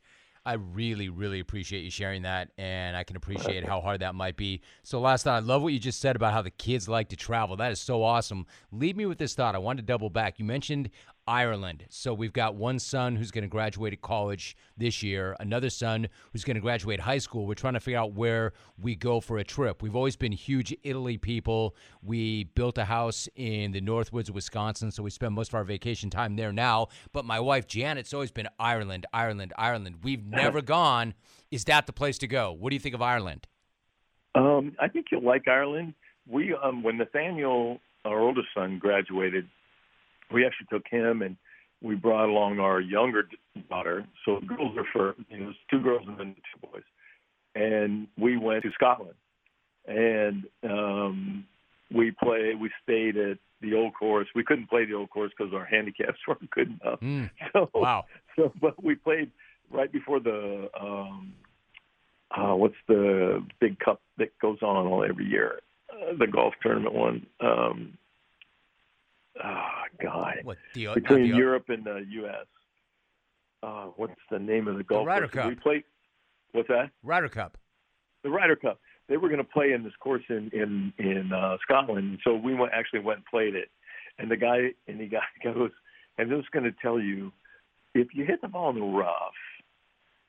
I 0.45 0.53
really, 0.53 1.09
really 1.09 1.39
appreciate 1.41 1.83
you 1.83 1.91
sharing 1.91 2.21
that, 2.23 2.49
and 2.57 2.95
I 2.95 3.03
can 3.03 3.17
appreciate 3.17 3.67
how 3.67 3.81
hard 3.81 4.01
that 4.01 4.15
might 4.15 4.37
be. 4.37 4.61
So, 4.83 4.99
last 4.99 5.23
thought, 5.23 5.35
I 5.35 5.45
love 5.45 5.61
what 5.61 5.73
you 5.73 5.79
just 5.79 5.99
said 5.99 6.15
about 6.15 6.33
how 6.33 6.41
the 6.41 6.49
kids 6.49 6.87
like 6.87 7.09
to 7.09 7.15
travel. 7.15 7.57
That 7.57 7.71
is 7.71 7.79
so 7.79 8.03
awesome. 8.03 8.47
Leave 8.71 8.95
me 8.95 9.05
with 9.05 9.17
this 9.17 9.35
thought. 9.35 9.53
I 9.53 9.59
wanted 9.59 9.81
to 9.81 9.87
double 9.87 10.09
back. 10.09 10.39
You 10.39 10.45
mentioned 10.45 10.89
Ireland. 11.29 11.85
So 11.89 12.11
we've 12.11 12.33
got 12.33 12.55
one 12.55 12.79
son 12.79 13.15
who's 13.15 13.29
going 13.29 13.43
to 13.43 13.47
graduate 13.47 14.01
college 14.01 14.57
this 14.75 15.03
year, 15.03 15.35
another 15.39 15.69
son 15.69 16.07
who's 16.33 16.43
going 16.43 16.55
to 16.55 16.61
graduate 16.61 16.99
high 16.99 17.19
school. 17.19 17.45
We're 17.45 17.53
trying 17.53 17.75
to 17.75 17.79
figure 17.79 17.99
out 17.99 18.13
where 18.13 18.53
we 18.81 18.95
go 18.95 19.21
for 19.21 19.37
a 19.37 19.43
trip. 19.43 19.83
We've 19.83 19.95
always 19.95 20.15
been 20.15 20.31
huge 20.31 20.75
Italy 20.81 21.17
people. 21.17 21.75
We 22.01 22.45
built 22.45 22.79
a 22.79 22.85
house 22.85 23.29
in 23.35 23.73
the 23.73 23.79
Northwoods 23.79 24.29
of 24.29 24.33
Wisconsin, 24.33 24.89
so 24.89 25.03
we 25.03 25.11
spend 25.11 25.35
most 25.35 25.49
of 25.49 25.53
our 25.53 25.63
vacation 25.63 26.09
time 26.09 26.35
there 26.35 26.51
now. 26.51 26.87
But 27.13 27.25
my 27.25 27.39
wife 27.39 27.67
Janet's 27.67 28.11
always 28.11 28.31
been 28.31 28.47
Ireland, 28.59 29.05
Ireland, 29.13 29.53
Ireland. 29.55 29.97
We've 30.01 30.25
never 30.25 30.61
gone. 30.63 31.13
Is 31.51 31.63
that 31.65 31.85
the 31.85 31.93
place 31.93 32.17
to 32.17 32.27
go? 32.27 32.51
What 32.51 32.71
do 32.71 32.75
you 32.75 32.79
think 32.79 32.95
of 32.95 33.03
Ireland? 33.03 33.45
Um, 34.33 34.75
I 34.79 34.87
think 34.87 35.07
you'll 35.11 35.23
like 35.23 35.47
Ireland. 35.47 35.93
We 36.27 36.55
um, 36.55 36.81
when 36.81 36.97
Nathaniel, 36.97 37.81
our 38.03 38.19
oldest 38.19 38.47
son, 38.55 38.79
graduated 38.79 39.47
we 40.31 40.45
actually 40.45 40.67
took 40.71 40.87
him 40.89 41.21
and 41.21 41.37
we 41.81 41.95
brought 41.95 42.29
along 42.29 42.59
our 42.59 42.81
younger 42.81 43.27
daughter. 43.69 44.05
So 44.25 44.39
the 44.39 44.47
girls 44.47 44.77
are 44.77 44.85
for 44.91 45.15
you 45.29 45.39
know, 45.39 45.53
two 45.69 45.81
girls 45.81 46.03
and 46.07 46.17
then 46.17 46.35
two 46.35 46.67
boys, 46.67 46.83
and 47.55 48.07
we 48.17 48.37
went 48.37 48.63
to 48.63 48.71
Scotland, 48.73 49.15
and 49.87 50.43
um, 50.63 51.45
we 51.93 52.11
play. 52.11 52.53
We 52.59 52.69
stayed 52.83 53.17
at 53.17 53.37
the 53.61 53.75
old 53.75 53.93
course. 53.93 54.27
We 54.35 54.43
couldn't 54.43 54.69
play 54.69 54.85
the 54.85 54.93
old 54.93 55.09
course 55.09 55.31
because 55.37 55.53
our 55.53 55.65
handicaps 55.65 56.19
weren't 56.27 56.49
good 56.51 56.79
enough. 56.81 56.99
Mm. 56.99 57.29
So 57.53 57.69
wow. 57.73 58.05
So 58.35 58.51
but 58.61 58.81
we 58.83 58.95
played 58.95 59.31
right 59.71 59.91
before 59.91 60.19
the 60.19 60.69
um, 60.79 61.33
uh, 62.35 62.55
what's 62.55 62.75
the 62.87 63.43
big 63.59 63.79
cup 63.79 64.01
that 64.17 64.37
goes 64.39 64.59
on 64.61 64.87
all 64.87 65.03
every 65.03 65.25
year, 65.25 65.61
uh, 65.91 66.15
the 66.17 66.27
golf 66.27 66.53
tournament 66.61 66.93
one. 66.93 67.25
Um, 67.39 67.97
oh 69.43 69.81
God, 70.01 70.35
what, 70.43 70.57
the, 70.73 70.87
between 70.93 71.31
the, 71.31 71.37
Europe 71.37 71.65
and 71.69 71.83
the 71.83 72.05
U.S. 72.09 72.45
Uh, 73.61 73.87
what's 73.95 74.13
the 74.31 74.39
name 74.39 74.67
of 74.67 74.77
the 74.77 74.83
golf? 74.83 75.03
The 75.03 75.07
Ryder 75.07 75.27
course? 75.27 75.43
Cup. 75.43 75.49
We 75.49 75.55
played. 75.55 75.83
What's 76.51 76.67
that? 76.69 76.89
Ryder 77.03 77.29
Cup. 77.29 77.57
The 78.23 78.29
Ryder 78.29 78.55
Cup. 78.55 78.79
They 79.07 79.17
were 79.17 79.27
going 79.27 79.39
to 79.39 79.43
play 79.43 79.71
in 79.71 79.83
this 79.83 79.93
course 79.99 80.23
in 80.29 80.49
in 80.53 80.93
in 80.97 81.31
uh, 81.33 81.57
Scotland, 81.63 82.19
so 82.23 82.35
we 82.35 82.53
went 82.53 82.73
actually 82.73 82.99
went 82.99 83.19
and 83.19 83.25
played 83.25 83.55
it. 83.55 83.69
And 84.17 84.29
the 84.29 84.37
guy 84.37 84.69
and 84.87 84.99
the 84.99 85.07
guy 85.07 85.19
goes, 85.43 85.71
and 86.17 86.31
I'm 86.31 86.39
just 86.39 86.51
going 86.51 86.65
to 86.65 86.73
tell 86.81 86.99
you, 86.99 87.31
if 87.95 88.09
you 88.13 88.25
hit 88.25 88.41
the 88.41 88.47
ball 88.47 88.69
in 88.69 88.75
the 88.75 88.85
rough, 88.85 89.33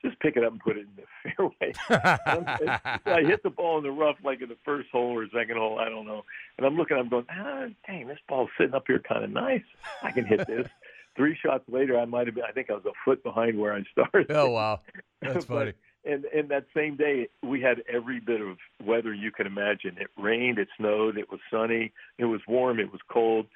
just 0.03 0.19
pick 0.19 0.35
it 0.35 0.43
up 0.43 0.51
and 0.51 0.61
put 0.61 0.77
it 0.77 0.87
in 0.87 0.95
the 0.95 1.31
fairway. 1.35 1.73
I 3.05 3.21
hit 3.21 3.43
the 3.43 3.49
ball 3.49 3.77
in 3.77 3.83
the 3.83 3.91
rough 3.91 4.17
like 4.23 4.41
in 4.41 4.49
the 4.49 4.57
first 4.65 4.89
hole 4.91 5.17
or 5.17 5.25
second 5.33 5.57
hole, 5.57 5.79
I 5.79 5.89
don't 5.89 6.05
know. 6.05 6.23
And 6.57 6.65
I'm 6.65 6.75
looking, 6.75 6.97
I'm 6.97 7.09
going, 7.09 7.25
ah, 7.29 7.65
dang, 7.87 8.07
this 8.07 8.19
ball's 8.27 8.49
sitting 8.57 8.73
up 8.73 8.85
here 8.87 8.99
kind 8.99 9.23
of 9.23 9.31
nice. 9.31 9.63
I 10.03 10.11
can 10.11 10.25
hit 10.25 10.47
this. 10.47 10.67
Three 11.15 11.37
shots 11.43 11.65
later, 11.69 11.99
I 11.99 12.05
might 12.05 12.27
have 12.27 12.35
been, 12.35 12.45
I 12.47 12.51
think 12.51 12.69
I 12.69 12.73
was 12.73 12.85
a 12.85 12.93
foot 13.03 13.21
behind 13.21 13.59
where 13.59 13.73
I 13.73 13.83
started. 13.91 14.31
Oh, 14.31 14.49
wow. 14.51 14.79
That's 15.21 15.45
funny. 15.45 15.73
but, 16.03 16.11
and, 16.11 16.25
and 16.25 16.49
that 16.49 16.65
same 16.73 16.95
day, 16.95 17.27
we 17.43 17.61
had 17.61 17.83
every 17.91 18.21
bit 18.21 18.39
of 18.39 18.57
weather 18.83 19.13
you 19.13 19.29
can 19.29 19.45
imagine. 19.45 19.97
It 19.99 20.07
rained, 20.17 20.57
it 20.57 20.69
snowed, 20.77 21.17
it 21.17 21.29
was 21.29 21.41
sunny, 21.51 21.91
it 22.17 22.25
was 22.25 22.39
warm, 22.47 22.79
it 22.79 22.91
was 22.91 23.01
cold. 23.09 23.47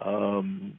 Um, 0.00 0.78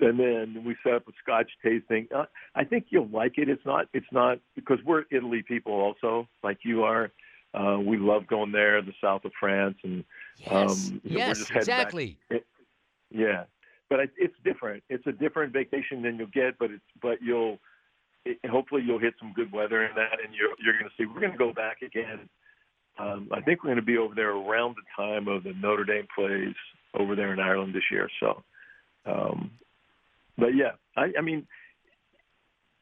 and 0.00 0.18
then 0.18 0.64
we 0.64 0.76
set 0.82 0.94
up 0.94 1.08
a 1.08 1.12
scotch 1.22 1.50
tasting. 1.62 2.08
Uh, 2.14 2.24
I 2.54 2.64
think 2.64 2.86
you'll 2.90 3.08
like 3.08 3.38
it. 3.38 3.48
It's 3.48 3.64
not. 3.64 3.86
It's 3.92 4.06
not 4.12 4.38
because 4.54 4.78
we're 4.84 5.04
Italy 5.10 5.42
people 5.46 5.72
also, 5.72 6.28
like 6.42 6.58
you 6.64 6.84
are. 6.84 7.10
Uh, 7.54 7.78
we 7.78 7.96
love 7.96 8.26
going 8.26 8.52
there, 8.52 8.82
the 8.82 8.92
south 9.02 9.24
of 9.24 9.32
France, 9.40 9.76
and 9.82 10.04
yes, 10.36 10.90
um, 10.90 11.00
yes, 11.02 11.50
exactly. 11.50 12.18
It, 12.28 12.46
yeah, 13.10 13.44
but 13.88 14.00
it, 14.00 14.10
it's 14.18 14.34
different. 14.44 14.82
It's 14.90 15.06
a 15.06 15.12
different 15.12 15.52
vacation 15.52 16.02
than 16.02 16.16
you'll 16.16 16.28
get, 16.28 16.58
but 16.58 16.70
it's 16.70 16.84
but 17.00 17.22
you'll 17.22 17.58
it, 18.24 18.38
hopefully 18.50 18.82
you'll 18.86 18.98
hit 18.98 19.14
some 19.18 19.32
good 19.34 19.50
weather 19.50 19.84
in 19.84 19.94
that, 19.96 20.18
and 20.24 20.34
you're 20.34 20.50
you're 20.62 20.78
going 20.78 20.90
to 20.90 20.96
see. 20.96 21.06
We're 21.06 21.20
going 21.20 21.32
to 21.32 21.38
go 21.38 21.52
back 21.52 21.82
again. 21.82 22.28
Um, 22.98 23.28
I 23.32 23.40
think 23.40 23.62
we're 23.62 23.68
going 23.68 23.76
to 23.76 23.82
be 23.82 23.96
over 23.96 24.14
there 24.14 24.32
around 24.32 24.76
the 24.76 24.82
time 24.96 25.28
of 25.28 25.44
the 25.44 25.54
Notre 25.54 25.84
Dame 25.84 26.06
plays 26.14 26.54
over 26.98 27.14
there 27.14 27.32
in 27.32 27.40
Ireland 27.40 27.74
this 27.74 27.84
year. 27.90 28.08
So 28.20 28.42
um, 29.06 29.52
but 30.38 30.54
yeah, 30.54 30.72
I, 30.96 31.12
I 31.18 31.20
mean, 31.20 31.46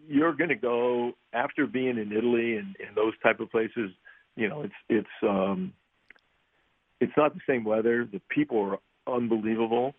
you're 0.07 0.35
going 0.35 0.51
to 0.51 0.57
go 0.57 1.13
after 1.33 1.67
being 1.67 1.99
in 1.99 2.13
Italy 2.13 2.57
and, 2.57 2.77
and 2.87 2.95
those 2.95 3.15
type 3.23 3.41
of 3.41 3.51
places. 3.51 3.91
You 4.37 4.49
know, 4.49 4.63
it's 4.63 4.75
it's 4.89 5.09
um, 5.23 5.73
it's 7.01 7.13
not 7.17 7.35
the 7.35 7.41
same 7.49 7.65
weather. 7.65 8.07
The 8.11 8.21
people 8.29 8.79
are 9.07 9.15
unbelievable 9.15 9.95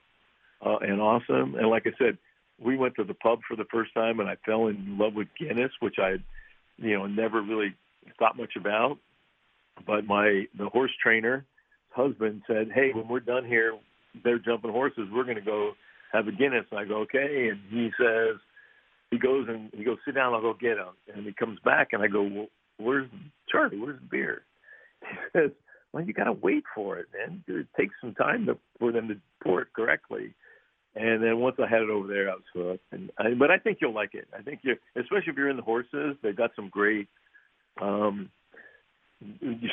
uh, 0.66 0.78
and 0.82 1.02
awesome. 1.02 1.56
And 1.56 1.70
like 1.70 1.88
I 1.88 1.92
said, 1.98 2.18
we 2.60 2.78
went 2.78 2.96
to 2.96 3.04
the 3.04 3.14
pub 3.14 3.40
for 3.48 3.56
the 3.56 3.66
first 3.72 3.94
time, 3.94 4.20
and 4.20 4.30
I 4.30 4.38
fell 4.46 4.68
in 4.68 4.98
love 4.98 5.14
with 5.14 5.28
Guinness, 5.40 5.72
which 5.80 5.96
I, 6.00 6.18
you 6.78 6.98
know, 6.98 7.06
never 7.06 7.42
really 7.42 7.76
thought 8.20 8.38
much 8.38 8.56
about. 8.56 8.98
But 9.86 10.06
my 10.06 10.46
the 10.58 10.70
horse 10.70 10.92
trainer 11.02 11.46
husband 11.90 12.44
said, 12.48 12.70
"Hey, 12.74 12.92
when 12.94 13.08
we're 13.08 13.20
done 13.20 13.46
here, 13.46 13.74
they're 14.24 14.40
jumping 14.40 14.72
horses. 14.72 15.08
We're 15.12 15.24
going 15.24 15.36
to 15.36 15.42
go 15.42 15.74
have 16.12 16.28
a 16.28 16.32
Guinness. 16.32 16.66
I 16.72 16.86
go, 16.86 17.00
okay. 17.02 17.50
And 17.52 17.60
he 17.70 17.90
says, 18.00 18.38
he 19.12 19.18
goes 19.18 19.48
and 19.48 19.70
he 19.74 19.84
goes, 19.84 19.98
sit 20.06 20.16
down. 20.16 20.34
I'll 20.34 20.42
go 20.42 20.54
get 20.54 20.78
him. 20.78 20.96
And 21.14 21.26
he 21.26 21.34
comes 21.34 21.60
back 21.64 21.90
and 21.94 22.02
I 22.02 22.08
go, 22.08 22.24
well, 22.24 22.48
where's 22.78 23.10
Charlie? 23.50 23.80
Where's 23.80 24.00
the 24.00 24.08
beer? 24.10 24.44
He 25.02 25.40
says, 25.40 25.52
well, 25.94 26.04
you 26.04 26.12
got 26.12 26.26
to 26.26 26.34
wait 26.34 26.64
for 26.76 26.98
it, 26.98 27.06
man. 27.14 27.44
It 27.48 27.68
takes 27.78 27.94
some 28.02 28.14
time 28.16 28.46
to, 28.48 28.58
for 28.80 28.92
them 28.92 29.08
to 29.08 29.16
pour 29.44 29.62
it 29.62 29.68
correctly. 29.74 30.34
And 30.96 31.22
then 31.24 31.40
once 31.40 31.56
I 31.60 31.68
had 31.68 31.84
it 31.84 31.90
over 31.90 32.08
there, 32.08 32.30
I 32.30 32.34
was 32.34 32.44
hooked. 32.54 32.84
And 32.92 33.12
I, 33.20 33.36
but 33.36 33.52
I 33.52 33.58
think 33.60 33.78
you'll 33.80 33.94
like 33.94 34.16
it. 34.16 34.28
I 34.38 34.42
think 34.42 34.62
you, 34.64 34.76
especially 34.96 35.30
if 35.32 35.38
you're 35.38 35.50
in 35.50 35.58
the 35.58 35.64
horses, 35.64 36.18
they've 36.24 36.36
got 36.36 36.52
some 36.56 36.70
great, 36.70 37.08
um, 37.80 38.30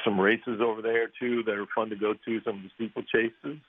some 0.04 0.20
races 0.20 0.60
over 0.62 0.82
there 0.82 1.08
too 1.18 1.42
that 1.44 1.54
are 1.54 1.66
fun 1.74 1.88
to 1.90 1.96
go 1.96 2.12
to. 2.12 2.40
Some 2.44 2.56
of 2.58 2.62
the 2.62 2.70
steeple 2.74 3.02
chases 3.02 3.60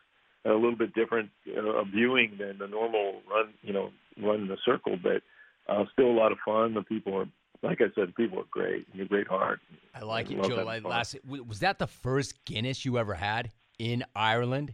a 0.46 0.54
little 0.54 0.76
bit 0.76 0.94
different 0.94 1.30
uh, 1.58 1.84
viewing 1.84 2.38
than 2.40 2.58
the 2.60 2.68
normal 2.68 3.22
run, 3.30 3.54
you 3.62 3.74
know, 3.74 3.90
run 4.22 4.42
in 4.42 4.48
the 4.48 4.58
circle, 4.66 4.98
but 5.02 5.22
uh, 5.68 5.86
still 5.92 6.08
a 6.08 6.14
lot 6.14 6.32
of 6.32 6.38
fun. 6.46 6.74
The 6.74 6.84
people 6.84 7.16
are, 7.18 7.26
like 7.64 7.82
I 7.82 7.86
said, 7.96 8.14
people 8.16 8.40
are 8.40 8.46
great. 8.52 8.86
You're 8.94 9.06
a 9.06 9.10
great 9.10 9.28
heart. 9.28 9.60
I 9.94 10.04
like 10.04 10.30
it, 10.30 10.42
Joe. 10.44 10.68
I, 10.68 10.80
last, 10.80 11.16
was 11.26 11.60
that 11.60 11.80
the 11.80 11.88
first 11.88 12.46
Guinness 12.46 12.86
you 12.86 12.98
ever 12.98 13.16
had 13.16 13.52
in 13.80 14.04
Ireland? 14.16 14.74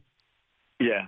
Yeah. 0.79 1.07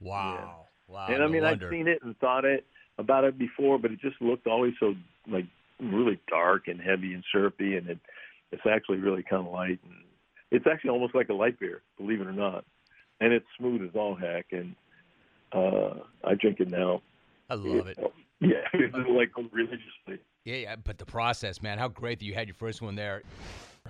Wow. 0.00 0.66
Yeah. 0.88 0.94
Wow. 0.94 1.06
And 1.06 1.16
I 1.16 1.26
no 1.26 1.28
mean, 1.28 1.42
wonder. 1.42 1.66
I've 1.66 1.72
seen 1.72 1.88
it 1.88 2.02
and 2.02 2.16
thought 2.18 2.44
it 2.44 2.66
about 2.98 3.24
it 3.24 3.38
before, 3.38 3.78
but 3.78 3.90
it 3.90 4.00
just 4.00 4.20
looked 4.20 4.46
always 4.46 4.74
so 4.78 4.94
like 5.26 5.46
really 5.80 6.20
dark 6.28 6.68
and 6.68 6.80
heavy 6.80 7.14
and 7.14 7.24
syrupy, 7.32 7.76
and 7.76 7.88
it 7.88 7.98
it's 8.52 8.66
actually 8.70 8.98
really 8.98 9.22
kind 9.22 9.46
of 9.46 9.52
light, 9.52 9.80
and 9.82 9.94
it's 10.50 10.66
actually 10.70 10.90
almost 10.90 11.14
like 11.14 11.30
a 11.30 11.34
light 11.34 11.58
beer, 11.58 11.80
believe 11.96 12.20
it 12.20 12.26
or 12.26 12.32
not, 12.32 12.64
and 13.24 13.32
it's 13.32 13.46
smooth 13.58 13.82
as 13.82 13.96
all 13.96 14.14
heck, 14.14 14.46
and 14.52 14.76
uh 15.52 15.94
I 16.22 16.34
drink 16.34 16.60
it 16.60 16.70
now. 16.70 17.02
I 17.48 17.54
love 17.54 17.88
it. 17.88 17.98
Yeah, 18.40 18.56
like 19.08 19.30
religiously. 19.52 20.18
Yeah, 20.44 20.56
yeah, 20.56 20.76
but 20.76 20.98
the 20.98 21.06
process, 21.06 21.62
man, 21.62 21.78
how 21.78 21.88
great 21.88 22.18
that 22.18 22.26
you 22.26 22.34
had 22.34 22.46
your 22.46 22.56
first 22.56 22.82
one 22.82 22.94
there. 22.94 23.22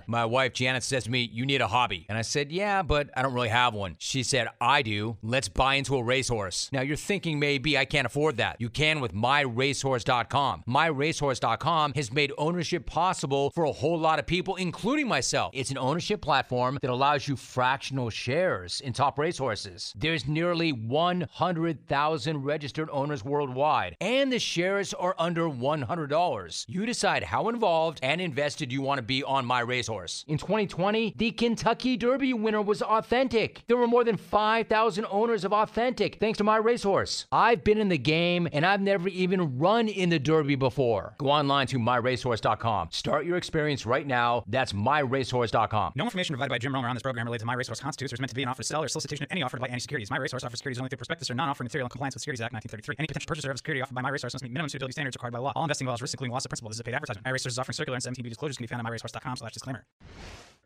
My 0.07 0.25
wife 0.25 0.53
Janet 0.53 0.83
says 0.83 1.05
to 1.05 1.11
me, 1.11 1.29
"You 1.31 1.45
need 1.45 1.61
a 1.61 1.67
hobby," 1.67 2.05
and 2.09 2.17
I 2.17 2.21
said, 2.21 2.51
"Yeah, 2.51 2.81
but 2.81 3.09
I 3.15 3.21
don't 3.21 3.33
really 3.33 3.49
have 3.49 3.73
one." 3.73 3.95
She 3.99 4.23
said, 4.23 4.47
"I 4.59 4.81
do. 4.81 5.17
Let's 5.21 5.47
buy 5.49 5.75
into 5.75 5.95
a 5.95 6.03
racehorse." 6.03 6.69
Now 6.71 6.81
you're 6.81 6.95
thinking 6.95 7.39
maybe 7.39 7.77
I 7.77 7.85
can't 7.85 8.05
afford 8.05 8.37
that. 8.37 8.57
You 8.59 8.69
can 8.69 8.99
with 8.99 9.13
MyRacehorse.com. 9.13 10.63
MyRacehorse.com 10.67 11.93
has 11.95 12.11
made 12.11 12.31
ownership 12.37 12.85
possible 12.85 13.51
for 13.51 13.63
a 13.63 13.71
whole 13.71 13.97
lot 13.97 14.19
of 14.19 14.25
people, 14.25 14.55
including 14.55 15.07
myself. 15.07 15.51
It's 15.53 15.71
an 15.71 15.77
ownership 15.77 16.21
platform 16.21 16.77
that 16.81 16.91
allows 16.91 17.27
you 17.27 17.35
fractional 17.35 18.09
shares 18.09 18.81
in 18.81 18.93
top 18.93 19.17
racehorses. 19.17 19.93
There's 19.95 20.27
nearly 20.27 20.71
100,000 20.71 22.43
registered 22.43 22.89
owners 22.91 23.23
worldwide, 23.23 23.95
and 23.99 24.31
the 24.31 24.39
shares 24.39 24.93
are 24.93 25.15
under 25.17 25.49
$100. 25.49 26.65
You 26.67 26.85
decide 26.85 27.23
how 27.23 27.49
involved 27.49 27.99
and 28.03 28.21
invested 28.21 28.71
you 28.71 28.81
want 28.81 28.99
to 28.99 29.03
be 29.03 29.23
on 29.23 29.45
My 29.45 29.59
Racehorse. 29.61 29.94
In 30.27 30.37
2020, 30.37 31.13
the 31.17 31.31
Kentucky 31.31 31.97
Derby 31.97 32.33
winner 32.33 32.61
was 32.61 32.81
Authentic. 32.81 33.63
There 33.67 33.77
were 33.77 33.87
more 33.87 34.03
than 34.03 34.17
5,000 34.17 35.05
owners 35.09 35.45
of 35.45 35.53
Authentic 35.53 36.19
thanks 36.19 36.37
to 36.37 36.43
My 36.43 36.57
Racehorse. 36.57 37.25
I've 37.31 37.63
been 37.63 37.77
in 37.77 37.89
the 37.89 37.97
game 37.97 38.47
and 38.51 38.65
I've 38.65 38.81
never 38.81 39.07
even 39.09 39.57
run 39.57 39.87
in 39.87 40.09
the 40.09 40.19
Derby 40.19 40.55
before. 40.55 41.15
Go 41.17 41.29
online 41.29 41.67
to 41.67 41.79
myracehorse.com. 41.79 42.89
Start 42.91 43.25
your 43.25 43.37
experience 43.37 43.85
right 43.85 44.05
now. 44.05 44.43
That's 44.47 44.73
myracehorse.com. 44.73 45.93
No 45.95 46.03
information 46.03 46.33
provided 46.33 46.49
by 46.49 46.57
Jim 46.57 46.73
Rome 46.73 46.85
on 46.85 46.95
this 46.95 47.03
program 47.03 47.25
related 47.25 47.41
to 47.41 47.45
My 47.45 47.53
Racehorse 47.53 47.79
constitutes 47.79 48.13
or 48.13 48.15
is 48.15 48.19
meant 48.19 48.29
to 48.29 48.35
be 48.35 48.43
an 48.43 48.49
offer 48.49 48.61
to 48.61 48.67
sell 48.67 48.83
or 48.83 48.87
solicitation 48.87 49.23
of 49.23 49.31
any 49.31 49.43
offer 49.43 49.57
buy 49.57 49.67
any 49.67 49.79
securities. 49.79 50.11
My 50.11 50.17
Racehorse 50.17 50.43
offers 50.43 50.59
securities 50.59 50.79
only 50.79 50.89
through 50.89 50.97
prospectus 50.97 51.29
or 51.29 51.35
non-offering 51.35 51.65
material 51.65 51.85
in 51.85 51.89
compliance 51.89 52.15
with 52.15 52.21
Securities 52.21 52.41
Act 52.41 52.53
1933. 52.53 52.95
Any 52.99 53.07
potential 53.07 53.27
purchaser 53.27 53.49
of 53.49 53.55
a 53.55 53.57
security 53.57 53.81
offered 53.81 53.95
by 53.95 54.01
My 54.01 54.09
Racehorse 54.09 54.33
must 54.33 54.43
meet 54.43 54.51
minimum 54.51 54.69
suitability 54.69 54.93
standards 54.93 55.15
required 55.15 55.31
by 55.33 55.39
law. 55.39 55.53
All 55.55 55.63
investing 55.63 55.85
involves 55.85 56.01
risk, 56.01 56.13
including 56.13 56.33
loss 56.33 56.45
of 56.45 56.49
principal. 56.49 56.69
This 56.69 56.77
is 56.77 56.81
a 56.81 56.83
paid 56.83 56.95
advertisement. 56.95 57.25
My 57.25 57.31
Racehorse 57.31 57.53
is 57.53 57.59
offering 57.59 57.73
circular 57.73 57.95
and 57.95 58.03
17B 58.03 58.29
disclosures 58.29 58.57
can 58.57 58.63
be 58.63 58.67
found 58.67 58.85
on 58.85 58.91
myracehorse.com 58.91 59.37
slash 59.37 59.53
disclaimer. 59.53 59.84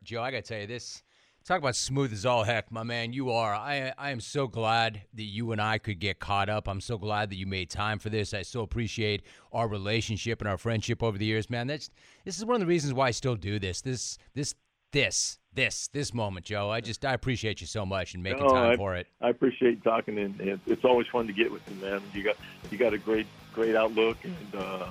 Joe, 0.09 0.23
I 0.23 0.31
gotta 0.31 0.41
tell 0.41 0.59
you 0.59 0.65
this. 0.65 1.03
Talk 1.45 1.59
about 1.59 1.75
smooth 1.75 2.11
as 2.11 2.25
all 2.25 2.43
heck, 2.43 2.71
my 2.71 2.81
man. 2.81 3.13
You 3.13 3.29
are. 3.29 3.53
I 3.53 3.93
I 3.95 4.09
am 4.09 4.19
so 4.19 4.47
glad 4.47 5.01
that 5.13 5.23
you 5.23 5.51
and 5.51 5.61
I 5.61 5.77
could 5.77 5.99
get 5.99 6.19
caught 6.19 6.49
up. 6.49 6.67
I'm 6.67 6.81
so 6.81 6.97
glad 6.97 7.29
that 7.29 7.35
you 7.35 7.45
made 7.45 7.69
time 7.69 7.99
for 7.99 8.09
this. 8.09 8.33
I 8.33 8.41
so 8.41 8.61
appreciate 8.61 9.21
our 9.53 9.67
relationship 9.67 10.41
and 10.41 10.49
our 10.49 10.57
friendship 10.57 11.03
over 11.03 11.17
the 11.17 11.25
years, 11.25 11.47
man. 11.49 11.67
That's 11.67 11.91
this 12.25 12.39
is 12.39 12.45
one 12.45 12.55
of 12.55 12.61
the 12.61 12.65
reasons 12.65 12.95
why 12.95 13.07
I 13.07 13.11
still 13.11 13.35
do 13.35 13.59
this. 13.59 13.81
This 13.81 14.17
this 14.33 14.55
this 14.91 15.37
this 15.53 15.89
this 15.89 16.11
moment, 16.11 16.45
Joe. 16.45 16.71
I 16.71 16.81
just 16.81 17.05
I 17.05 17.13
appreciate 17.13 17.61
you 17.61 17.67
so 17.67 17.85
much 17.85 18.15
and 18.15 18.23
making 18.23 18.47
No, 18.47 18.53
time 18.53 18.71
I, 18.71 18.75
for 18.77 18.95
it. 18.95 19.05
I 19.21 19.29
appreciate 19.29 19.83
talking, 19.83 20.17
and 20.17 20.41
it, 20.41 20.59
it's 20.65 20.85
always 20.85 21.05
fun 21.07 21.27
to 21.27 21.33
get 21.33 21.51
with 21.51 21.61
you, 21.69 21.75
man. 21.85 22.01
You 22.13 22.23
got 22.23 22.35
you 22.71 22.79
got 22.79 22.93
a 22.95 22.97
great 22.97 23.27
great 23.53 23.75
outlook 23.75 24.17
and 24.23 24.55
uh, 24.55 24.89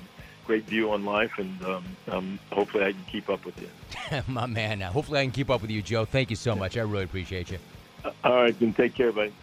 great 0.49 0.65
view 0.65 0.91
on 0.93 1.05
life, 1.05 1.33
and 1.37 1.63
um, 1.63 1.85
um, 2.09 2.39
hopefully 2.51 2.83
I 2.83 2.93
can 2.93 3.05
keep 3.07 3.29
up 3.29 3.45
with 3.45 3.61
you. 3.61 3.69
my 4.27 4.47
man. 4.47 4.81
Uh, 4.81 4.91
hopefully 4.91 5.21
I 5.21 5.25
can 5.25 5.31
keep 5.31 5.51
up 5.51 5.61
with 5.61 5.71
you, 5.71 5.83
Joe. 5.83 6.07
Thank 6.07 6.31
you 6.31 6.37
so 6.37 6.57
much. 6.57 6.79
I 6.79 6.81
really 6.81 7.05
appreciate 7.05 7.51
you. 7.51 7.59
All 8.25 8.33
right, 8.33 8.59
then 8.59 8.73
take 8.73 8.95
care, 8.95 9.13
buddy. 9.13 9.35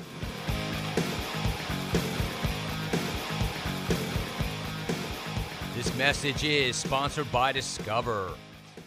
This 5.76 5.96
message 5.96 6.44
is 6.44 6.76
sponsored 6.76 7.32
by 7.32 7.52
Discover. 7.52 8.32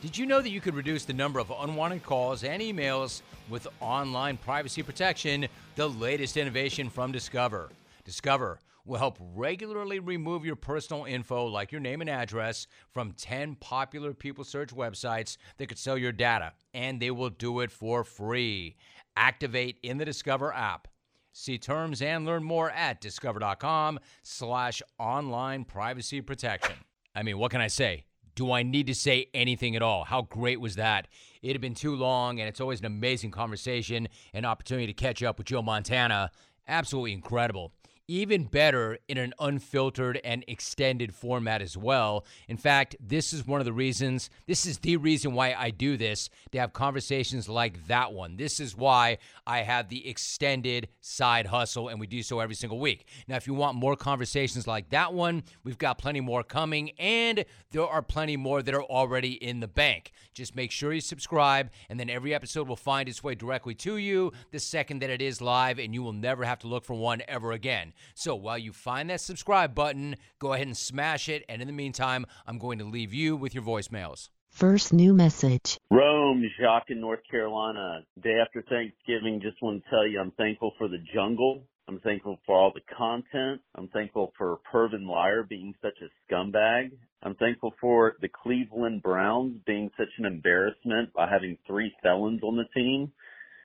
Did 0.02 0.18
you 0.18 0.26
know 0.26 0.40
that 0.40 0.50
you 0.50 0.60
could 0.60 0.74
reduce 0.74 1.04
the 1.04 1.12
number 1.12 1.38
of 1.38 1.52
unwanted 1.56 2.02
calls 2.02 2.42
and 2.42 2.60
emails 2.60 3.22
with 3.48 3.68
online 3.80 4.38
privacy 4.38 4.82
protection, 4.82 5.46
the 5.76 5.88
latest 5.88 6.36
innovation 6.36 6.90
from 6.90 7.12
Discover? 7.12 7.68
Discover 8.04 8.58
will 8.88 8.98
help 8.98 9.18
regularly 9.20 9.98
remove 9.98 10.44
your 10.44 10.56
personal 10.56 11.04
info, 11.04 11.46
like 11.46 11.70
your 11.70 11.80
name 11.80 12.00
and 12.00 12.10
address, 12.10 12.66
from 12.90 13.12
10 13.12 13.56
popular 13.56 14.14
people 14.14 14.44
search 14.44 14.74
websites 14.74 15.36
that 15.58 15.68
could 15.68 15.78
sell 15.78 15.98
your 15.98 16.12
data, 16.12 16.52
and 16.72 17.00
they 17.00 17.10
will 17.10 17.30
do 17.30 17.60
it 17.60 17.70
for 17.70 18.02
free. 18.02 18.76
Activate 19.16 19.78
in 19.82 19.98
the 19.98 20.04
Discover 20.04 20.52
app. 20.52 20.88
See 21.32 21.58
terms 21.58 22.02
and 22.02 22.24
learn 22.24 22.42
more 22.42 22.70
at 22.70 23.00
discover.com 23.00 24.00
slash 24.22 24.82
online 24.98 25.64
privacy 25.64 26.20
protection. 26.20 26.74
I 27.14 27.22
mean, 27.22 27.38
what 27.38 27.50
can 27.50 27.60
I 27.60 27.68
say? 27.68 28.06
Do 28.34 28.52
I 28.52 28.62
need 28.62 28.86
to 28.86 28.94
say 28.94 29.26
anything 29.34 29.76
at 29.76 29.82
all? 29.82 30.04
How 30.04 30.22
great 30.22 30.60
was 30.60 30.76
that? 30.76 31.08
It 31.42 31.52
had 31.52 31.60
been 31.60 31.74
too 31.74 31.94
long, 31.94 32.40
and 32.40 32.48
it's 32.48 32.60
always 32.60 32.80
an 32.80 32.86
amazing 32.86 33.32
conversation 33.32 34.08
and 34.32 34.46
opportunity 34.46 34.86
to 34.86 34.92
catch 34.92 35.22
up 35.22 35.38
with 35.38 35.46
Joe 35.46 35.62
Montana. 35.62 36.30
Absolutely 36.66 37.12
incredible. 37.12 37.72
Even 38.10 38.44
better 38.44 38.98
in 39.06 39.18
an 39.18 39.34
unfiltered 39.38 40.18
and 40.24 40.42
extended 40.48 41.14
format 41.14 41.60
as 41.60 41.76
well. 41.76 42.24
In 42.48 42.56
fact, 42.56 42.96
this 42.98 43.34
is 43.34 43.46
one 43.46 43.60
of 43.60 43.66
the 43.66 43.72
reasons, 43.72 44.30
this 44.46 44.64
is 44.64 44.78
the 44.78 44.96
reason 44.96 45.34
why 45.34 45.52
I 45.52 45.68
do 45.68 45.98
this 45.98 46.30
to 46.52 46.58
have 46.58 46.72
conversations 46.72 47.50
like 47.50 47.86
that 47.88 48.14
one. 48.14 48.38
This 48.38 48.60
is 48.60 48.74
why 48.74 49.18
I 49.46 49.60
have 49.60 49.90
the 49.90 50.08
extended 50.08 50.88
side 51.02 51.48
hustle, 51.48 51.88
and 51.88 52.00
we 52.00 52.06
do 52.06 52.22
so 52.22 52.40
every 52.40 52.54
single 52.54 52.80
week. 52.80 53.06
Now, 53.28 53.36
if 53.36 53.46
you 53.46 53.52
want 53.52 53.76
more 53.76 53.94
conversations 53.94 54.66
like 54.66 54.88
that 54.88 55.12
one, 55.12 55.42
we've 55.62 55.76
got 55.76 55.98
plenty 55.98 56.22
more 56.22 56.42
coming, 56.42 56.92
and 56.98 57.44
there 57.72 57.86
are 57.86 58.00
plenty 58.00 58.38
more 58.38 58.62
that 58.62 58.74
are 58.74 58.82
already 58.82 59.32
in 59.32 59.60
the 59.60 59.68
bank. 59.68 60.12
Just 60.32 60.56
make 60.56 60.70
sure 60.70 60.94
you 60.94 61.02
subscribe, 61.02 61.70
and 61.90 62.00
then 62.00 62.08
every 62.08 62.32
episode 62.32 62.68
will 62.68 62.76
find 62.76 63.06
its 63.06 63.22
way 63.22 63.34
directly 63.34 63.74
to 63.74 63.98
you 63.98 64.32
the 64.50 64.58
second 64.58 65.02
that 65.02 65.10
it 65.10 65.20
is 65.20 65.42
live, 65.42 65.78
and 65.78 65.92
you 65.92 66.02
will 66.02 66.14
never 66.14 66.44
have 66.44 66.60
to 66.60 66.68
look 66.68 66.86
for 66.86 66.94
one 66.94 67.20
ever 67.28 67.52
again. 67.52 67.92
So 68.14 68.34
while 68.34 68.58
you 68.58 68.72
find 68.72 69.10
that 69.10 69.20
subscribe 69.20 69.74
button, 69.74 70.16
go 70.38 70.52
ahead 70.52 70.66
and 70.66 70.76
smash 70.76 71.28
it. 71.28 71.44
And 71.48 71.60
in 71.60 71.68
the 71.68 71.74
meantime, 71.74 72.26
I'm 72.46 72.58
going 72.58 72.78
to 72.78 72.84
leave 72.84 73.12
you 73.12 73.36
with 73.36 73.54
your 73.54 73.64
voicemails. 73.64 74.28
First 74.50 74.92
new 74.92 75.14
message. 75.14 75.78
Rome, 75.90 76.44
Jacques 76.60 76.90
in 76.90 77.00
North 77.00 77.20
Carolina. 77.30 78.00
Day 78.20 78.38
after 78.40 78.62
Thanksgiving, 78.62 79.40
just 79.40 79.62
want 79.62 79.84
to 79.84 79.90
tell 79.90 80.06
you 80.06 80.20
I'm 80.20 80.32
thankful 80.32 80.72
for 80.78 80.88
the 80.88 80.98
jungle. 81.14 81.62
I'm 81.86 82.00
thankful 82.00 82.38
for 82.44 82.54
all 82.54 82.72
the 82.74 82.82
content. 82.94 83.62
I'm 83.74 83.88
thankful 83.88 84.32
for 84.36 84.58
Pervin 84.70 85.06
Liar 85.06 85.42
being 85.42 85.74
such 85.80 85.94
a 86.02 86.08
scumbag. 86.32 86.90
I'm 87.22 87.34
thankful 87.36 87.72
for 87.80 88.16
the 88.20 88.28
Cleveland 88.28 89.02
Browns 89.02 89.56
being 89.66 89.90
such 89.96 90.08
an 90.18 90.26
embarrassment 90.26 91.12
by 91.14 91.28
having 91.30 91.56
three 91.66 91.92
felons 92.02 92.42
on 92.42 92.56
the 92.56 92.66
team. 92.74 93.10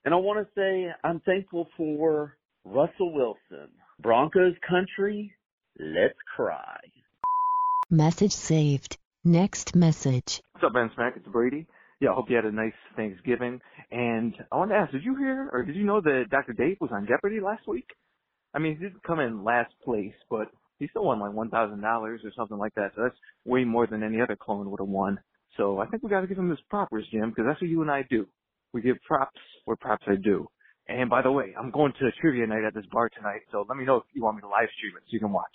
And 0.04 0.14
I 0.14 0.16
want 0.16 0.46
to 0.46 0.52
say 0.54 0.90
I'm 1.02 1.20
thankful 1.20 1.68
for 1.76 2.36
Russell 2.64 3.12
Wilson. 3.12 3.68
Broncos 4.00 4.54
country, 4.68 5.32
let's 5.78 6.18
cry. 6.36 6.78
Message 7.90 8.32
saved. 8.32 8.98
Next 9.24 9.74
message. 9.74 10.42
What's 10.52 10.64
up, 10.64 10.72
Van 10.72 10.90
Smack? 10.94 11.14
It's 11.16 11.26
Brady. 11.28 11.66
Yeah, 12.00 12.10
I 12.10 12.14
hope 12.14 12.28
you 12.28 12.36
had 12.36 12.44
a 12.44 12.52
nice 12.52 12.74
Thanksgiving. 12.96 13.60
And 13.90 14.34
I 14.50 14.56
want 14.56 14.70
to 14.72 14.76
ask, 14.76 14.92
did 14.92 15.04
you 15.04 15.16
hear 15.16 15.48
or 15.52 15.62
did 15.62 15.76
you 15.76 15.84
know 15.84 16.00
that 16.00 16.24
Dr. 16.30 16.52
Dave 16.52 16.76
was 16.80 16.90
on 16.92 17.06
Jeopardy 17.06 17.40
last 17.40 17.66
week? 17.68 17.86
I 18.52 18.58
mean, 18.58 18.76
he 18.76 18.84
didn't 18.84 19.02
come 19.04 19.20
in 19.20 19.44
last 19.44 19.72
place, 19.84 20.14
but 20.28 20.48
he 20.78 20.88
still 20.88 21.04
won 21.04 21.20
like 21.20 21.32
one 21.32 21.50
thousand 21.50 21.80
dollars 21.80 22.20
or 22.24 22.32
something 22.36 22.58
like 22.58 22.74
that. 22.74 22.92
So 22.96 23.02
that's 23.02 23.16
way 23.44 23.64
more 23.64 23.86
than 23.86 24.02
any 24.02 24.20
other 24.20 24.36
clone 24.36 24.70
would 24.70 24.80
have 24.80 24.88
won. 24.88 25.18
So 25.56 25.78
I 25.78 25.86
think 25.86 26.02
we 26.02 26.10
got 26.10 26.22
to 26.22 26.26
give 26.26 26.38
him 26.38 26.50
his 26.50 26.60
propers, 26.68 27.06
Jim, 27.12 27.30
because 27.30 27.44
that's 27.46 27.60
what 27.60 27.70
you 27.70 27.80
and 27.82 27.90
I 27.90 28.02
do. 28.10 28.26
We 28.72 28.82
give 28.82 28.96
props 29.06 29.40
where 29.64 29.76
props 29.76 30.04
are 30.08 30.16
due. 30.16 30.48
And 30.88 31.08
by 31.08 31.22
the 31.22 31.32
way, 31.32 31.54
I'm 31.58 31.70
going 31.70 31.92
to 31.98 32.06
a 32.06 32.12
trivia 32.20 32.46
night 32.46 32.64
at 32.64 32.74
this 32.74 32.84
bar 32.92 33.08
tonight, 33.08 33.40
so 33.50 33.64
let 33.68 33.78
me 33.78 33.84
know 33.84 33.96
if 33.96 34.04
you 34.12 34.22
want 34.22 34.36
me 34.36 34.42
to 34.42 34.48
live 34.48 34.68
stream 34.76 34.92
it 34.96 35.02
so 35.04 35.10
you 35.10 35.20
can 35.20 35.32
watch. 35.32 35.46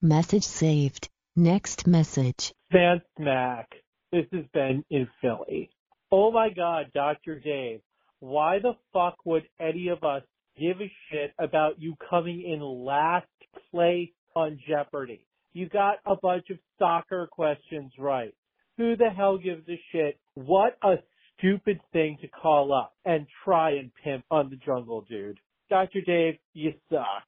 Message 0.00 0.44
saved. 0.44 1.08
Next 1.34 1.86
message. 1.86 2.52
Van 2.70 3.00
Mac, 3.18 3.70
This 4.10 4.26
is 4.32 4.44
Ben 4.52 4.84
in 4.90 5.08
Philly. 5.22 5.70
Oh 6.10 6.30
my 6.30 6.50
God, 6.50 6.90
Dr. 6.92 7.38
Dave. 7.38 7.80
Why 8.20 8.58
the 8.58 8.74
fuck 8.92 9.16
would 9.24 9.44
any 9.58 9.88
of 9.88 10.04
us 10.04 10.22
give 10.60 10.80
a 10.80 10.92
shit 11.10 11.32
about 11.38 11.80
you 11.80 11.94
coming 12.10 12.42
in 12.42 12.60
last 12.60 13.26
place 13.70 14.10
on 14.36 14.58
Jeopardy? 14.68 15.26
You 15.54 15.68
got 15.68 15.96
a 16.04 16.16
bunch 16.16 16.50
of 16.50 16.58
soccer 16.78 17.28
questions 17.32 17.92
right. 17.98 18.34
Who 18.76 18.96
the 18.96 19.10
hell 19.10 19.38
gives 19.38 19.66
a 19.68 19.80
shit? 19.90 20.18
What 20.34 20.76
a 20.82 20.96
stupid 21.42 21.80
thing 21.92 22.18
to 22.20 22.28
call 22.28 22.72
up 22.72 22.94
and 23.04 23.26
try 23.44 23.70
and 23.72 23.90
pimp 24.02 24.24
on 24.30 24.48
the 24.48 24.56
jungle, 24.56 25.04
dude. 25.08 25.38
Dr. 25.68 26.00
Dave, 26.02 26.38
you 26.54 26.72
suck. 26.90 27.24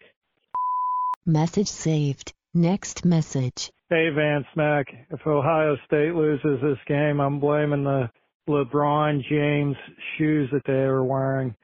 Message 1.26 1.68
saved. 1.68 2.32
Next 2.52 3.04
message. 3.04 3.70
Hey, 3.90 4.10
Van 4.14 4.44
Smack. 4.52 4.86
If 5.10 5.26
Ohio 5.26 5.76
State 5.86 6.14
loses 6.14 6.60
this 6.62 6.78
game, 6.86 7.20
I'm 7.20 7.40
blaming 7.40 7.84
the 7.84 8.10
LeBron 8.48 9.22
James 9.28 9.76
shoes 10.16 10.48
that 10.52 10.62
they 10.66 10.72
were 10.72 11.04
wearing. 11.04 11.54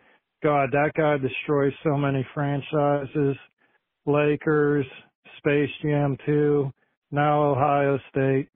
God, 0.43 0.71
that 0.73 0.93
guy 0.97 1.19
destroys 1.19 1.73
so 1.85 1.97
many 1.97 2.27
franchises. 2.35 3.37
Lakers, 4.07 4.87
Space 5.39 5.71
Jam 5.83 6.17
2, 6.27 6.73
now 7.13 7.53
Ohio 7.53 7.99
State. 8.11 8.49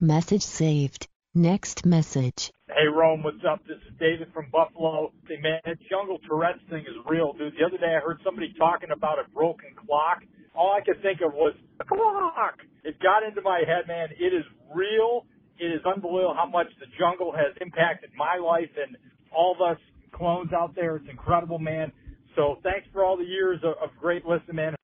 Message 0.00 0.42
saved. 0.42 1.08
Next 1.34 1.84
message. 1.84 2.50
Hey 2.74 2.88
Rome, 2.88 3.22
what's 3.22 3.44
up? 3.44 3.60
This 3.68 3.76
is 3.84 3.92
David 4.00 4.28
from 4.32 4.46
Buffalo. 4.50 5.12
Hey 5.28 5.36
man, 5.42 5.60
that 5.66 5.76
jungle 5.90 6.18
Tourette's 6.26 6.64
thing 6.70 6.80
is 6.80 6.96
real, 7.06 7.34
dude. 7.34 7.52
The 7.58 7.66
other 7.66 7.76
day 7.76 7.92
I 7.96 8.00
heard 8.00 8.18
somebody 8.24 8.54
talking 8.56 8.88
about 8.90 9.18
a 9.18 9.28
broken 9.34 9.76
clock. 9.76 10.24
All 10.54 10.72
I 10.72 10.80
could 10.80 11.02
think 11.02 11.20
of 11.20 11.34
was 11.34 11.52
clock. 11.86 12.56
It 12.82 12.96
got 13.00 13.28
into 13.28 13.42
my 13.42 13.60
head, 13.66 13.88
man. 13.88 14.08
It 14.18 14.32
is 14.32 14.44
real. 14.74 15.26
It 15.58 15.66
is 15.66 15.84
unbelievable 15.84 16.34
how 16.34 16.48
much 16.48 16.68
the 16.80 16.86
jungle 16.98 17.32
has 17.32 17.52
impacted 17.60 18.10
my 18.16 18.40
life 18.40 18.70
and 18.80 18.96
all 19.36 19.54
of 19.54 19.60
us 19.60 19.80
clones 20.12 20.52
out 20.54 20.74
there. 20.74 20.96
It's 20.96 21.08
incredible, 21.10 21.58
man. 21.58 21.92
So 22.36 22.56
thanks 22.62 22.86
for 22.92 23.04
all 23.04 23.18
the 23.18 23.24
years 23.24 23.60
of, 23.64 23.74
of 23.82 23.94
great 24.00 24.24
listening, 24.24 24.56
man. 24.56 24.74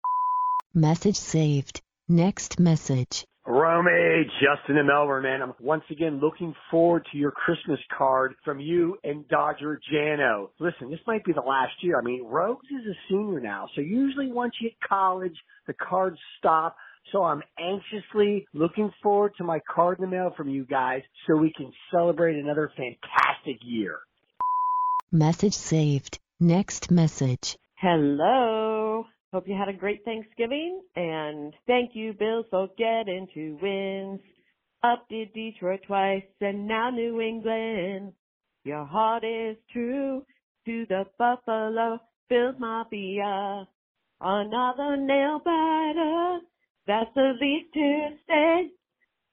Message 0.75 1.17
saved. 1.17 1.81
Next 2.07 2.61
message. 2.61 3.25
Romy, 3.59 4.25
Justin 4.41 4.77
and 4.77 4.87
Melbourne, 4.87 5.25
man. 5.25 5.43
I'm 5.43 5.53
once 5.59 5.83
again 5.91 6.21
looking 6.21 6.55
forward 6.71 7.05
to 7.11 7.19
your 7.19 7.33
Christmas 7.33 7.81
card 7.97 8.37
from 8.45 8.61
you 8.61 8.97
and 9.03 9.27
Dodger 9.27 9.81
Jano. 9.93 10.51
Listen, 10.61 10.93
this 10.93 11.01
might 11.09 11.25
be 11.25 11.33
the 11.33 11.41
last 11.41 11.73
year. 11.81 11.99
I 11.99 12.05
mean, 12.05 12.25
Rose 12.25 12.59
is 12.71 12.87
a 12.87 12.95
senior 13.09 13.41
now, 13.41 13.67
so 13.75 13.81
usually 13.81 14.31
once 14.31 14.55
you 14.61 14.69
hit 14.69 14.77
college, 14.89 15.35
the 15.67 15.73
cards 15.73 16.19
stop. 16.39 16.77
So 17.11 17.25
I'm 17.25 17.43
anxiously 17.59 18.47
looking 18.55 18.93
forward 19.03 19.33
to 19.39 19.45
my 19.45 19.59
card 19.69 19.99
in 19.99 20.05
the 20.05 20.11
mail 20.11 20.33
from 20.37 20.49
you 20.49 20.65
guys 20.65 21.03
so 21.27 21.37
we 21.37 21.53
can 21.53 21.73
celebrate 21.91 22.37
another 22.37 22.71
fantastic 22.77 23.61
year. 23.63 23.99
Message 25.11 25.55
saved. 25.55 26.21
Next 26.39 26.93
message. 26.93 27.57
Hello. 27.75 29.07
Hope 29.33 29.47
you 29.47 29.55
had 29.55 29.69
a 29.69 29.75
great 29.79 30.05
Thanksgiving 30.07 30.81
and 30.97 31.53
thank 31.67 31.91
you, 31.95 32.15
Bills, 32.15 32.47
for 32.51 32.69
getting 32.79 33.29
two 33.35 33.59
wins. 33.61 34.21
Up 34.83 35.07
did 35.11 35.35
Detroit 35.35 35.81
twice 35.87 36.23
and 36.41 36.67
now 36.67 36.89
New 36.89 37.21
England. 37.21 38.15
Your 38.65 38.87
heart 38.87 39.25
is 39.25 39.57
true 39.71 40.25
to 40.65 40.87
the 40.89 41.05
Buffalo 41.19 41.99
Bills 42.31 42.55
Mafia. 42.59 43.69
Another 44.21 44.97
nail 44.97 45.41
biter. 45.45 46.39
That's 46.87 47.11
the 47.15 47.33
least 47.39 47.75
to 47.75 48.09
say. 48.27 48.71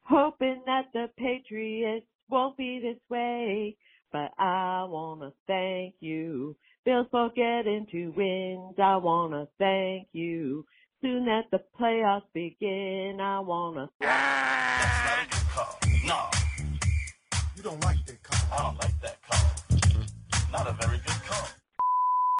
Hoping 0.03 0.61
that 0.65 0.87
the 0.93 1.09
Patriots 1.17 2.05
won't 2.29 2.57
be 2.57 2.79
this 2.81 2.99
way. 3.09 3.77
But 4.11 4.31
I 4.37 4.83
wanna 4.89 5.31
thank 5.47 5.95
you 6.01 6.57
Bills 6.85 7.07
getting 7.35 7.87
two 7.91 8.13
wins. 8.15 8.75
I 8.77 8.97
wanna 8.97 9.47
thank 9.57 10.07
you. 10.13 10.67
Soon 11.01 11.27
as 11.27 11.43
the 11.51 11.59
playoffs 11.79 12.21
begin, 12.31 13.17
I 13.19 13.39
wanna. 13.39 13.89
No. 16.05 16.29
You 17.55 17.63
don't 17.63 17.83
like 17.83 18.05
that 18.05 18.21
call. 18.21 18.59
I 18.59 18.63
don't 18.63 18.79
like 18.79 19.01
that 19.01 19.17
call. 19.27 20.51
Not 20.51 20.67
a 20.67 20.73
very 20.73 20.97
good 20.99 21.23
call. 21.25 21.47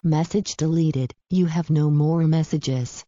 Message 0.04 0.58
deleted. 0.58 1.12
You 1.32 1.48
have 1.48 1.72
no 1.72 1.90
more 1.90 2.28
messages. 2.28 3.04